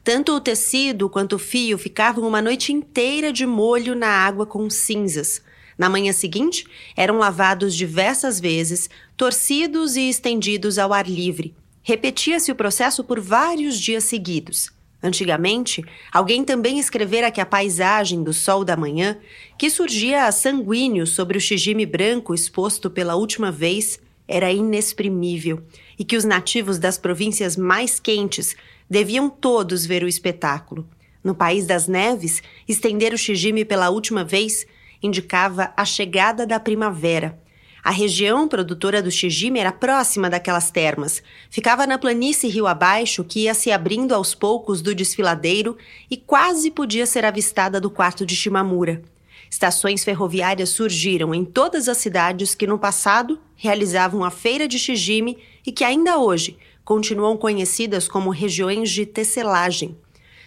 Tanto 0.03 0.33
o 0.33 0.41
tecido 0.41 1.09
quanto 1.09 1.35
o 1.35 1.39
fio 1.39 1.77
ficavam 1.77 2.27
uma 2.27 2.41
noite 2.41 2.71
inteira 2.71 3.31
de 3.31 3.45
molho 3.45 3.95
na 3.95 4.07
água 4.07 4.45
com 4.45 4.69
cinzas. 4.69 5.41
Na 5.77 5.89
manhã 5.89 6.13
seguinte, 6.13 6.65
eram 6.95 7.17
lavados 7.17 7.75
diversas 7.75 8.39
vezes, 8.39 8.89
torcidos 9.17 9.95
e 9.95 10.07
estendidos 10.07 10.77
ao 10.77 10.93
ar 10.93 11.07
livre. 11.07 11.53
Repetia-se 11.83 12.51
o 12.51 12.55
processo 12.55 13.03
por 13.03 13.19
vários 13.19 13.79
dias 13.79 14.05
seguidos. 14.05 14.74
Antigamente, 15.05 15.85
alguém 16.11 16.43
também 16.43 16.79
escrevera 16.79 17.29
que 17.29 17.39
a 17.39 17.45
paisagem 17.45 18.23
do 18.23 18.33
sol 18.33 18.65
da 18.65 18.75
manhã, 18.75 19.15
que 19.55 19.69
surgia 19.69 20.31
sanguíneo 20.31 21.05
sobre 21.05 21.37
o 21.37 21.41
xigime 21.41 21.85
branco 21.85 22.33
exposto 22.33 22.89
pela 22.89 23.13
última 23.13 23.51
vez, 23.51 23.99
era 24.27 24.51
inexprimível 24.51 25.61
e 25.99 26.03
que 26.03 26.17
os 26.17 26.25
nativos 26.25 26.79
das 26.79 26.97
províncias 26.97 27.55
mais 27.55 27.99
quentes 27.99 28.55
deviam 28.89 29.29
todos 29.29 29.85
ver 29.85 30.03
o 30.03 30.07
espetáculo. 30.07 30.89
No 31.23 31.35
país 31.35 31.67
das 31.67 31.87
neves, 31.87 32.41
estender 32.67 33.13
o 33.13 33.17
xigime 33.17 33.63
pela 33.63 33.91
última 33.91 34.23
vez 34.23 34.65
indicava 35.03 35.71
a 35.77 35.85
chegada 35.85 36.47
da 36.47 36.59
primavera 36.59 37.39
a 37.85 37.91
região 37.91 38.47
produtora 38.47 38.99
do 38.99 39.11
Shijime 39.11 39.59
era 39.59 39.71
próxima 39.71 40.27
daquelas 40.27 40.71
termas. 40.71 41.21
Ficava 41.51 41.85
na 41.85 41.99
planície 41.99 42.49
rio 42.49 42.65
abaixo 42.65 43.23
que 43.23 43.41
ia 43.41 43.53
se 43.53 43.71
abrindo 43.71 44.15
aos 44.15 44.33
poucos 44.33 44.81
do 44.81 44.95
desfiladeiro 44.95 45.77
e 46.09 46.17
quase 46.17 46.71
podia 46.71 47.05
ser 47.05 47.23
avistada 47.23 47.79
do 47.79 47.91
quarto 47.91 48.25
de 48.25 48.35
Shimamura. 48.35 49.03
Estações 49.51 50.03
ferroviárias 50.03 50.69
surgiram 50.69 51.31
em 51.31 51.45
todas 51.45 51.87
as 51.87 51.99
cidades 51.99 52.55
que 52.55 52.65
no 52.65 52.79
passado 52.79 53.39
realizavam 53.55 54.23
a 54.23 54.31
feira 54.31 54.67
de 54.67 54.79
Shijime 54.79 55.37
e 55.63 55.71
que 55.71 55.83
ainda 55.83 56.17
hoje 56.17 56.57
continuam 56.83 57.37
conhecidas 57.37 58.07
como 58.07 58.31
regiões 58.31 58.89
de 58.89 59.05
tecelagem. 59.05 59.95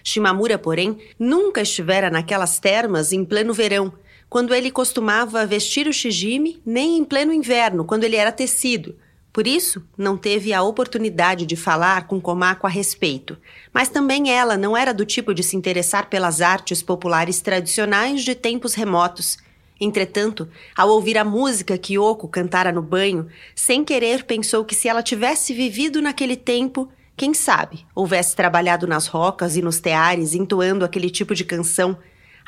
Shimamura, 0.03 0.59
porém, 0.59 0.99
nunca 1.17 1.63
estivera 1.63 2.11
naquelas 2.11 2.59
termas 2.59 3.13
em 3.13 3.25
pleno 3.25 3.55
verão 3.55 3.93
quando 4.29 4.55
ele 4.55 4.71
costumava 4.71 5.47
vestir 5.47 5.89
o 5.89 5.93
shijime, 5.93 6.61
nem 6.65 6.99
em 6.99 7.05
pleno 7.05 7.33
inverno, 7.33 7.85
quando 7.85 8.05
ele 8.05 8.17
era 8.17 8.31
tecido. 8.31 8.95
Por 9.33 9.47
isso, 9.47 9.83
não 9.97 10.17
teve 10.17 10.53
a 10.53 10.63
oportunidade 10.63 11.47
de 11.47 11.55
falar 11.55 12.07
com 12.07 12.21
Komako 12.21 12.67
a 12.67 12.71
respeito. 12.71 13.39
Mas 13.73 13.89
também 13.89 14.31
ela 14.31 14.57
não 14.57 14.77
era 14.77 14.93
do 14.93 15.07
tipo 15.07 15.33
de 15.33 15.43
se 15.43 15.57
interessar 15.57 16.09
pelas 16.11 16.41
artes 16.41 16.83
populares 16.83 17.41
tradicionais 17.41 18.25
de 18.25 18.35
tempos 18.35 18.75
remotos. 18.75 19.39
Entretanto, 19.81 20.49
ao 20.77 20.89
ouvir 20.89 21.17
a 21.17 21.25
música 21.25 21.79
que 21.79 21.95
Yoko 21.95 22.27
cantara 22.27 22.73
no 22.73 22.83
banho, 22.83 23.29
sem 23.55 23.85
querer 23.85 24.25
pensou 24.25 24.65
que 24.65 24.75
se 24.75 24.89
ela 24.89 25.03
tivesse 25.03 25.55
vivido 25.55 26.03
naquele 26.03 26.37
tempo, 26.37 26.89
quem 27.17 27.33
sabe, 27.33 27.87
houvesse 27.95 28.35
trabalhado 28.35 28.87
nas 28.87 29.07
rocas 29.07 29.57
e 29.57 29.63
nos 29.63 29.79
teares 29.79 30.35
entoando 30.35 30.85
aquele 30.85 31.11
tipo 31.11 31.35
de 31.35 31.45
canção 31.45 31.97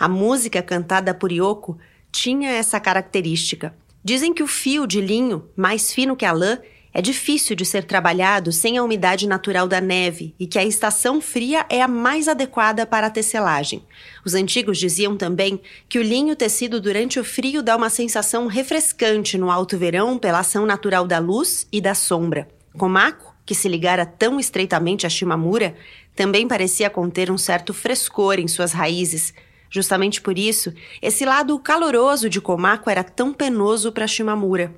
a 0.00 0.08
música 0.08 0.62
cantada 0.62 1.12
por 1.12 1.30
Yoko 1.30 1.76
tinha 2.10 2.48
essa 2.48 2.80
característica. 2.80 3.74
Dizem 4.02 4.32
que 4.32 4.42
o 4.42 4.46
fio 4.46 4.86
de 4.86 4.98
linho, 4.98 5.46
mais 5.54 5.92
fino 5.92 6.16
que 6.16 6.24
a 6.24 6.32
lã, 6.32 6.58
é 6.92 7.02
difícil 7.02 7.54
de 7.54 7.66
ser 7.66 7.84
trabalhado 7.84 8.50
sem 8.50 8.78
a 8.78 8.82
umidade 8.82 9.28
natural 9.28 9.68
da 9.68 9.78
neve 9.78 10.34
e 10.40 10.46
que 10.46 10.58
a 10.58 10.64
estação 10.64 11.20
fria 11.20 11.66
é 11.68 11.82
a 11.82 11.86
mais 11.86 12.28
adequada 12.28 12.86
para 12.86 13.08
a 13.08 13.10
tecelagem. 13.10 13.84
Os 14.24 14.32
antigos 14.32 14.78
diziam 14.78 15.18
também 15.18 15.60
que 15.86 15.98
o 15.98 16.02
linho 16.02 16.34
tecido 16.34 16.80
durante 16.80 17.20
o 17.20 17.24
frio 17.24 17.62
dá 17.62 17.76
uma 17.76 17.90
sensação 17.90 18.46
refrescante 18.46 19.36
no 19.36 19.50
alto 19.50 19.76
verão 19.76 20.16
pela 20.16 20.40
ação 20.40 20.64
natural 20.64 21.06
da 21.06 21.18
luz 21.18 21.68
e 21.70 21.78
da 21.78 21.94
sombra. 21.94 22.48
Komako, 22.76 23.34
que 23.44 23.54
se 23.54 23.68
ligara 23.68 24.06
tão 24.06 24.40
estreitamente 24.40 25.06
a 25.06 25.10
Shimamura, 25.10 25.76
também 26.16 26.48
parecia 26.48 26.88
conter 26.88 27.30
um 27.30 27.38
certo 27.38 27.74
frescor 27.74 28.40
em 28.40 28.48
suas 28.48 28.72
raízes, 28.72 29.34
Justamente 29.70 30.20
por 30.20 30.36
isso, 30.36 30.74
esse 31.00 31.24
lado 31.24 31.56
caloroso 31.58 32.28
de 32.28 32.40
Komako 32.40 32.90
era 32.90 33.04
tão 33.04 33.32
penoso 33.32 33.92
para 33.92 34.06
Shimamura. 34.06 34.74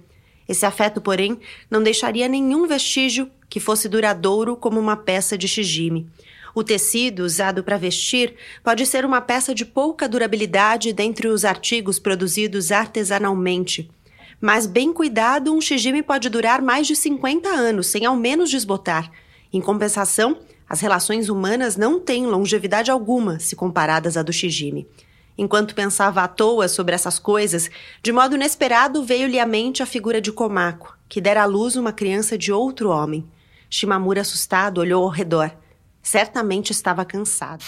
Esse 0.47 0.67
afeto, 0.67 1.01
porém, 1.01 1.41
não 1.71 1.83
deixaria 1.83 2.29
nenhum 2.29 2.67
vestígio 2.67 3.31
que 3.49 3.59
fosse 3.59 3.89
duradouro 3.89 4.55
como 4.55 4.79
uma 4.79 4.97
peça 4.97 5.39
de 5.39 5.49
shijime. 5.49 6.11
O 6.55 6.63
tecido 6.63 7.21
usado 7.21 7.65
para 7.65 7.79
vestir 7.79 8.35
pode 8.63 8.85
ser 8.85 9.07
uma 9.07 9.23
peça 9.23 9.55
de 9.55 9.65
pouca 9.65 10.07
durabilidade 10.07 10.93
dentre 10.93 11.29
os 11.29 11.45
artigos 11.45 11.99
produzidos 11.99 12.71
artesanalmente. 12.71 13.91
Mas 14.39 14.67
bem 14.67 14.93
cuidado, 14.93 15.55
um 15.55 15.61
shijime 15.61 16.03
pode 16.03 16.29
durar 16.29 16.61
mais 16.61 16.87
de 16.87 16.95
50 16.95 17.49
anos, 17.49 17.87
sem 17.87 18.05
ao 18.05 18.17
menos 18.17 18.51
desbotar. 18.51 19.11
Em 19.53 19.61
compensação, 19.61 20.39
as 20.73 20.81
relações 20.81 21.29
humanas 21.29 21.77
não 21.77 22.01
têm 22.01 22.25
longevidade 22.25 22.91
alguma 22.91 23.39
se 23.39 23.55
comparadas 23.55 24.17
à 24.17 24.23
do 24.23 24.33
shijime. 24.33 24.89
Enquanto 25.37 25.75
pensava 25.75 26.23
à 26.23 26.29
toa 26.29 26.67
sobre 26.67 26.95
essas 26.95 27.19
coisas, 27.19 27.71
de 28.03 28.11
modo 28.11 28.37
inesperado 28.37 29.05
veio-lhe 29.05 29.39
à 29.39 29.45
mente 29.45 29.83
a 29.83 29.87
figura 29.87 30.19
de 30.19 30.33
Komako, 30.33 30.97
que 31.11 31.21
dera 31.21 31.43
à 31.43 31.45
luz 31.45 31.77
uma 31.77 31.93
criança 31.93 32.39
de 32.39 32.51
outro 32.51 32.89
homem. 32.89 33.29
Shimamura, 33.69 34.23
assustado, 34.23 34.79
olhou 34.79 35.05
ao 35.05 35.11
redor. 35.11 35.53
Certamente 36.03 36.71
estava 36.71 37.05
cansado. 37.05 37.63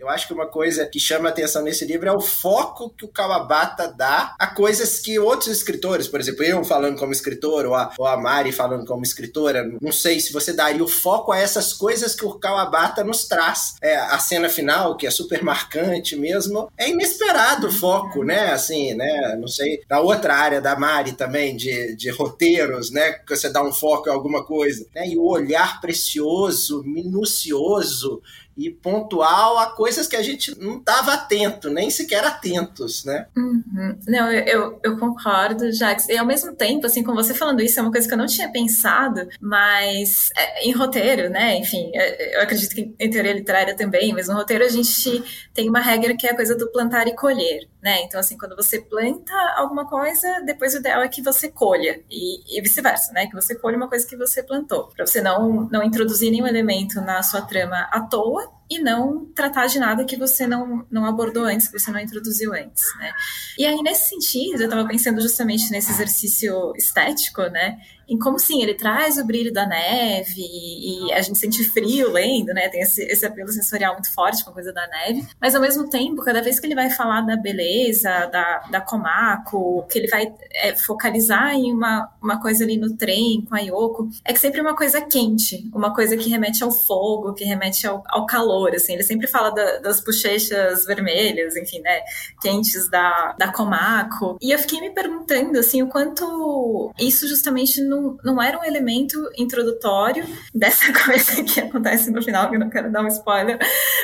Eu 0.00 0.08
acho 0.08 0.26
que 0.26 0.32
uma 0.32 0.46
coisa 0.46 0.86
que 0.86 0.98
chama 0.98 1.28
atenção 1.28 1.62
nesse 1.62 1.84
livro 1.84 2.08
é 2.08 2.12
o 2.12 2.20
foco 2.20 2.88
que 2.88 3.04
o 3.04 3.08
Kawabata 3.08 3.86
dá 3.86 4.34
a 4.38 4.46
coisas 4.46 4.98
que 4.98 5.18
outros 5.18 5.48
escritores, 5.48 6.08
por 6.08 6.18
exemplo, 6.18 6.42
eu 6.42 6.64
falando 6.64 6.98
como 6.98 7.12
escritor, 7.12 7.66
ou 7.66 7.74
a, 7.74 7.92
ou 7.98 8.06
a 8.06 8.16
Mari 8.16 8.50
falando 8.50 8.86
como 8.86 9.02
escritora, 9.02 9.70
não 9.80 9.92
sei 9.92 10.18
se 10.18 10.32
você 10.32 10.54
daria 10.54 10.82
o 10.82 10.88
foco 10.88 11.32
a 11.32 11.38
essas 11.38 11.74
coisas 11.74 12.14
que 12.14 12.24
o 12.24 12.38
Kawabata 12.38 13.04
nos 13.04 13.26
traz. 13.26 13.74
É, 13.82 13.96
a 13.96 14.18
cena 14.18 14.48
final, 14.48 14.96
que 14.96 15.06
é 15.06 15.10
super 15.10 15.42
marcante 15.42 16.16
mesmo, 16.16 16.72
é 16.78 16.88
inesperado 16.88 17.68
o 17.68 17.72
foco, 17.72 18.24
né? 18.24 18.52
Assim, 18.52 18.94
né? 18.94 19.36
Não 19.38 19.48
sei, 19.48 19.82
da 19.86 20.00
outra 20.00 20.34
área 20.34 20.62
da 20.62 20.78
Mari 20.78 21.12
também, 21.12 21.54
de, 21.54 21.94
de 21.94 22.08
roteiros, 22.10 22.90
né? 22.90 23.12
Que 23.12 23.36
você 23.36 23.50
dá 23.50 23.62
um 23.62 23.72
foco 23.72 24.08
em 24.08 24.12
alguma 24.12 24.44
coisa. 24.44 24.86
Né? 24.94 25.08
E 25.08 25.18
o 25.18 25.26
olhar 25.26 25.80
precioso, 25.80 26.82
minucioso, 26.84 28.22
e 28.60 28.70
pontual 28.70 29.58
a 29.58 29.70
coisas 29.70 30.06
que 30.06 30.16
a 30.16 30.22
gente 30.22 30.58
não 30.60 30.78
estava 30.78 31.14
atento, 31.14 31.70
nem 31.70 31.90
sequer 31.90 32.24
atentos, 32.24 33.04
né? 33.04 33.26
Uhum. 33.36 33.98
Não, 34.06 34.30
eu, 34.30 34.78
eu, 34.84 34.98
concordo, 34.98 35.72
Jax. 35.72 36.08
E 36.08 36.18
ao 36.18 36.26
mesmo 36.26 36.54
tempo, 36.54 36.86
assim, 36.86 37.02
com 37.02 37.14
você 37.14 37.32
falando 37.32 37.62
isso, 37.62 37.78
é 37.78 37.82
uma 37.82 37.90
coisa 37.90 38.06
que 38.06 38.12
eu 38.12 38.18
não 38.18 38.26
tinha 38.26 38.50
pensado, 38.50 39.26
mas 39.40 40.28
é, 40.36 40.68
em 40.68 40.72
roteiro, 40.72 41.30
né? 41.30 41.56
Enfim, 41.56 41.90
é, 41.94 42.36
eu 42.36 42.42
acredito 42.42 42.74
que 42.74 42.94
em 42.98 43.10
teoria 43.10 43.32
literária 43.32 43.74
também, 43.74 44.12
mas 44.12 44.28
no 44.28 44.34
roteiro 44.34 44.64
a 44.64 44.68
gente 44.68 45.22
tem 45.54 45.68
uma 45.68 45.80
regra 45.80 46.14
que 46.14 46.26
é 46.26 46.32
a 46.32 46.36
coisa 46.36 46.54
do 46.54 46.70
plantar 46.70 47.06
e 47.08 47.16
colher, 47.16 47.66
né? 47.82 48.02
Então, 48.02 48.20
assim, 48.20 48.36
quando 48.36 48.54
você 48.54 48.80
planta 48.80 49.32
alguma 49.56 49.86
coisa, 49.88 50.40
depois 50.44 50.74
o 50.74 50.78
ideal 50.78 51.02
é 51.02 51.08
que 51.08 51.22
você 51.22 51.50
colha, 51.50 52.02
e, 52.10 52.58
e 52.58 52.60
vice-versa, 52.60 53.12
né? 53.12 53.26
Que 53.26 53.34
você 53.34 53.54
colha 53.54 53.76
uma 53.76 53.88
coisa 53.88 54.06
que 54.06 54.16
você 54.16 54.42
plantou, 54.42 54.88
para 54.88 55.06
você 55.06 55.20
não, 55.20 55.68
não 55.70 55.82
introduzir 55.82 56.30
nenhum 56.30 56.46
elemento 56.46 57.00
na 57.00 57.22
sua 57.22 57.42
trama 57.42 57.88
à 57.90 58.00
toa 58.00 58.59
e 58.70 58.78
não 58.78 59.26
tratar 59.34 59.66
de 59.66 59.78
nada 59.78 60.04
que 60.04 60.16
você 60.16 60.46
não, 60.46 60.86
não 60.88 61.04
abordou 61.04 61.44
antes, 61.44 61.66
que 61.66 61.78
você 61.78 61.90
não 61.90 61.98
introduziu 61.98 62.54
antes, 62.54 62.84
né? 62.98 63.12
E 63.58 63.66
aí, 63.66 63.82
nesse 63.82 64.10
sentido, 64.10 64.60
eu 64.60 64.64
estava 64.64 64.86
pensando 64.86 65.20
justamente 65.20 65.70
nesse 65.70 65.90
exercício 65.90 66.72
estético, 66.76 67.42
né? 67.42 67.78
em 68.10 68.18
como 68.18 68.40
sim, 68.40 68.60
ele 68.60 68.74
traz 68.74 69.18
o 69.18 69.24
brilho 69.24 69.52
da 69.52 69.64
neve 69.64 70.42
e 70.42 71.12
a 71.12 71.22
gente 71.22 71.38
sente 71.38 71.62
frio 71.62 72.10
lendo, 72.10 72.52
né? 72.52 72.68
Tem 72.68 72.80
esse, 72.80 73.04
esse 73.04 73.24
apelo 73.24 73.48
sensorial 73.52 73.92
muito 73.92 74.12
forte 74.12 74.44
com 74.44 74.50
a 74.50 74.52
coisa 74.52 74.72
da 74.72 74.84
neve, 74.88 75.24
mas 75.40 75.54
ao 75.54 75.62
mesmo 75.62 75.88
tempo, 75.88 76.24
cada 76.24 76.42
vez 76.42 76.58
que 76.58 76.66
ele 76.66 76.74
vai 76.74 76.90
falar 76.90 77.20
da 77.20 77.36
beleza, 77.36 78.26
da, 78.26 78.64
da 78.68 78.80
Komako, 78.80 79.86
que 79.88 79.96
ele 79.96 80.08
vai 80.08 80.34
é, 80.54 80.74
focalizar 80.74 81.54
em 81.54 81.72
uma, 81.72 82.10
uma 82.20 82.40
coisa 82.42 82.64
ali 82.64 82.76
no 82.76 82.96
trem 82.96 83.46
com 83.48 83.54
a 83.54 83.60
Yoko, 83.60 84.10
é 84.24 84.32
que 84.32 84.40
sempre 84.40 84.58
é 84.58 84.62
uma 84.62 84.74
coisa 84.74 85.00
quente, 85.00 85.70
uma 85.72 85.94
coisa 85.94 86.16
que 86.16 86.28
remete 86.28 86.64
ao 86.64 86.72
fogo, 86.72 87.32
que 87.32 87.44
remete 87.44 87.86
ao, 87.86 88.02
ao 88.08 88.26
calor, 88.26 88.59
assim. 88.68 88.94
Ele 88.94 89.02
sempre 89.02 89.26
fala 89.26 89.50
da, 89.50 89.78
das 89.78 90.00
bochechas 90.02 90.84
vermelhas, 90.84 91.56
enfim, 91.56 91.80
né? 91.80 92.00
Quentes 92.40 92.88
da, 92.88 93.34
da 93.38 93.52
Komako. 93.52 94.36
E 94.40 94.52
eu 94.52 94.58
fiquei 94.58 94.80
me 94.80 94.90
perguntando, 94.90 95.58
assim, 95.58 95.82
o 95.82 95.88
quanto 95.88 96.92
isso 96.98 97.26
justamente 97.28 97.80
não 97.80 98.10
não, 98.24 98.42
era 98.42 98.58
um 98.58 98.64
elemento 98.64 99.18
introdutório 99.36 100.24
dessa 100.54 100.92
coisa 101.04 101.42
que 101.42 101.60
acontece 101.60 102.10
no 102.10 102.22
final, 102.22 102.48
que 102.48 102.56
eu 102.56 102.60
não 102.60 102.70
quero 102.70 102.90
dar 102.90 103.02
um 103.02 103.08
spoiler, 103.08 103.58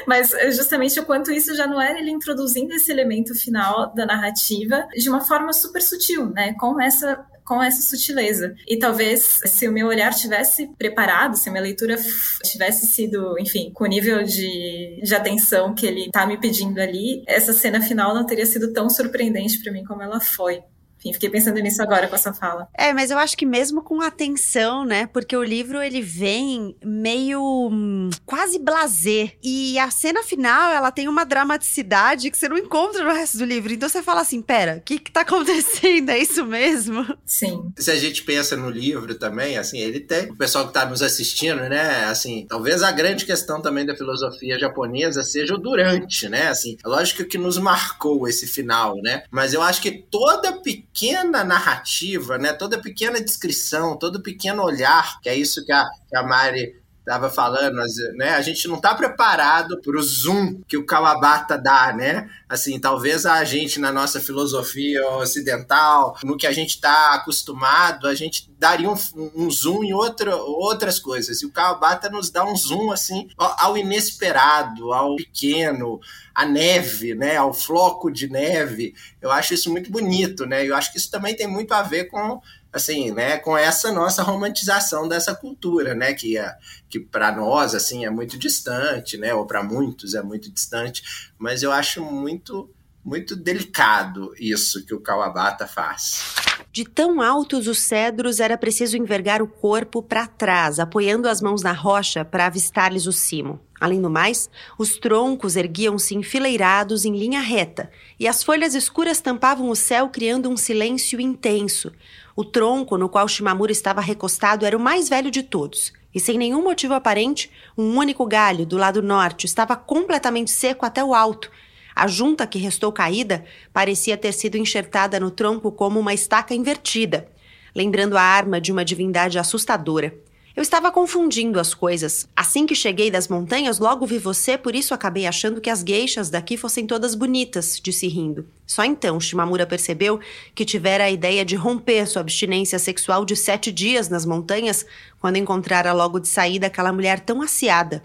mas 0.07 0.33
justamente 0.55 0.99
o 1.01 1.05
quanto 1.05 1.33
isso 1.33 1.55
já 1.55 1.67
não 1.67 1.81
era 1.81 1.99
ele 1.99 2.11
introduzindo 2.11 2.75
esse 2.75 2.91
elemento 2.91 3.35
final 3.35 3.93
da 3.95 4.07
narrativa 4.07 4.87
de 4.97 5.09
uma 5.09 5.21
forma 5.21 5.53
super 5.53 5.83
sutil, 5.83 6.27
né? 6.31 6.55
Com 6.59 6.81
essa 6.81 7.25
com 7.47 7.63
essa 7.63 7.81
sutileza. 7.81 8.55
E 8.67 8.77
talvez 8.77 9.41
se 9.47 9.69
o 9.69 9.73
meu 9.73 9.87
olhar 9.87 10.13
tivesse 10.13 10.67
preparado, 10.77 11.37
se 11.37 11.49
a 11.49 11.53
minha 11.53 11.63
leitura 11.63 11.97
tivesse 12.45 12.87
sido, 12.87 13.39
enfim, 13.39 13.71
com 13.73 13.85
o 13.85 13.87
nível 13.87 14.23
de, 14.25 15.01
de 15.03 15.15
atenção 15.15 15.75
que 15.75 15.87
ele 15.87 16.11
tá 16.11 16.27
me 16.27 16.37
pedindo 16.37 16.79
ali, 16.81 17.23
essa 17.27 17.53
cena 17.53 17.81
final 17.81 18.15
não 18.15 18.27
teria 18.27 18.45
sido 18.47 18.73
tão 18.73 18.91
surpreendente 18.91 19.63
para 19.63 19.73
mim 19.73 19.85
como 19.85 20.03
ela 20.03 20.21
foi. 20.21 20.63
Enfim, 21.07 21.13
fiquei 21.13 21.31
pensando 21.31 21.61
nisso 21.61 21.83
agora 21.83 22.09
com 22.09 22.15
essa 22.15 22.33
fala. 22.33 22.69
É, 22.77 22.93
mas 22.93 23.11
eu 23.11 23.19
acho 23.19 23.37
que 23.37 23.47
mesmo 23.47 23.83
com 23.83 24.01
atenção, 24.01 24.85
né? 24.85 25.07
Porque 25.07 25.37
o 25.37 25.43
livro 25.43 25.81
ele 25.81 26.01
vem 26.01 26.77
meio 26.85 27.41
hum, 27.71 28.11
quase 28.25 28.59
blazer. 28.59 29.37
E 29.43 29.79
a 29.79 29.91
cena 29.91 30.23
final, 30.23 30.73
ela 30.73 30.91
tem 30.91 31.09
uma 31.09 31.25
dramaticidade 31.25 32.31
que 32.31 32.37
você 32.37 32.49
não 32.49 32.59
encontra 32.59 33.05
no 33.05 33.13
resto 33.13 33.39
do 33.39 33.45
livro. 33.45 33.73
Então 33.73 33.89
você 33.89 34.03
fala 34.03 34.21
assim: 34.21 34.43
pera, 34.43 34.79
o 34.79 34.81
que 34.81 34.99
que 34.99 35.13
tá 35.13 35.21
acontecendo? 35.27 36.11
É 36.11 36.19
isso 36.19 36.45
mesmo? 36.45 37.07
Sim. 37.25 37.73
Se 37.79 37.91
a 37.91 37.97
gente 37.97 38.23
pensa 38.23 38.57
no 38.57 38.71
livro 38.71 39.15
também, 39.15 39.59
assim, 39.59 39.79
ele 39.79 40.01
tem. 40.01 40.31
O 40.31 40.37
pessoal 40.37 40.67
que 40.67 40.75
tá 40.75 40.87
nos 40.87 41.03
assistindo, 41.03 41.61
né? 41.69 42.05
Assim, 42.07 42.47
talvez 42.49 42.83
a 42.83 42.91
grande 42.91 43.25
questão 43.25 43.61
também 43.61 43.87
da 43.87 43.97
filosofia 43.97 44.59
japonesa 44.59 45.23
seja 45.23 45.55
o 45.55 45.59
durante, 45.59 46.29
né? 46.29 46.49
Assim, 46.49 46.77
é 46.85 46.89
lógico 46.89 47.25
que 47.25 47.39
nos 47.39 47.59
marcou 47.59 48.27
esse 48.29 48.47
final, 48.47 48.97
né? 48.97 49.23
Mas 49.31 49.53
eu 49.53 49.63
acho 49.63 49.81
que 49.81 49.93
toda 50.11 50.61
pequena 50.61 50.96
pequena 50.97 51.45
narrativa, 51.45 52.39
né, 52.39 52.55
toda 52.55 52.81
pequena 52.81 53.21
descrição, 53.21 53.99
todo 53.99 54.23
pequeno 54.23 54.63
olhar, 54.63 55.21
que 55.21 55.29
é 55.29 55.37
isso 55.37 55.63
que 55.67 55.73
a, 55.73 55.85
que 56.09 56.17
a 56.17 56.23
Mari 56.23 56.75
estava 57.01 57.31
falando, 57.31 57.81
né? 58.17 58.31
A 58.31 58.43
gente 58.43 58.67
não 58.67 58.77
está 58.77 58.93
preparado 58.93 59.81
para 59.81 59.97
o 59.97 60.03
zoom 60.03 60.61
que 60.67 60.77
o 60.77 60.85
Kawabata 60.85 61.57
dá, 61.57 61.93
né? 61.93 62.29
Assim, 62.49 62.81
talvez 62.81 63.25
a 63.25 63.45
gente 63.45 63.79
na 63.79 63.93
nossa 63.93 64.19
filosofia 64.19 65.07
ocidental, 65.11 66.19
no 66.25 66.37
que 66.37 66.49
a 66.49 66.53
gente 66.53 66.71
está 66.71 67.15
acostumado, 67.15 68.09
a 68.09 68.15
gente 68.15 68.51
daria 68.59 68.91
um, 68.91 68.97
um, 69.37 69.49
zoom 69.49 69.85
em 69.85 69.93
outra, 69.93 70.35
outras 70.35 70.99
coisas. 70.99 71.41
E 71.43 71.47
o 71.47 71.53
Kawabata 71.53 72.11
nos 72.11 72.29
dá 72.29 72.45
um 72.45 72.57
zoom 72.57 72.91
assim 72.91 73.29
ao 73.39 73.79
inesperado, 73.79 74.93
ao 74.93 75.15
pequeno, 75.15 76.01
à 76.37 76.45
neve, 76.45 77.15
né? 77.15 77.37
Ao 77.37 77.55
floco 77.55 78.11
de 78.11 78.29
neve. 78.29 78.95
Eu 79.23 79.31
acho 79.33 79.55
isso 79.55 79.73
muito 79.73 79.91
bonito, 79.91 80.45
né? 80.45 80.69
Eu 80.69 80.77
acho 80.77 80.93
que 80.93 80.99
isso 80.99 81.11
também 81.11 81.35
tem 81.35 81.47
muito 81.47 81.73
a 81.73 81.83
ver 81.83 82.05
com 82.05 82.41
assim, 82.77 83.11
né, 83.11 83.39
com 83.39 83.57
essa 83.57 83.91
nossa 83.91 84.23
romantização 84.23 85.09
dessa 85.09 85.35
cultura, 85.35 85.95
né, 85.95 86.13
que 86.13 86.37
é, 86.37 86.55
que 86.91 87.01
para 87.01 87.35
nós 87.35 87.75
assim 87.75 88.05
é 88.05 88.11
muito 88.11 88.39
distante, 88.39 89.17
né, 89.17 89.33
ou 89.33 89.47
para 89.47 89.63
muitos 89.63 90.13
é 90.13 90.23
muito 90.23 90.53
distante, 90.53 91.03
mas 91.39 91.63
eu 91.63 91.73
acho 91.73 92.05
muito 92.05 92.71
muito 93.07 93.37
delicado 93.37 94.35
isso 94.37 94.85
que 94.85 94.93
o 94.93 94.99
Kawabata 94.99 95.65
faz. 95.69 96.35
De 96.73 96.85
tão 96.85 97.23
altos 97.23 97.69
os 97.69 97.79
cedros, 97.79 98.41
era 98.41 98.59
preciso 98.59 98.97
envergar 98.97 99.41
o 99.41 99.47
corpo 99.47 100.03
para 100.03 100.27
trás, 100.27 100.81
apoiando 100.81 101.29
as 101.29 101.41
mãos 101.41 101.63
na 101.63 101.71
rocha 101.71 102.25
para 102.25 102.47
avistar-lhes 102.47 103.07
o 103.07 103.13
cimo. 103.13 103.61
Além 103.81 104.03
do 104.03 104.11
mais, 104.11 104.51
os 104.77 104.99
troncos 104.99 105.55
erguiam-se 105.55 106.17
enfileirados 106.17 107.05
em 107.05 107.17
linha 107.17 107.41
reta, 107.41 107.89
e 108.19 108.27
as 108.27 108.43
folhas 108.43 108.75
escuras 108.75 109.21
tampavam 109.21 109.71
o 109.71 109.77
céu, 109.77 110.09
criando 110.09 110.51
um 110.51 110.57
silêncio 110.57 111.21
intenso. 111.21 111.93
O 112.35 112.45
tronco 112.45 112.99
no 112.99 113.09
qual 113.09 113.29
Shimamura 113.29 113.71
estava 113.71 114.01
recostado 114.01 114.67
era 114.67 114.77
o 114.77 114.81
mais 114.81 115.09
velho 115.09 115.31
de 115.31 115.45
todos, 115.45 115.93
e 116.13 116.19
sem 116.19 116.37
nenhum 116.37 116.63
motivo 116.63 116.95
aparente, 116.95 117.53
um 117.79 117.97
único 117.97 118.27
galho 118.27 118.67
do 118.67 118.77
lado 118.77 119.01
norte 119.01 119.45
estava 119.45 119.77
completamente 119.77 120.51
seco 120.51 120.85
até 120.85 121.05
o 121.05 121.15
alto. 121.15 121.51
A 121.97 122.07
junta 122.07 122.47
que 122.47 122.59
restou 122.59 122.93
caída 122.93 123.43
parecia 123.73 124.19
ter 124.19 124.33
sido 124.33 124.59
enxertada 124.59 125.19
no 125.19 125.31
tronco 125.31 125.73
como 125.73 125.99
uma 125.99 126.13
estaca 126.13 126.55
invertida, 126.55 127.27
lembrando 127.75 128.19
a 128.19 128.23
arma 128.23 128.61
de 128.61 128.71
uma 128.71 128.85
divindade 128.85 129.39
assustadora. 129.39 130.13
Eu 130.55 130.63
estava 130.63 130.91
confundindo 130.91 131.59
as 131.59 131.73
coisas. 131.73 132.29
Assim 132.37 132.67
que 132.67 132.75
cheguei 132.75 133.11
das 133.11 133.29
montanhas, 133.29 133.79
logo 133.79 134.05
vi 134.05 134.19
você, 134.19 134.59
por 134.59 134.75
isso 134.75 134.93
acabei 134.93 135.27
achando 135.27 135.59
que 135.59 135.71
as 135.71 135.81
geixas 135.81 136.29
daqui 136.29 136.59
fossem 136.59 136.87
todas 136.87 137.15
bonitas, 137.15 137.81
disse 137.83 138.07
rindo. 138.09 138.47
Só 138.67 138.85
então 138.85 139.19
Shimamura 139.19 139.67
percebeu 139.67 140.21
que 140.55 140.67
tivera 140.67 141.05
a 141.05 141.11
ideia 141.11 141.47
de 141.47 141.57
romper 141.57 142.07
sua 142.07 142.21
abstinência 142.21 142.79
sexual 142.79 143.25
de 143.25 143.35
sete 143.37 143.73
dias 143.73 144.11
nas 144.11 144.27
montanhas 144.27 144.85
quando 145.19 145.37
encontrara 145.37 145.95
logo 145.95 146.21
de 146.21 146.29
saída 146.29 146.67
aquela 146.67 146.93
mulher 146.93 147.21
tão 147.21 147.41
aciada. 147.41 148.03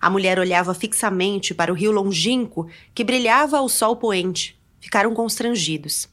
A 0.00 0.08
mulher 0.08 0.38
olhava 0.38 0.72
fixamente 0.72 1.52
para 1.52 1.72
o 1.72 1.74
rio 1.74 1.92
longínquo 1.92 2.68
que 2.94 3.04
brilhava 3.04 3.58
ao 3.58 3.68
sol 3.68 3.96
poente. 3.96 4.58
Ficaram 4.80 5.12
constrangidos. 5.14 6.08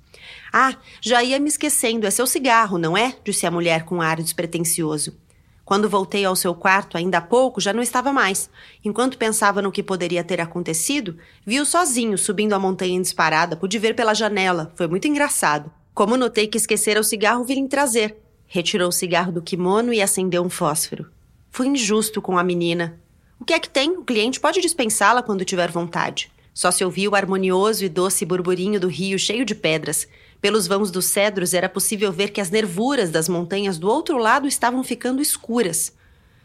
Ah, 0.52 0.76
já 1.02 1.24
ia 1.24 1.40
me 1.40 1.48
esquecendo, 1.48 2.06
é 2.06 2.12
seu 2.12 2.28
cigarro, 2.28 2.78
não 2.78 2.98
é? 2.98 3.16
disse 3.24 3.46
a 3.46 3.52
mulher 3.52 3.84
com 3.84 4.02
ar 4.02 4.22
despretensioso. 4.22 5.18
Quando 5.64 5.90
voltei 5.90 6.24
ao 6.24 6.36
seu 6.36 6.56
quarto, 6.56 6.98
ainda 6.98 7.18
há 7.18 7.22
pouco, 7.22 7.60
já 7.60 7.74
não 7.74 7.82
estava 7.82 8.14
mais. 8.14 8.50
Enquanto 8.86 9.18
pensava 9.18 9.62
no 9.62 9.72
que 9.72 9.84
poderia 9.84 10.24
ter 10.24 10.40
acontecido, 10.40 11.18
vi-o 11.46 11.66
sozinho 11.66 12.18
subindo 12.18 12.54
a 12.54 12.60
montanha 12.60 12.96
em 12.96 13.02
disparada. 13.02 13.58
Pude 13.58 13.78
ver 13.78 13.94
pela 13.94 14.14
janela. 14.14 14.72
Foi 14.76 14.88
muito 14.88 15.10
engraçado. 15.10 15.70
Como 15.94 16.16
notei 16.16 16.48
que 16.48 16.58
esquecera 16.58 17.02
o 17.02 17.04
cigarro, 17.04 17.44
vim 17.44 17.68
trazer. 17.68 18.16
Retirou 18.48 18.88
o 18.88 18.94
cigarro 18.94 19.32
do 19.32 19.42
kimono 19.42 19.92
e 19.92 20.02
acendeu 20.02 20.42
um 20.42 20.50
fósforo. 20.50 21.12
Fui 21.52 21.68
injusto 21.68 22.22
com 22.22 22.38
a 22.38 22.44
menina. 22.46 22.98
O 23.40 23.46
que 23.46 23.54
é 23.54 23.60
que 23.60 23.70
tem? 23.70 23.92
O 23.92 24.04
cliente 24.04 24.40
pode 24.40 24.62
dispensá-la 24.62 25.22
quando 25.22 25.46
tiver 25.46 25.72
vontade. 25.72 26.32
Só 26.54 26.72
se 26.72 26.84
ouvia 26.84 27.10
o 27.10 27.16
harmonioso 27.16 27.86
e 27.86 27.90
doce 27.90 28.26
burburinho 28.26 28.80
do 28.80 28.88
rio 28.88 29.20
cheio 29.20 29.46
de 29.46 29.54
pedras. 29.54 30.08
Pelos 30.42 30.68
vãos 30.68 30.90
dos 30.90 31.06
cedros 31.06 31.54
era 31.54 31.70
possível 31.70 32.12
ver 32.12 32.32
que 32.32 32.42
as 32.42 32.50
nervuras 32.50 33.12
das 33.12 33.30
montanhas 33.30 33.78
do 33.78 33.88
outro 33.88 34.18
lado 34.18 34.48
estavam 34.48 34.84
ficando 34.84 35.22
escuras. 35.22 35.94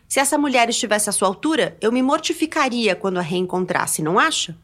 Se 0.07 0.20
essa 0.20 0.36
mulher 0.36 0.68
estivesse 0.68 1.09
à 1.09 1.12
sua 1.12 1.28
altura, 1.28 1.76
eu 1.80 1.90
me 1.90 2.03
mortificaria 2.03 2.95
quando 2.95 3.16
a 3.16 3.22
reencontrasse, 3.22 4.03
não 4.03 4.18
acha? 4.18 4.55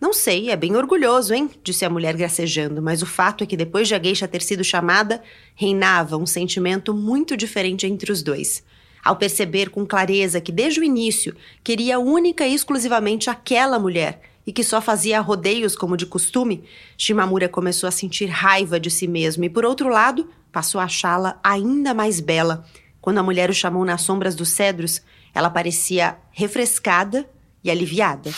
Não 0.00 0.12
sei, 0.12 0.50
é 0.50 0.56
bem 0.56 0.76
orgulhoso, 0.76 1.34
hein? 1.34 1.50
disse 1.62 1.84
a 1.84 1.90
mulher 1.90 2.16
gracejando, 2.16 2.82
mas 2.82 3.02
o 3.02 3.06
fato 3.06 3.44
é 3.44 3.46
que 3.46 3.56
depois 3.56 3.88
de 3.88 3.94
a 3.94 3.98
gueixa 3.98 4.28
ter 4.28 4.42
sido 4.42 4.64
chamada, 4.64 5.22
reinava 5.54 6.16
um 6.16 6.26
sentimento 6.26 6.94
muito 6.94 7.36
diferente 7.36 7.86
entre 7.86 8.12
os 8.12 8.22
dois. 8.22 8.62
Ao 9.06 9.14
perceber 9.14 9.70
com 9.70 9.86
clareza 9.86 10.40
que 10.40 10.50
desde 10.50 10.80
o 10.80 10.82
início 10.82 11.32
queria 11.62 11.96
única 11.96 12.44
e 12.44 12.52
exclusivamente 12.52 13.30
aquela 13.30 13.78
mulher 13.78 14.20
e 14.44 14.52
que 14.52 14.64
só 14.64 14.80
fazia 14.80 15.20
rodeios 15.20 15.76
como 15.76 15.96
de 15.96 16.04
costume, 16.06 16.64
Shimamura 16.98 17.48
começou 17.48 17.86
a 17.88 17.92
sentir 17.92 18.26
raiva 18.26 18.80
de 18.80 18.90
si 18.90 19.06
mesmo 19.06 19.44
e, 19.44 19.48
por 19.48 19.64
outro 19.64 19.88
lado, 19.88 20.28
passou 20.50 20.80
a 20.80 20.84
achá-la 20.84 21.38
ainda 21.40 21.94
mais 21.94 22.18
bela. 22.18 22.64
Quando 23.00 23.18
a 23.18 23.22
mulher 23.22 23.48
o 23.48 23.54
chamou 23.54 23.84
nas 23.84 24.02
sombras 24.02 24.34
dos 24.34 24.48
cedros, 24.48 25.00
ela 25.32 25.50
parecia 25.50 26.18
refrescada 26.32 27.30
e 27.62 27.70
aliviada. 27.70 28.32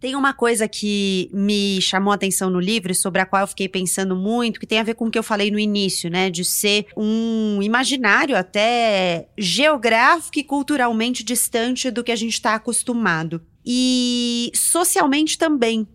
Tem 0.00 0.14
uma 0.14 0.32
coisa 0.32 0.68
que 0.68 1.28
me 1.32 1.80
chamou 1.82 2.12
a 2.12 2.14
atenção 2.14 2.48
no 2.48 2.60
livro, 2.60 2.94
sobre 2.94 3.20
a 3.20 3.26
qual 3.26 3.42
eu 3.42 3.48
fiquei 3.48 3.68
pensando 3.68 4.14
muito, 4.14 4.60
que 4.60 4.66
tem 4.66 4.78
a 4.78 4.84
ver 4.84 4.94
com 4.94 5.06
o 5.06 5.10
que 5.10 5.18
eu 5.18 5.24
falei 5.24 5.50
no 5.50 5.58
início, 5.58 6.08
né? 6.08 6.30
De 6.30 6.44
ser 6.44 6.86
um 6.96 7.60
imaginário 7.60 8.36
até 8.36 9.28
geográfico 9.36 10.38
e 10.38 10.44
culturalmente 10.44 11.24
distante 11.24 11.90
do 11.90 12.04
que 12.04 12.12
a 12.12 12.16
gente 12.16 12.34
está 12.34 12.54
acostumado. 12.54 13.42
E 13.66 14.52
socialmente 14.54 15.36
também. 15.36 15.86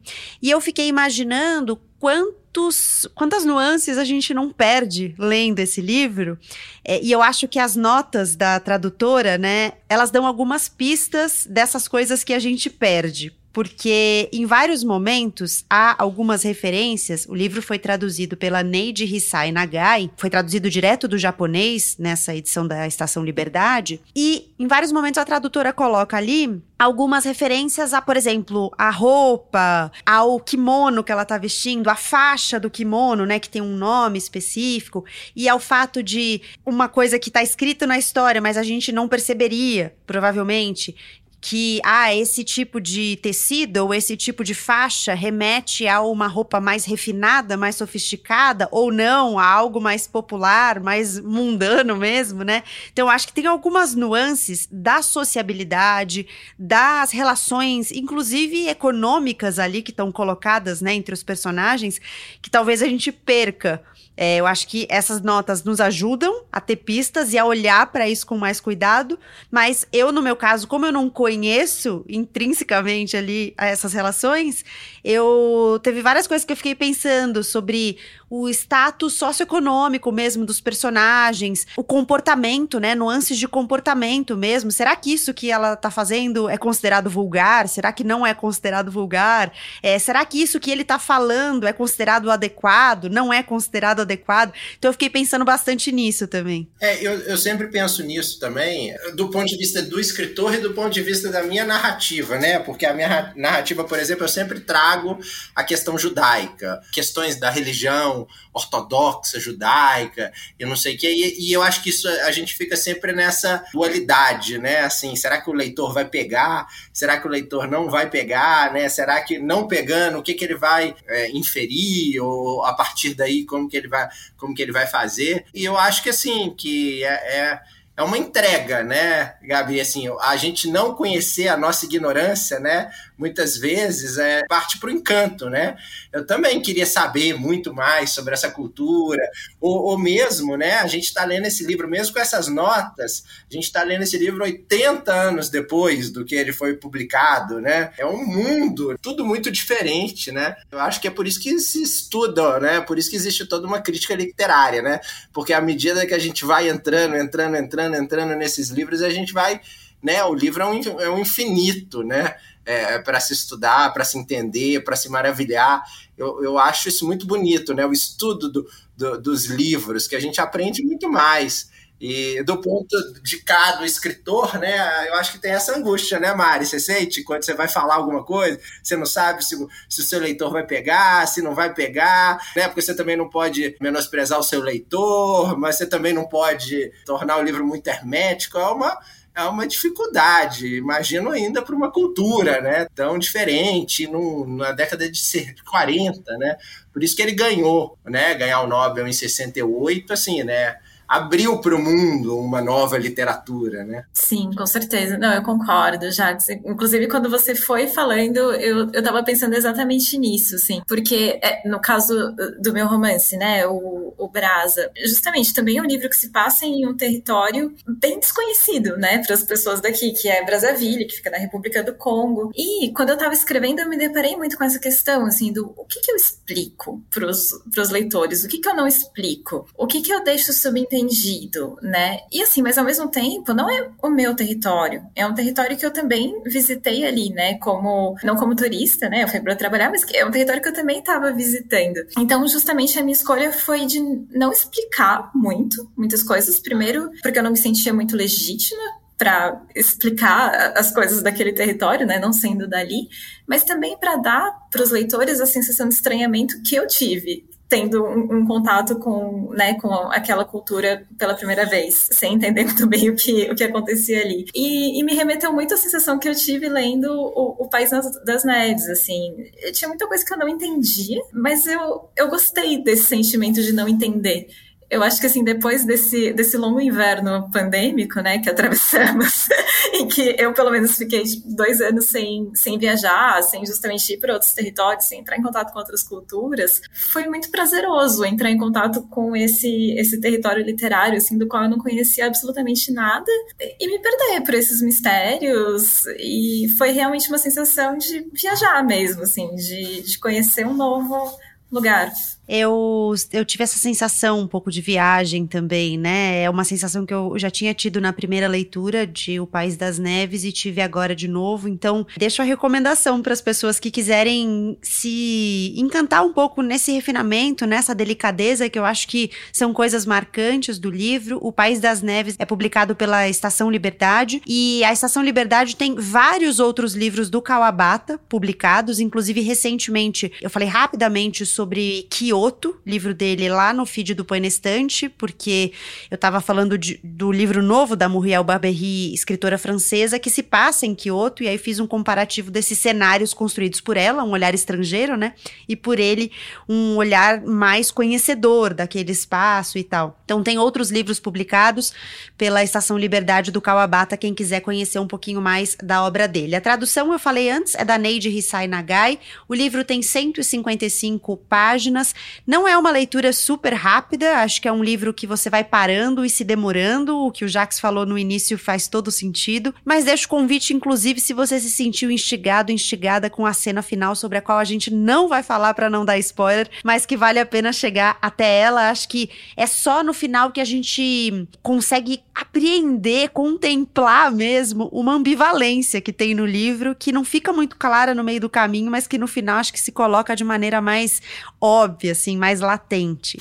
E 0.42 0.52
eu 0.52 0.60
fiquei 0.60 0.88
imaginando 0.90 1.80
quantos, 1.98 3.08
quantas 3.16 3.46
nuances 3.46 3.98
a 3.98 4.04
gente 4.04 4.34
não 4.34 4.52
perde 4.52 5.16
lendo 5.18 5.60
esse 5.60 5.80
livro. 5.80 6.38
É, 6.84 7.02
e 7.02 7.10
eu 7.10 7.22
acho 7.22 7.48
que 7.48 7.58
as 7.58 7.78
notas 7.78 8.36
da 8.36 8.60
tradutora, 8.60 9.38
né, 9.38 9.72
elas 9.88 10.12
dão 10.12 10.28
algumas 10.28 10.68
pistas 10.68 11.48
dessas 11.50 11.88
coisas 11.88 12.22
que 12.22 12.34
a 12.34 12.40
gente 12.40 12.70
perde 12.70 13.34
porque 13.54 14.28
em 14.34 14.46
vários 14.46 14.84
momentos 14.84 15.64
há 15.70 15.96
algumas 16.02 16.42
referências. 16.42 17.28
O 17.30 17.36
livro 17.36 17.62
foi 17.62 17.78
traduzido 17.78 18.36
pela 18.36 18.64
Neide 18.64 19.06
Hisai 19.06 19.52
Nagai, 19.52 20.10
foi 20.18 20.30
traduzido 20.30 20.70
direto 20.70 21.08
do 21.08 21.18
japonês 21.18 21.96
nessa 22.00 22.36
edição 22.36 22.68
da 22.68 22.88
Estação 22.88 23.24
Liberdade, 23.24 24.02
e 24.16 24.52
em 24.58 24.68
vários 24.68 24.92
momentos 24.92 25.20
a 25.20 25.26
tradutora 25.26 25.72
coloca 25.72 26.18
ali 26.18 26.60
algumas 26.80 27.24
referências 27.24 27.94
a, 27.94 28.02
por 28.02 28.18
exemplo, 28.18 28.72
a 28.78 28.90
roupa, 28.90 29.92
ao 30.06 30.40
kimono 30.40 31.04
que 31.04 31.12
ela 31.12 31.24
tá 31.24 31.38
vestindo, 31.38 31.90
a 31.90 31.96
faixa 31.96 32.60
do 32.60 32.70
kimono, 32.70 33.26
né, 33.26 33.40
que 33.40 33.50
tem 33.50 33.62
um 33.62 33.78
nome 33.78 34.18
específico, 34.18 35.06
e 35.36 35.48
ao 35.48 35.60
fato 35.60 36.02
de 36.02 36.42
uma 36.66 36.90
coisa 36.90 37.18
que 37.20 37.32
tá 37.32 37.42
escrito 37.44 37.88
na 37.88 37.98
história, 37.98 38.42
mas 38.42 38.58
a 38.58 38.64
gente 38.64 38.92
não 38.92 39.08
perceberia, 39.08 39.96
provavelmente, 40.06 40.96
que 41.44 41.82
ah, 41.84 42.16
esse 42.16 42.42
tipo 42.42 42.80
de 42.80 43.18
tecido 43.18 43.80
ou 43.80 43.94
esse 43.94 44.16
tipo 44.16 44.46
de 44.46 44.54
faixa 44.54 45.14
remete 45.14 45.86
a 45.86 46.00
uma 46.00 46.26
roupa 46.26 46.62
mais 46.62 46.86
refinada, 46.86 47.58
mais 47.58 47.76
sofisticada, 47.76 48.70
ou 48.72 48.94
não, 48.94 49.38
a 49.38 49.46
algo 49.46 49.82
mais 49.82 50.08
popular, 50.08 50.80
mais 50.80 51.20
mundano 51.20 51.98
mesmo, 51.98 52.46
né? 52.46 52.64
Então, 52.94 53.10
acho 53.10 53.28
que 53.28 53.34
tem 53.34 53.46
algumas 53.46 53.94
nuances 53.94 54.70
da 54.72 55.02
sociabilidade, 55.02 56.28
das 56.58 57.12
relações, 57.12 57.92
inclusive 57.92 58.70
econômicas 58.70 59.60
ali, 59.60 59.82
que 59.82 59.92
estão 59.92 60.14
colocadas 60.14 60.80
né, 60.80 60.94
entre 60.94 61.14
os 61.14 61.24
personagens, 61.24 62.00
que 62.42 62.50
talvez 62.50 62.82
a 62.82 62.88
gente 62.88 63.12
perca 63.12 63.84
é, 64.16 64.38
eu 64.38 64.46
acho 64.46 64.68
que 64.68 64.86
essas 64.90 65.22
notas 65.22 65.64
nos 65.64 65.80
ajudam 65.82 66.44
a 66.52 66.62
ter 66.62 66.76
pistas 66.76 67.34
e 67.34 67.38
a 67.38 67.46
olhar 67.46 67.92
para 67.92 68.08
isso 68.08 68.28
com 68.28 68.38
mais 68.38 68.60
cuidado, 68.60 69.20
mas 69.50 69.88
eu, 69.92 70.12
no 70.12 70.22
meu 70.22 70.36
caso, 70.36 70.68
como 70.68 70.86
eu 70.86 70.92
não 70.92 71.10
conheço 71.10 72.06
intrinsecamente 72.08 73.18
ali 73.18 73.56
essas 73.58 73.92
relações, 73.92 74.64
eu 75.04 75.80
teve 75.82 76.02
várias 76.02 76.28
coisas 76.28 76.46
que 76.46 76.52
eu 76.52 76.58
fiquei 76.58 76.76
pensando 76.76 77.44
sobre 77.44 77.98
o 78.36 78.50
status 78.50 79.14
socioeconômico 79.14 80.12
mesmo 80.12 80.44
dos 80.44 80.60
personagens, 80.60 81.68
o 81.78 81.84
comportamento, 81.84 82.80
né? 82.80 82.96
Nuances 82.96 83.38
de 83.38 83.48
comportamento 83.48 84.36
mesmo. 84.36 84.72
Será 84.72 84.96
que 84.96 85.14
isso 85.14 85.36
que 85.36 85.52
ela 85.52 85.76
tá 85.76 85.92
fazendo 85.92 86.50
é 86.50 86.58
considerado 86.58 87.12
vulgar? 87.12 87.68
Será 87.68 87.94
que 87.94 88.04
não 88.04 88.26
é 88.26 88.34
considerado 88.34 88.90
vulgar? 88.90 89.54
É, 89.84 90.00
será 90.00 90.26
que 90.26 90.42
isso 90.42 90.60
que 90.60 90.72
ele 90.72 90.84
tá 90.84 90.98
falando 90.98 91.68
é 91.68 91.72
considerado 91.72 92.32
adequado? 92.32 93.08
Não 93.08 93.32
é 93.32 93.44
considerado 93.44 94.00
adequado? 94.00 94.52
Então 94.80 94.90
eu 94.90 94.94
fiquei 94.94 95.12
pensando 95.12 95.46
bastante 95.46 95.92
nisso 95.92 96.28
também. 96.28 96.68
É, 96.82 97.06
eu, 97.06 97.12
eu 97.12 97.38
sempre 97.38 97.68
penso 97.68 98.02
nisso 98.02 98.40
também, 98.40 98.96
do 99.14 99.30
ponto 99.30 99.46
de 99.46 99.58
vista 99.58 99.80
do 99.84 100.00
escritor 100.00 100.56
e 100.56 100.58
do 100.58 100.74
ponto 100.74 100.92
de 100.92 101.04
vista 101.04 101.30
da 101.30 101.44
minha 101.44 101.66
narrativa, 101.66 102.40
né? 102.40 102.58
Porque 102.58 102.88
a 102.88 102.96
minha 102.96 103.32
narrativa, 103.36 103.84
por 103.84 104.00
exemplo, 104.00 104.24
eu 104.24 104.30
sempre 104.30 104.60
trago 104.60 105.20
a 105.56 105.64
questão 105.64 106.00
judaica, 106.00 106.82
questões 106.92 107.40
da 107.40 107.52
religião, 107.52 108.23
ortodoxa, 108.54 109.40
judaica, 109.40 110.32
e 110.60 110.66
não 110.66 110.76
sei 110.76 110.96
o 110.96 110.98
que. 110.98 111.08
E, 111.08 111.50
e, 111.50 111.54
eu 111.54 111.62
acho 111.62 111.82
que 111.82 111.90
isso 111.90 112.08
a 112.08 112.32
gente 112.32 112.54
fica 112.54 112.76
sempre 112.76 113.14
nessa 113.14 113.64
dualidade, 113.74 114.58
né? 114.58 114.80
Assim, 114.80 115.16
será 115.16 115.42
que 115.42 115.50
o 115.50 115.54
leitor 115.54 115.94
vai 115.94 116.06
pegar? 116.06 116.68
Será 116.92 117.20
que 117.20 117.28
o 117.28 117.32
leitor 117.32 117.68
não 117.68 117.90
vai 117.90 118.10
pegar? 118.10 118.74
Né? 118.74 118.88
Será 118.90 119.22
que 119.22 119.40
não 119.40 119.68
pegando, 119.68 120.20
o 120.20 120.24
que, 120.24 120.34
que 120.34 120.46
ele 120.46 120.56
vai 120.56 120.96
é, 121.08 121.32
inferir? 121.32 122.20
Ou 122.22 122.64
a 122.64 122.74
partir 122.74 123.14
daí, 123.14 123.46
como 123.46 123.70
que 123.70 123.78
ele 123.78 123.88
vai, 123.88 124.08
como 124.38 124.54
que 124.54 124.62
ele 124.62 124.72
vai 124.72 124.88
fazer? 124.88 125.46
E 125.54 125.64
eu 125.64 125.78
acho 125.78 126.04
que 126.04 126.10
assim, 126.10 126.54
que 126.56 127.04
é, 127.04 127.38
é 127.38 127.60
é 127.96 128.02
uma 128.02 128.18
entrega, 128.18 128.84
né, 128.84 129.36
Gabi? 129.44 129.80
Assim, 129.80 130.08
a 130.22 130.36
gente 130.36 130.68
não 130.68 130.96
conhecer 130.96 131.48
a 131.48 131.56
nossa 131.56 131.86
ignorância, 131.86 132.60
né, 132.60 132.90
muitas 133.18 133.58
vezes 133.58 134.18
é 134.18 134.44
parte 134.48 134.80
para 134.80 134.90
o 134.90 134.92
encanto, 134.92 135.50
né? 135.50 135.76
Eu 136.12 136.26
também 136.26 136.62
queria 136.62 136.86
saber 136.86 137.34
muito 137.34 137.74
mais 137.74 138.12
sobre 138.12 138.34
essa 138.34 138.50
cultura, 138.50 139.22
ou, 139.60 139.84
ou 139.84 139.98
mesmo, 139.98 140.58
né, 140.58 140.76
a 140.76 140.88
gente 140.88 141.06
está 141.06 141.24
lendo 141.24 141.46
esse 141.46 141.64
livro, 141.66 141.88
mesmo 141.88 142.14
com 142.14 142.20
essas 142.20 142.48
notas, 142.48 143.24
a 143.50 143.54
gente 143.54 143.66
está 143.66 143.84
lendo 143.84 144.04
esse 144.04 144.18
livro 144.18 144.44
80 144.44 145.12
anos 145.12 145.50
depois 145.50 146.10
do 146.10 146.26
que 146.26 146.36
ele 146.36 146.52
foi 146.52 146.76
publicado, 146.76 147.60
né? 147.60 147.92
É 147.98 148.06
um 148.06 148.26
mundo, 148.26 148.98
tudo 149.02 149.26
muito 149.26 149.52
diferente, 149.52 150.32
né? 150.32 150.56
Eu 150.72 150.80
acho 150.80 151.00
que 151.00 151.08
é 151.08 151.12
por 151.12 151.28
isso 151.28 151.40
que 151.40 151.60
se 151.60 151.82
estuda, 151.82 152.60
né? 152.60 152.82
Por 152.82 152.98
isso 152.98 153.10
que 153.10 153.16
existe 153.16 153.46
toda 153.46 153.68
uma 153.68 153.82
crítica 153.82 154.16
literária, 154.16 154.82
né? 154.82 155.00
Porque 155.32 155.54
à 155.54 155.62
medida 155.62 156.06
que 156.06 156.14
a 156.14 156.20
gente 156.20 156.46
vai 156.46 156.70
entrando, 156.70 157.16
entrando, 157.16 157.56
entrando, 157.56 157.96
entrando, 157.96 158.36
nesses 158.36 158.70
livros, 158.70 159.02
a 159.02 159.10
gente 159.10 159.34
vai, 159.34 159.62
né? 160.02 160.24
O 160.24 160.34
livro 160.34 160.64
é 160.64 160.66
um, 160.66 161.00
é 161.00 161.10
um 161.10 161.20
infinito, 161.20 162.04
né? 162.04 162.36
É, 162.66 162.98
para 163.00 163.20
se 163.20 163.34
estudar, 163.34 163.94
para 163.94 164.06
se 164.06 164.18
entender, 164.18 164.84
para 164.84 164.96
se 164.96 165.10
maravilhar. 165.10 165.84
Eu, 166.18 166.42
eu 166.44 166.58
acho 166.58 166.88
isso 166.88 167.06
muito 167.06 167.26
bonito, 167.26 167.74
né? 167.74 167.86
O 167.86 167.92
estudo 167.92 168.50
do, 168.50 168.68
do, 168.96 169.22
dos 169.22 169.46
livros, 169.46 170.08
que 170.08 170.16
a 170.16 170.20
gente 170.20 170.40
aprende 170.40 170.82
muito 170.82 171.10
mais. 171.10 171.72
E 172.06 172.44
do 172.44 172.60
ponto 172.60 172.98
de 173.22 173.38
cada 173.44 173.86
escritor, 173.86 174.60
né, 174.60 175.08
eu 175.08 175.14
acho 175.14 175.32
que 175.32 175.40
tem 175.40 175.52
essa 175.54 175.74
angústia, 175.74 176.20
né, 176.20 176.34
Mari? 176.34 176.66
Você 176.66 176.78
sente 176.78 177.24
quando 177.24 177.46
você 177.46 177.54
vai 177.54 177.70
falar 177.70 177.96
alguma 177.96 178.26
coisa, 178.26 178.60
você 178.84 178.98
não 178.98 179.06
sabe 179.06 179.42
se, 179.46 179.56
se 179.88 180.02
o 180.02 180.04
seu 180.04 180.20
leitor 180.20 180.52
vai 180.52 180.66
pegar, 180.66 181.26
se 181.30 181.42
não 181.42 181.56
vai 181.56 181.74
pegar, 181.74 182.46
né? 182.58 182.68
Porque 182.68 182.82
você 182.82 182.94
também 182.94 183.16
não 183.16 183.30
pode 183.30 183.78
menosprezar 183.80 184.38
o 184.38 184.44
seu 184.44 184.60
leitor, 184.60 185.58
mas 185.58 185.78
você 185.78 185.86
também 185.86 186.12
não 186.12 186.28
pode 186.28 186.92
tornar 187.06 187.38
o 187.38 187.42
livro 187.42 187.66
muito 187.66 187.88
hermético. 187.88 188.58
É 188.58 188.66
uma, 188.66 189.00
é 189.36 189.44
uma 189.44 189.68
dificuldade, 189.68 190.78
imagino 190.78 191.32
ainda 191.32 191.62
para 191.62 191.76
uma 191.76 191.92
cultura 191.92 192.62
né, 192.62 192.88
tão 192.94 193.18
diferente, 193.18 194.08
num, 194.08 194.58
na 194.58 194.72
década 194.72 195.10
de 195.10 195.22
40, 195.70 196.38
né? 196.38 196.56
Por 196.92 197.04
isso 197.04 197.16
que 197.16 197.22
ele 197.22 197.32
ganhou, 197.32 197.98
né? 198.06 198.36
Ganhar 198.36 198.62
o 198.62 198.68
Nobel 198.68 199.08
em 199.08 199.14
68, 199.14 200.14
assim, 200.14 200.44
né? 200.44 200.78
Abriu 201.08 201.60
para 201.60 201.76
o 201.76 201.80
mundo 201.80 202.38
uma 202.38 202.62
nova 202.62 202.98
literatura, 202.98 203.84
né? 203.84 204.06
Sim, 204.14 204.52
com 204.56 204.66
certeza. 204.66 205.18
Não, 205.18 205.34
eu 205.34 205.44
concordo, 205.44 206.12
Jacques. 206.12 206.50
Inclusive, 206.50 207.08
quando 207.08 207.30
você 207.30 207.56
foi 207.56 207.88
falando, 207.88 208.38
eu, 208.54 208.90
eu 208.92 209.04
pensando 209.24 209.56
exatamente 209.56 210.18
nisso, 210.18 210.56
assim. 210.56 210.82
Porque, 210.88 211.40
é, 211.42 211.68
no 211.68 211.80
caso 211.80 212.14
do 212.60 212.74
meu 212.74 212.88
romance, 212.88 213.38
né, 213.38 213.66
o, 213.68 214.14
o 214.18 214.28
Brasa, 214.28 214.90
justamente 215.06 215.54
também 215.54 215.78
é 215.78 215.82
um 215.82 215.86
livro 215.86 216.10
que 216.10 216.16
se 216.16 216.30
passa 216.30 216.66
em 216.66 216.86
um 216.88 216.96
território 216.96 217.74
bem 217.88 218.20
desconhecido, 218.20 218.98
né, 218.98 219.20
para 219.20 219.36
as 219.36 219.44
pessoas 219.44 219.82
daqui, 219.82 220.12
que 220.12 220.28
é 220.28 220.44
Brazzaville, 220.44 221.06
que 221.06 221.16
fica 221.16 221.30
na 221.30 221.38
República 221.38 221.84
do 221.84 221.94
Congo. 221.94 222.52
E 222.56 222.92
quando 222.94 223.10
eu 223.10 223.18
tava 223.18 223.34
escrevendo, 223.34 223.80
eu 223.80 223.90
me 223.90 223.98
deparei 223.98 224.36
muito 224.36 224.58
com 224.58 224.64
essa 224.64 224.80
questão, 224.80 225.26
assim, 225.26 225.52
do 225.52 225.74
o 225.78 225.86
que, 225.86 226.00
que 226.02 226.12
eu 226.12 226.16
explico 226.16 227.02
para 227.12 227.28
os 227.28 227.90
leitores, 227.90 228.44
o 228.44 228.48
que, 228.48 228.60
que 228.60 228.68
eu 228.68 228.76
não 228.76 228.88
explico, 228.88 229.68
o 229.78 229.88
que, 229.88 230.02
que 230.02 230.12
eu 230.12 230.24
deixo 230.24 230.52
subentendido 230.52 230.93
entendido, 230.94 231.76
né? 231.82 232.20
E 232.32 232.42
assim, 232.42 232.62
mas 232.62 232.78
ao 232.78 232.86
mesmo 232.86 233.10
tempo, 233.10 233.54
não 233.54 233.70
é 233.70 233.90
o 234.02 234.10
meu 234.10 234.36
território, 234.36 235.04
é 235.16 235.26
um 235.26 235.34
território 235.34 235.76
que 235.76 235.86
eu 235.86 235.92
também 235.92 236.42
visitei 236.46 237.06
ali, 237.06 237.30
né? 237.32 237.58
Como, 237.58 238.16
não 238.24 238.36
como 238.36 238.56
turista, 238.56 239.10
né? 239.10 239.24
Eu 239.24 239.28
fui 239.28 239.42
para 239.42 239.56
trabalhar, 239.56 239.90
mas 239.90 240.04
é 240.14 240.26
um 240.26 240.32
território 240.32 240.62
que 240.62 240.70
eu 240.70 240.74
também 240.74 241.00
estava 241.00 241.32
visitando. 241.32 242.00
Então, 242.18 242.48
justamente 242.48 242.98
a 243.00 243.04
minha 243.04 243.14
escolha 243.14 243.52
foi 243.52 243.86
de 243.86 244.00
não 244.32 244.52
explicar 244.52 245.32
muito, 245.34 245.92
muitas 245.98 246.22
coisas. 246.22 246.60
Primeiro, 246.60 247.10
porque 247.22 247.40
eu 247.40 247.44
não 247.44 247.52
me 247.52 247.58
sentia 247.58 247.94
muito 247.94 248.16
legítima 248.16 248.82
para 249.18 249.62
explicar 249.76 250.74
as 250.76 250.92
coisas 250.92 251.22
daquele 251.22 251.54
território, 251.54 252.06
né, 252.06 252.20
não 252.20 252.34
sendo 252.34 252.68
dali, 252.68 253.08
mas 253.48 253.64
também 253.64 253.98
para 253.98 254.18
dar 254.18 254.52
para 254.70 254.84
os 254.84 254.92
leitores 254.92 255.40
a 255.40 255.46
sensação 255.46 255.88
de 255.88 255.94
estranhamento 255.94 256.62
que 256.64 256.76
eu 256.76 256.86
tive, 256.88 257.46
tendo 257.70 258.06
um, 258.06 258.38
um, 258.38 258.46
contato 258.46 259.00
com, 259.00 259.50
né, 259.52 259.74
com 259.80 259.92
aquela 260.12 260.46
cultura 260.46 261.08
pela 261.18 261.34
primeira 261.34 261.66
vez, 261.66 262.10
sem 262.12 262.36
entender 262.36 262.66
muito 262.66 262.88
bem 262.88 263.10
o 263.10 263.16
que, 263.16 263.50
o 263.50 263.56
que 263.56 263.64
acontecia 263.64 264.22
ali. 264.22 264.46
E, 264.54 265.00
e 265.00 265.04
me 265.04 265.16
remeteu 265.16 265.52
muito 265.52 265.74
à 265.74 265.78
sensação 265.78 266.20
que 266.20 266.30
eu 266.30 266.36
tive 266.36 266.70
lendo 266.70 267.12
o, 267.12 267.64
o 267.64 267.70
País 267.70 267.90
das 268.26 268.44
Neves, 268.44 268.88
assim. 268.90 269.36
Tinha 269.74 269.88
muita 269.88 270.08
coisa 270.08 270.24
que 270.24 270.34
eu 270.34 270.38
não 270.38 270.48
entendia, 270.48 271.22
mas 271.34 271.66
eu, 271.66 272.10
eu 272.16 272.30
gostei 272.30 272.84
desse 272.84 273.06
sentimento 273.06 273.62
de 273.62 273.74
não 273.74 273.88
entender 273.88 274.48
eu 274.94 275.04
acho 275.04 275.20
que 275.20 275.26
assim, 275.26 275.44
depois 275.44 275.84
desse, 275.84 276.32
desse 276.34 276.56
longo 276.56 276.80
inverno 276.80 277.50
pandêmico, 277.52 278.22
né, 278.22 278.38
que 278.40 278.50
atravessamos, 278.50 279.48
em 279.94 280.08
que 280.08 280.36
eu 280.38 280.54
pelo 280.54 280.70
menos 280.70 280.96
fiquei 280.96 281.24
dois 281.46 281.82
anos 281.82 282.06
sem, 282.06 282.52
sem 282.54 282.78
viajar, 282.78 283.42
sem 283.42 283.66
justamente 283.66 284.14
ir 284.14 284.20
para 284.20 284.34
outros 284.34 284.54
territórios, 284.54 285.06
sem 285.06 285.20
entrar 285.20 285.38
em 285.38 285.42
contato 285.42 285.74
com 285.74 285.80
outras 285.80 286.04
culturas, 286.04 286.80
foi 287.12 287.28
muito 287.28 287.50
prazeroso 287.50 288.24
entrar 288.24 288.52
em 288.52 288.58
contato 288.58 289.02
com 289.10 289.36
esse, 289.36 289.92
esse 289.98 290.22
território 290.22 290.64
literário, 290.64 291.18
assim, 291.18 291.38
do 291.38 291.48
qual 291.48 291.64
eu 291.64 291.70
não 291.70 291.80
conhecia 291.80 292.28
absolutamente 292.28 292.92
nada, 292.94 293.32
e 293.80 293.88
me 293.88 294.00
perder 294.00 294.42
por 294.44 294.54
esses 294.54 294.82
mistérios, 294.82 296.06
e 296.20 296.68
foi 296.78 296.92
realmente 296.92 297.30
uma 297.30 297.38
sensação 297.40 297.98
de 297.98 298.28
viajar 298.32 298.84
mesmo, 298.84 299.24
assim, 299.24 299.54
de, 299.56 300.04
de 300.04 300.20
conhecer 300.20 300.68
um 300.68 300.76
novo 300.76 301.36
lugar 301.72 302.12
eu, 302.56 303.16
eu 303.32 303.44
tive 303.44 303.64
essa 303.64 303.80
sensação 303.80 304.42
um 304.42 304.48
pouco 304.48 304.70
de 304.70 304.80
viagem 304.80 305.48
também, 305.48 305.98
né? 305.98 306.44
É 306.44 306.50
uma 306.52 306.64
sensação 306.64 307.04
que 307.04 307.12
eu 307.12 307.34
já 307.36 307.50
tinha 307.50 307.74
tido 307.74 308.00
na 308.00 308.14
primeira 308.14 308.48
leitura 308.48 309.08
de 309.08 309.40
O 309.40 309.48
País 309.48 309.76
das 309.76 309.98
Neves 309.98 310.44
e 310.44 310.52
tive 310.52 310.80
agora 310.80 311.16
de 311.16 311.28
novo. 311.28 311.68
Então, 311.68 312.06
deixo 312.16 312.44
a 312.44 312.46
recomendação 312.46 313.24
para 313.24 313.34
as 313.34 313.42
pessoas 313.42 313.80
que 313.80 313.90
quiserem 313.90 314.78
se 314.84 315.74
encantar 315.76 316.24
um 316.24 316.32
pouco 316.32 316.62
nesse 316.62 316.92
refinamento, 316.92 317.66
nessa 317.66 317.96
delicadeza, 317.96 318.70
que 318.70 318.78
eu 318.78 318.86
acho 318.86 319.08
que 319.08 319.32
são 319.52 319.74
coisas 319.74 320.06
marcantes 320.06 320.78
do 320.78 320.92
livro. 320.92 321.40
O 321.42 321.52
País 321.52 321.80
das 321.80 322.04
Neves 322.04 322.36
é 322.38 322.46
publicado 322.46 322.96
pela 322.96 323.28
Estação 323.28 323.72
Liberdade 323.72 324.44
e 324.46 324.84
a 324.84 324.94
Estação 324.94 325.24
Liberdade 325.24 325.76
tem 325.76 325.96
vários 325.96 326.60
outros 326.60 326.94
livros 326.94 327.32
do 327.32 327.42
Kawabata 327.42 328.20
publicados, 328.30 329.00
inclusive 329.00 329.42
recentemente 329.42 330.32
eu 330.40 330.52
falei 330.52 330.68
rapidamente 330.68 331.48
sobre 331.48 332.06
Kyoto 332.12 332.43
Kyoto, 332.44 332.78
livro 332.86 333.14
dele 333.14 333.48
lá 333.48 333.72
no 333.72 333.86
feed 333.86 334.14
do 334.14 334.26
Põe 334.26 334.42
na 334.42 334.48
Estante, 334.48 335.08
porque 335.08 335.72
eu 336.12 336.16
estava 336.16 336.42
falando 336.42 336.78
de, 336.78 337.00
do 337.02 337.32
livro 337.32 337.64
novo 337.64 337.96
da 337.96 338.10
Muriel 338.10 338.44
Barbery, 338.44 339.14
escritora 339.14 339.58
francesa, 339.58 340.20
que 340.20 340.30
se 340.30 340.44
passa 340.44 340.86
em 340.86 340.94
Kyoto, 340.94 341.42
e 341.42 341.48
aí 341.48 341.58
fiz 341.58 341.80
um 341.80 341.88
comparativo 341.88 342.52
desses 342.52 342.78
cenários 342.80 343.34
construídos 343.34 343.80
por 343.80 343.96
ela, 343.96 344.26
um 344.26 344.32
olhar 344.32 344.54
estrangeiro, 344.54 345.16
né? 345.16 345.36
E 345.70 345.76
por 345.76 346.00
ele, 346.00 346.34
um 346.68 346.98
olhar 346.98 347.42
mais 347.42 347.92
conhecedor 347.92 348.74
daquele 348.74 349.14
espaço 349.14 349.78
e 349.78 349.84
tal. 349.84 350.20
Então 350.26 350.44
tem 350.44 350.58
outros 350.58 350.92
livros 350.92 351.22
publicados 351.22 351.94
pela 352.38 352.62
Estação 352.62 352.98
Liberdade 352.98 353.52
do 353.52 353.62
Kawabata, 353.62 354.18
quem 354.18 354.34
quiser 354.34 354.60
conhecer 354.60 355.00
um 355.00 355.08
pouquinho 355.08 355.42
mais 355.42 355.78
da 355.82 356.04
obra 356.04 356.28
dele. 356.28 356.56
A 356.56 356.62
tradução, 356.62 357.14
eu 357.14 357.20
falei 357.20 357.50
antes, 357.50 357.74
é 357.76 357.86
da 357.86 357.98
Neide 357.98 358.28
Hisai 358.30 358.68
Nagai. 358.68 359.18
O 359.48 359.54
livro 359.54 359.86
tem 359.86 360.02
155 360.02 361.38
páginas, 361.38 362.14
não 362.46 362.68
é 362.68 362.78
uma 362.78 362.92
leitura 362.92 363.32
super 363.34 363.74
rápida, 363.74 364.38
acho 364.38 364.62
que 364.62 364.68
é 364.68 364.72
um 364.72 364.84
livro 364.84 365.14
que 365.14 365.28
você 365.28 365.50
vai 365.50 365.64
parando 365.64 366.26
e 366.26 366.30
se 366.30 366.44
demorando, 366.44 367.18
o 367.18 367.32
que 367.32 367.46
o 367.46 367.48
Jax 367.48 367.80
falou 367.80 368.06
no 368.06 368.18
início 368.18 368.58
faz 368.58 368.88
todo 368.88 369.12
sentido, 369.12 369.74
mas 369.84 370.06
deixo 370.06 370.26
o 370.26 370.30
convite, 370.30 370.74
inclusive, 370.74 371.20
se 371.20 371.34
você 371.34 371.60
se 371.60 371.72
sentiu 371.72 372.12
instigado, 372.12 372.72
instigada 372.72 373.30
com 373.30 373.46
a 373.46 373.54
cena 373.54 373.82
final 373.82 374.16
sobre 374.16 374.38
a 374.38 374.42
qual 374.42 374.58
a 374.58 374.64
gente 374.64 374.94
não 374.94 375.28
vai 375.28 375.44
falar 375.44 375.74
para 375.74 375.90
não 375.90 376.06
dar 376.06 376.18
spoiler, 376.18 376.70
mas 376.84 377.06
que 377.06 377.18
vale 377.18 377.40
a 377.40 377.46
pena 377.46 377.72
chegar 377.74 378.18
até 378.22 378.60
ela. 378.60 378.90
Acho 378.90 379.08
que 379.10 379.30
é 379.56 379.66
só 379.68 380.04
no 380.04 380.14
final 380.14 380.52
que 380.52 380.62
a 380.62 380.66
gente 380.66 381.48
consegue 381.62 382.22
apreender, 382.34 383.30
contemplar 383.30 384.32
mesmo 384.32 384.90
uma 384.92 385.14
ambivalência 385.14 386.02
que 386.02 386.12
tem 386.12 386.34
no 386.34 386.46
livro, 386.46 386.96
que 386.96 387.12
não 387.12 387.24
fica 387.24 387.54
muito 387.54 387.76
clara 387.78 388.16
no 388.16 388.24
meio 388.24 388.42
do 388.42 388.50
caminho, 388.50 388.90
mas 388.90 389.08
que 389.08 389.18
no 389.18 389.28
final 389.28 389.58
acho 389.58 389.74
que 389.74 389.80
se 389.80 389.92
coloca 389.92 390.36
de 390.36 390.44
maneira 390.44 390.82
mais 390.82 391.22
óbvia 391.62 392.13
assim, 392.14 392.38
mais 392.38 392.62
latente. 392.62 393.38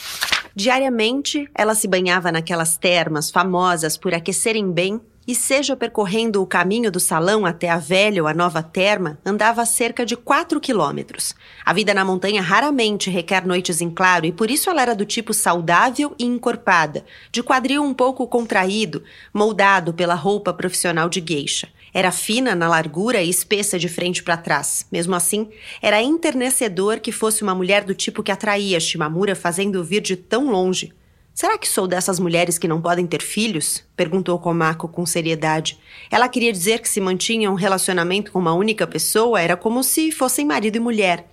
Diariamente, 0.54 1.48
ela 1.54 1.74
se 1.74 1.88
banhava 1.88 2.30
naquelas 2.30 2.76
termas 2.76 3.30
famosas 3.30 3.96
por 3.96 4.12
aquecerem 4.12 4.70
bem 4.70 5.00
e 5.26 5.34
seja 5.34 5.76
percorrendo 5.76 6.42
o 6.42 6.46
caminho 6.46 6.90
do 6.90 6.98
salão 6.98 7.46
até 7.46 7.68
a 7.70 7.78
velha 7.78 8.22
ou 8.22 8.28
a 8.28 8.34
nova 8.34 8.62
terma, 8.62 9.18
andava 9.24 9.64
cerca 9.64 10.04
de 10.04 10.16
4 10.16 10.60
quilômetros. 10.60 11.34
A 11.64 11.72
vida 11.72 11.94
na 11.94 12.04
montanha 12.04 12.42
raramente 12.42 13.08
requer 13.08 13.46
noites 13.46 13.80
em 13.80 13.88
claro 13.88 14.26
e 14.26 14.32
por 14.32 14.50
isso 14.50 14.68
ela 14.68 14.82
era 14.82 14.94
do 14.94 15.06
tipo 15.06 15.32
saudável 15.32 16.14
e 16.18 16.24
encorpada, 16.24 17.04
de 17.30 17.42
quadril 17.42 17.82
um 17.82 17.94
pouco 17.94 18.26
contraído, 18.26 19.02
moldado 19.32 19.94
pela 19.94 20.14
roupa 20.14 20.52
profissional 20.52 21.08
de 21.08 21.20
gueixa. 21.20 21.68
Era 21.95 22.11
fina 22.11 22.55
na 22.55 22.68
largura 22.68 23.22
e 23.22 23.28
espessa 23.28 23.78
de 23.78 23.88
frente 23.88 24.22
para 24.22 24.36
trás. 24.36 24.86
Mesmo 24.90 25.14
assim, 25.14 25.49
era 25.80 26.03
enternecedor 26.03 27.01
que 27.01 27.12
fosse 27.12 27.43
uma 27.43 27.55
mulher 27.55 27.84
do 27.84 27.95
tipo 27.95 28.22
que 28.22 28.32
atraía 28.32 28.80
Shimamura 28.80 29.34
fazendo 29.34 29.84
vir 29.84 30.01
de 30.01 30.16
tão 30.16 30.51
longe. 30.51 30.93
Será 31.34 31.57
que 31.57 31.68
sou 31.68 31.86
dessas 31.86 32.18
mulheres 32.18 32.59
que 32.59 32.68
não 32.68 32.80
podem 32.80 33.07
ter 33.07 33.22
filhos? 33.22 33.82
perguntou 33.97 34.38
Komako 34.38 34.88
com 34.88 35.07
seriedade. 35.07 35.78
Ela 36.11 36.28
queria 36.28 36.53
dizer 36.53 36.80
que 36.80 36.88
se 36.88 37.01
mantinha 37.01 37.51
um 37.51 37.55
relacionamento 37.55 38.32
com 38.32 38.38
uma 38.38 38.53
única 38.53 38.86
pessoa 38.86 39.40
era 39.40 39.57
como 39.57 39.82
se 39.82 40.12
fossem 40.12 40.47
marido 40.47 40.76
e 40.76 40.80
mulher. 40.80 41.26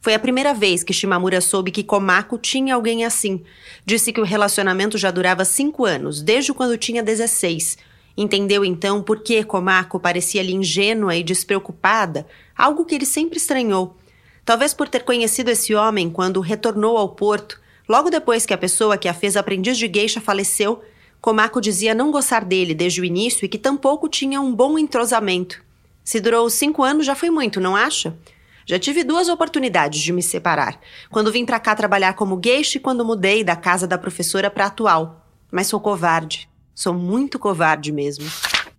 Foi 0.00 0.14
a 0.14 0.18
primeira 0.18 0.54
vez 0.54 0.84
que 0.84 0.92
Shimamura 0.92 1.40
soube 1.40 1.70
que 1.70 1.82
Komako 1.82 2.38
tinha 2.38 2.74
alguém 2.74 3.04
assim. 3.04 3.42
Disse 3.84 4.12
que 4.12 4.20
o 4.20 4.24
relacionamento 4.24 4.96
já 4.96 5.10
durava 5.10 5.44
cinco 5.44 5.84
anos, 5.84 6.22
desde 6.22 6.52
quando 6.52 6.78
tinha 6.78 7.02
16. 7.02 7.78
Entendeu 8.20 8.64
então 8.64 9.00
por 9.00 9.20
que 9.20 9.44
Komako 9.44 10.00
parecia-lhe 10.00 10.52
ingênua 10.52 11.14
e 11.14 11.22
despreocupada, 11.22 12.26
algo 12.56 12.84
que 12.84 12.96
ele 12.96 13.06
sempre 13.06 13.38
estranhou. 13.38 13.96
Talvez 14.44 14.74
por 14.74 14.88
ter 14.88 15.04
conhecido 15.04 15.52
esse 15.52 15.72
homem 15.72 16.10
quando 16.10 16.40
retornou 16.40 16.96
ao 16.96 17.10
porto, 17.10 17.60
logo 17.88 18.10
depois 18.10 18.44
que 18.44 18.52
a 18.52 18.58
pessoa 18.58 18.98
que 18.98 19.06
a 19.06 19.14
fez 19.14 19.36
aprendiz 19.36 19.78
de 19.78 19.86
geisha 19.86 20.20
faleceu, 20.20 20.82
Komako 21.20 21.60
dizia 21.60 21.94
não 21.94 22.10
gostar 22.10 22.44
dele 22.44 22.74
desde 22.74 23.00
o 23.00 23.04
início 23.04 23.44
e 23.44 23.48
que 23.48 23.56
tampouco 23.56 24.08
tinha 24.08 24.40
um 24.40 24.52
bom 24.52 24.76
entrosamento. 24.76 25.62
Se 26.02 26.18
durou 26.18 26.50
cinco 26.50 26.82
anos 26.82 27.06
já 27.06 27.14
foi 27.14 27.30
muito, 27.30 27.60
não 27.60 27.76
acha? 27.76 28.16
Já 28.66 28.80
tive 28.80 29.04
duas 29.04 29.28
oportunidades 29.28 30.00
de 30.00 30.12
me 30.12 30.24
separar. 30.24 30.80
Quando 31.08 31.30
vim 31.30 31.44
para 31.44 31.60
cá 31.60 31.72
trabalhar 31.76 32.14
como 32.14 32.40
geisha 32.44 32.78
e 32.78 32.80
quando 32.80 33.04
mudei 33.04 33.44
da 33.44 33.54
casa 33.54 33.86
da 33.86 33.96
professora 33.96 34.50
para 34.50 34.64
a 34.64 34.66
atual. 34.66 35.24
Mas 35.52 35.68
sou 35.68 35.78
covarde. 35.78 36.48
Sou 36.78 36.94
muito 36.94 37.40
covarde 37.40 37.90
mesmo. 37.90 38.24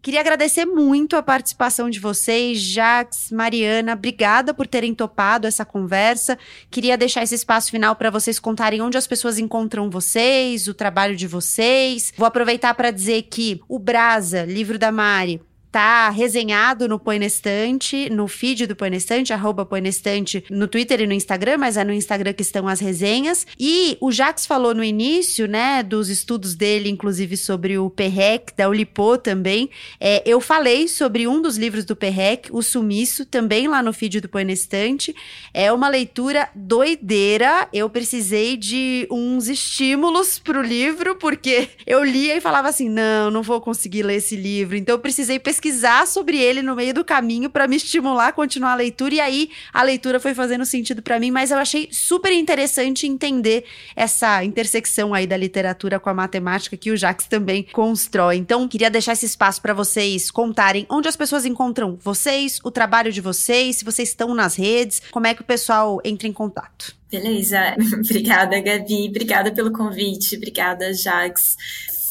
Queria 0.01 0.21
agradecer 0.21 0.63
muito 0.63 1.17
a 1.17 1.21
participação 1.21 1.89
de 1.89 1.99
vocês, 1.99 2.57
Jax, 2.61 3.29
Mariana. 3.29 3.91
Obrigada 3.91 4.53
por 4.53 4.65
terem 4.65 4.95
topado 4.95 5.45
essa 5.45 5.65
conversa. 5.65 6.39
Queria 6.71 6.97
deixar 6.97 7.23
esse 7.23 7.35
espaço 7.35 7.69
final 7.69 7.97
para 7.97 8.09
vocês 8.09 8.39
contarem 8.39 8.81
onde 8.81 8.97
as 8.97 9.05
pessoas 9.05 9.37
encontram 9.37 9.89
vocês, 9.89 10.69
o 10.69 10.73
trabalho 10.73 11.13
de 11.13 11.27
vocês. 11.27 12.13
Vou 12.15 12.25
aproveitar 12.25 12.73
para 12.73 12.89
dizer 12.89 13.23
que 13.23 13.59
o 13.67 13.77
Brasa, 13.77 14.45
livro 14.45 14.79
da 14.79 14.93
Mari, 14.93 15.41
tá 15.71 16.09
resenhado 16.09 16.87
no 16.87 16.99
Põe 16.99 17.23
Estante, 17.23 18.09
no 18.09 18.27
feed 18.27 18.65
do 18.65 18.75
Põe 18.75 18.95
Estante, 18.95 19.33
arroba 19.33 19.65
Põe 19.65 19.87
Estante, 19.87 20.43
no 20.49 20.67
Twitter 20.67 21.01
e 21.01 21.07
no 21.07 21.13
Instagram, 21.13 21.57
mas 21.57 21.77
é 21.77 21.83
no 21.83 21.93
Instagram 21.93 22.33
que 22.33 22.41
estão 22.41 22.67
as 22.67 22.79
resenhas. 22.79 23.45
E 23.59 23.97
o 24.01 24.11
Jax 24.11 24.45
falou 24.45 24.73
no 24.73 24.83
início, 24.83 25.47
né, 25.47 25.83
dos 25.83 26.09
estudos 26.09 26.55
dele, 26.55 26.89
inclusive 26.89 27.37
sobre 27.37 27.77
o 27.77 27.89
Perrec, 27.89 28.53
da 28.57 28.67
Ulipô 28.67 29.17
também. 29.17 29.69
É, 29.99 30.23
eu 30.25 30.41
falei 30.41 30.87
sobre 30.87 31.27
um 31.27 31.41
dos 31.41 31.57
livros 31.57 31.85
do 31.85 31.95
Perrec, 31.95 32.49
O 32.51 32.61
Sumiço, 32.61 33.25
também 33.25 33.67
lá 33.67 33.83
no 33.83 33.93
feed 33.93 34.21
do 34.21 34.29
Põe 34.29 34.49
Estante. 34.51 35.15
É 35.53 35.71
uma 35.71 35.87
leitura 35.87 36.49
doideira. 36.55 37.67
Eu 37.71 37.89
precisei 37.89 38.57
de 38.57 39.07
uns 39.11 39.47
estímulos 39.47 40.39
pro 40.39 40.63
livro, 40.63 41.15
porque 41.15 41.69
eu 41.85 42.03
lia 42.03 42.35
e 42.37 42.41
falava 42.41 42.69
assim: 42.69 42.89
não, 42.89 43.29
não 43.29 43.43
vou 43.43 43.61
conseguir 43.61 44.01
ler 44.01 44.15
esse 44.15 44.35
livro. 44.35 44.75
Então 44.75 44.95
eu 44.95 44.99
precisei 44.99 45.37
pesquisar 45.37 45.58
pesquisar 45.59 46.07
sobre 46.07 46.37
ele 46.37 46.61
no 46.61 46.73
meio 46.73 46.93
do 46.93 47.03
caminho 47.03 47.49
para 47.49 47.67
me 47.67 47.75
estimular 47.75 48.29
a 48.29 48.31
continuar 48.31 48.71
a 48.71 48.75
leitura 48.75 49.15
e 49.15 49.19
aí 49.19 49.49
a 49.73 49.83
leitura 49.83 50.19
foi 50.19 50.33
fazendo 50.33 50.65
sentido 50.65 51.01
para 51.01 51.19
mim, 51.19 51.31
mas 51.31 51.51
eu 51.51 51.57
achei 51.57 51.89
super 51.91 52.31
interessante 52.31 53.05
entender 53.05 53.65
essa 53.93 54.43
intersecção 54.43 55.13
aí 55.13 55.27
da 55.27 55.35
literatura 55.35 55.99
com 55.99 56.09
a 56.09 56.13
matemática 56.13 56.77
que 56.77 56.91
o 56.91 56.97
Jacques 56.97 57.27
também 57.27 57.63
constrói. 57.73 58.37
Então, 58.37 58.67
queria 58.67 58.89
deixar 58.89 59.13
esse 59.13 59.25
espaço 59.25 59.61
para 59.61 59.73
vocês 59.73 60.31
contarem 60.31 60.85
onde 60.89 61.09
as 61.09 61.17
pessoas 61.17 61.45
encontram 61.45 61.97
vocês, 62.01 62.59
o 62.63 62.71
trabalho 62.71 63.11
de 63.11 63.19
vocês, 63.19 63.77
se 63.77 63.85
vocês 63.85 64.09
estão 64.09 64.33
nas 64.33 64.55
redes, 64.55 65.01
como 65.11 65.27
é 65.27 65.33
que 65.33 65.41
o 65.41 65.45
pessoal 65.45 65.99
entra 66.05 66.27
em 66.27 66.33
contato. 66.33 66.95
Beleza. 67.11 67.75
Obrigada, 67.99 68.61
Gabi. 68.61 69.09
Obrigada 69.09 69.51
pelo 69.51 69.73
convite. 69.73 70.37
Obrigada, 70.37 70.93
Jax. 70.93 71.57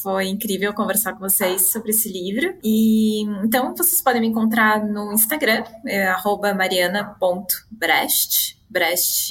Foi 0.09 0.27
incrível 0.27 0.73
conversar 0.73 1.13
com 1.13 1.19
vocês 1.19 1.71
sobre 1.71 1.91
esse 1.91 2.11
livro. 2.11 2.57
E 2.65 3.25
então 3.45 3.75
vocês 3.77 4.01
podem 4.01 4.23
me 4.23 4.29
encontrar 4.29 4.83
no 4.83 5.13
Instagram, 5.13 5.65
é, 5.87 6.11
mariana.brest. 6.57 8.57
Brest 8.71 9.31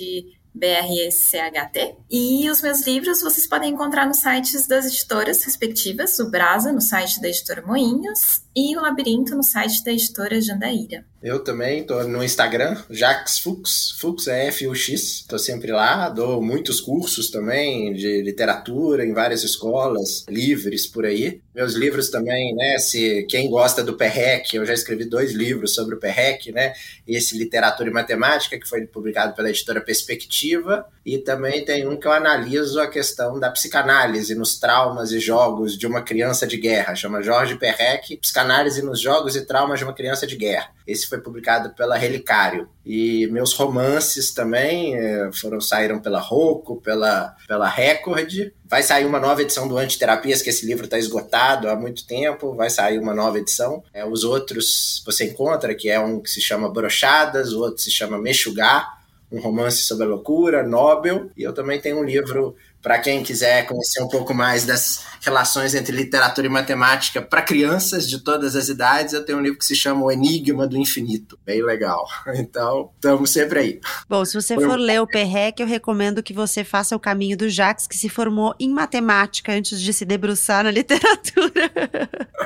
B-R-E-C-H-T. 0.54 1.96
E 2.12 2.48
os 2.50 2.62
meus 2.62 2.86
livros 2.86 3.24
vocês 3.24 3.48
podem 3.48 3.74
encontrar 3.74 4.06
nos 4.06 4.18
sites 4.18 4.68
das 4.68 4.86
editoras 4.86 5.44
respectivas, 5.44 6.20
o 6.20 6.30
Brasa, 6.30 6.72
no 6.72 6.82
site 6.82 7.20
da 7.22 7.28
editora 7.28 7.66
Moinhos, 7.66 8.44
e 8.56 8.78
o 8.78 8.82
Labirinto, 8.82 9.36
no 9.36 9.44
site 9.44 9.84
da 9.84 9.92
editora 9.92 10.40
Jandaíra. 10.40 11.04
Eu 11.22 11.40
também 11.40 11.84
tô 11.84 12.04
no 12.04 12.24
Instagram, 12.24 12.78
Jax 12.90 13.40
Fux, 13.40 13.96
Fux 14.00 14.28
é 14.28 14.48
F-U-X, 14.48 15.26
tô 15.28 15.40
sempre 15.40 15.72
lá, 15.72 16.10
dou 16.10 16.42
muitos 16.42 16.80
cursos 16.80 17.32
também 17.32 17.92
de 17.94 18.22
literatura 18.22 19.04
em 19.04 19.14
várias 19.14 19.44
escolas 19.44 20.26
livres 20.30 20.86
por 20.86 21.06
aí. 21.06 21.42
Meus 21.56 21.74
livros 21.74 22.10
também, 22.10 22.54
né, 22.56 22.78
se 22.78 23.26
quem 23.30 23.50
gosta 23.50 23.84
do 23.84 23.96
PERREC, 23.96 24.56
eu 24.56 24.66
já 24.66 24.74
escrevi 24.74 25.06
dois 25.06 25.32
livros 25.32 25.74
sobre 25.74 25.96
o 25.96 26.00
PERREC, 26.00 26.52
né, 26.52 26.74
esse 27.08 27.36
Literatura 27.36 27.90
e 27.90 27.94
Matemática, 27.94 28.60
que 28.60 28.68
foi 28.68 28.86
publicado 28.86 29.34
pela 29.34 29.50
editora 29.50 29.82
Perspectiva, 29.82 30.86
e 31.08 31.18
também 31.18 31.64
tem 31.64 31.88
um 31.88 31.96
que 31.96 32.06
eu 32.06 32.12
analiso 32.12 32.82
a 32.82 32.88
questão 32.88 33.40
da 33.40 33.50
psicanálise 33.50 34.36
nos 34.36 34.60
traumas 34.60 35.14
e 35.14 35.22
jogos 35.22 35.78
de 35.78 35.88
uma 35.88 36.02
criança 36.02 36.46
de 36.46 36.58
guerra, 36.58 36.96
chama 36.96 37.24
Jorge 37.24 37.56
Perrec, 37.56 38.18
Psicanálise 38.18 38.82
nos 38.82 39.00
Jogos 39.00 39.34
e 39.38 39.46
Traumas 39.46 39.80
de 39.80 39.86
uma 39.86 39.94
Criança 39.94 40.28
de 40.28 40.36
Guerra. 40.36 40.70
Esse 40.86 41.08
foi 41.08 41.20
publicado 41.20 41.70
pela 41.76 41.98
Relicário. 41.98 42.68
E 42.86 43.26
meus 43.28 43.54
romances 43.54 44.34
também 44.34 44.96
eh, 44.96 45.30
foram 45.34 45.62
saíram 45.62 46.00
pela 46.00 46.20
Rocco, 46.20 46.82
pela, 46.82 47.36
pela 47.48 47.70
Record. 47.70 48.52
Vai 48.66 48.84
sair 48.84 49.06
uma 49.06 49.20
nova 49.20 49.42
edição 49.42 49.68
do 49.68 49.78
Antiterapias, 49.78 50.42
que 50.42 50.50
esse 50.50 50.66
livro 50.66 50.86
está 50.86 50.98
esgotado 50.98 51.70
há 51.70 51.76
muito 51.76 52.06
tempo. 52.06 52.54
Vai 52.54 52.70
sair 52.70 53.00
uma 53.00 53.14
nova 53.14 53.38
edição. 53.38 53.84
É, 53.94 54.06
os 54.06 54.26
outros 54.26 55.02
você 55.06 55.26
encontra, 55.26 55.74
que 55.74 55.90
é 55.90 56.00
um 56.00 56.22
que 56.22 56.30
se 56.30 56.42
chama 56.42 56.72
Brochadas, 56.72 57.54
o 57.54 57.62
outro 57.62 57.82
se 57.82 57.92
chama 57.92 58.18
Mexugar, 58.18 58.97
um 59.32 59.40
romance 59.40 59.84
sobre 59.84 60.06
a 60.06 60.10
loucura, 60.10 60.64
Nobel. 60.64 61.30
E 61.38 61.44
eu 61.44 61.54
também 61.54 61.80
tenho 61.80 62.00
um 62.00 62.04
livro 62.04 62.56
para 62.88 63.00
quem 63.00 63.22
quiser 63.22 63.66
conhecer 63.66 64.02
um 64.02 64.08
pouco 64.08 64.34
mais 64.34 64.66
das 64.66 65.04
relações 65.20 65.76
entre 65.76 65.94
literatura 65.94 66.48
e 66.48 66.50
matemática 66.50 67.22
para 67.22 67.42
crianças 67.42 68.08
de 68.08 68.20
todas 68.20 68.56
as 68.56 68.70
idades, 68.70 69.14
eu 69.14 69.26
tenho 69.26 69.40
um 69.40 69.42
livro 69.42 69.60
que 69.60 69.66
se 69.66 69.76
chama 69.76 70.06
O 70.06 70.10
Enigma 70.10 70.66
do 70.66 70.78
Infinito. 70.78 71.38
Bem 71.46 71.62
legal. 71.62 72.06
Então, 72.38 72.92
estamos 72.96 73.32
sempre 73.32 73.60
aí. 73.60 73.82
Bom, 74.08 74.24
se 74.24 74.36
você 74.36 74.56
for 74.56 74.78
ler 74.78 75.02
o 75.02 75.08
Perrec, 75.08 75.60
eu 75.60 75.68
recomendo 75.68 76.22
que 76.22 76.34
você 76.34 76.64
faça 76.64 76.96
o 76.96 77.00
caminho 77.00 77.36
do 77.36 77.50
Jacques, 77.50 77.88
que 77.88 77.98
se 77.98 78.08
formou 78.08 78.56
em 78.60 78.70
matemática 78.70 79.52
antes 79.52 79.82
de 79.82 79.92
se 79.92 80.06
debruçar 80.06 80.64
na 80.64 80.72
literatura. 80.72 81.72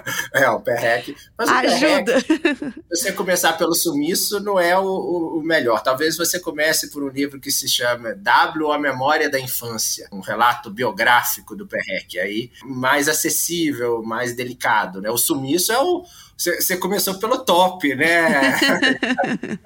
É, 0.33 0.49
o 0.49 0.59
Perrec. 0.59 1.15
Mas 1.37 1.49
o 1.49 1.53
Ajuda. 1.53 2.21
Perrec, 2.21 2.73
você 2.89 3.11
começar 3.11 3.53
pelo 3.53 3.75
sumiço 3.75 4.39
não 4.39 4.59
é 4.59 4.77
o, 4.77 5.37
o, 5.37 5.43
melhor. 5.43 5.83
Talvez 5.83 6.17
você 6.17 6.39
comece 6.39 6.89
por 6.89 7.03
um 7.03 7.09
livro 7.09 7.39
que 7.39 7.51
se 7.51 7.67
chama 7.67 8.15
W, 8.15 8.71
A 8.71 8.79
Memória 8.79 9.29
da 9.29 9.39
Infância. 9.39 10.07
Um 10.11 10.21
relato 10.31 10.71
biográfico 10.71 11.55
do 11.55 11.67
Perrec, 11.67 12.17
aí 12.17 12.51
mais 12.63 13.07
acessível, 13.07 14.01
mais 14.01 14.35
delicado, 14.35 15.01
né? 15.01 15.09
O 15.09 15.17
sumiço 15.17 15.71
é 15.71 15.79
o 15.79 16.03
você 16.37 16.75
começou 16.75 17.19
pelo 17.19 17.45
top, 17.45 17.93
né? 17.93 18.57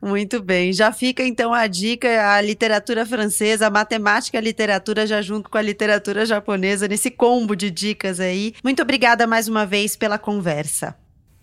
Muito 0.00 0.42
bem, 0.42 0.72
já 0.72 0.92
fica 0.92 1.24
então 1.24 1.54
a 1.54 1.66
dica, 1.66 2.34
a 2.34 2.40
literatura 2.40 3.06
francesa, 3.06 3.66
a 3.66 3.70
matemática 3.70 4.36
e 4.36 4.38
a 4.38 4.42
literatura 4.42 5.06
já 5.06 5.22
junto 5.22 5.48
com 5.48 5.56
a 5.56 5.62
literatura 5.62 6.26
japonesa, 6.26 6.86
nesse 6.86 7.10
combo 7.10 7.56
de 7.56 7.70
dicas 7.70 8.20
aí. 8.20 8.54
Muito 8.62 8.82
obrigada 8.82 9.26
mais 9.26 9.48
uma 9.48 9.64
vez 9.64 9.96
pela 9.96 10.18
conversa. 10.18 10.94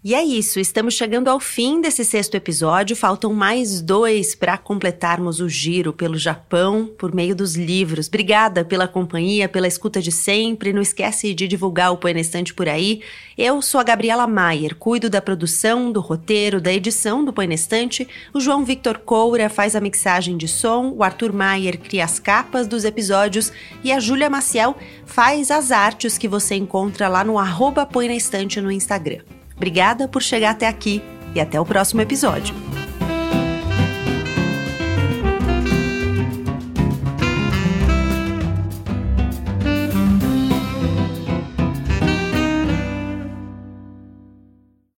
E 0.03 0.15
é 0.15 0.23
isso, 0.23 0.59
estamos 0.59 0.95
chegando 0.95 1.27
ao 1.27 1.39
fim 1.39 1.79
desse 1.79 2.03
sexto 2.03 2.33
episódio. 2.33 2.95
Faltam 2.95 3.35
mais 3.35 3.81
dois 3.81 4.33
para 4.33 4.57
completarmos 4.57 5.39
o 5.39 5.47
giro 5.47 5.93
pelo 5.93 6.17
Japão 6.17 6.89
por 6.97 7.13
meio 7.13 7.35
dos 7.35 7.55
livros. 7.55 8.07
Obrigada 8.07 8.65
pela 8.65 8.87
companhia, 8.87 9.47
pela 9.47 9.67
escuta 9.67 10.01
de 10.01 10.11
sempre. 10.11 10.73
Não 10.73 10.81
esquece 10.81 11.35
de 11.35 11.47
divulgar 11.47 11.93
o 11.93 11.97
Põe 11.97 12.19
Estante 12.19 12.51
por 12.51 12.67
aí. 12.67 13.01
Eu 13.37 13.61
sou 13.61 13.79
a 13.79 13.83
Gabriela 13.83 14.25
Maier, 14.25 14.75
cuido 14.75 15.07
da 15.07 15.21
produção, 15.21 15.91
do 15.91 15.99
roteiro, 15.99 16.59
da 16.59 16.73
edição 16.73 17.23
do 17.23 17.31
Põe 17.31 17.53
Estante. 17.53 18.07
O 18.33 18.39
João 18.39 18.65
Victor 18.65 18.97
Coura 18.97 19.49
faz 19.49 19.75
a 19.75 19.79
mixagem 19.79 20.35
de 20.35 20.47
som, 20.47 20.95
o 20.97 21.03
Arthur 21.03 21.31
Maier 21.31 21.77
cria 21.77 22.05
as 22.05 22.17
capas 22.17 22.65
dos 22.65 22.85
episódios 22.85 23.53
e 23.83 23.91
a 23.91 23.99
Júlia 23.99 24.31
Maciel 24.31 24.75
faz 25.05 25.51
as 25.51 25.71
artes 25.71 26.17
que 26.17 26.27
você 26.27 26.55
encontra 26.55 27.07
lá 27.07 27.23
no 27.23 27.37
arroba 27.37 27.85
Põe 27.85 28.07
na 28.07 28.15
Estante 28.15 28.59
no 28.59 28.71
Instagram. 28.71 29.21
Obrigada 29.61 30.07
por 30.07 30.23
chegar 30.23 30.49
até 30.49 30.67
aqui 30.67 31.03
e 31.35 31.39
até 31.39 31.61
o 31.61 31.63
próximo 31.63 32.01
episódio. 32.01 32.55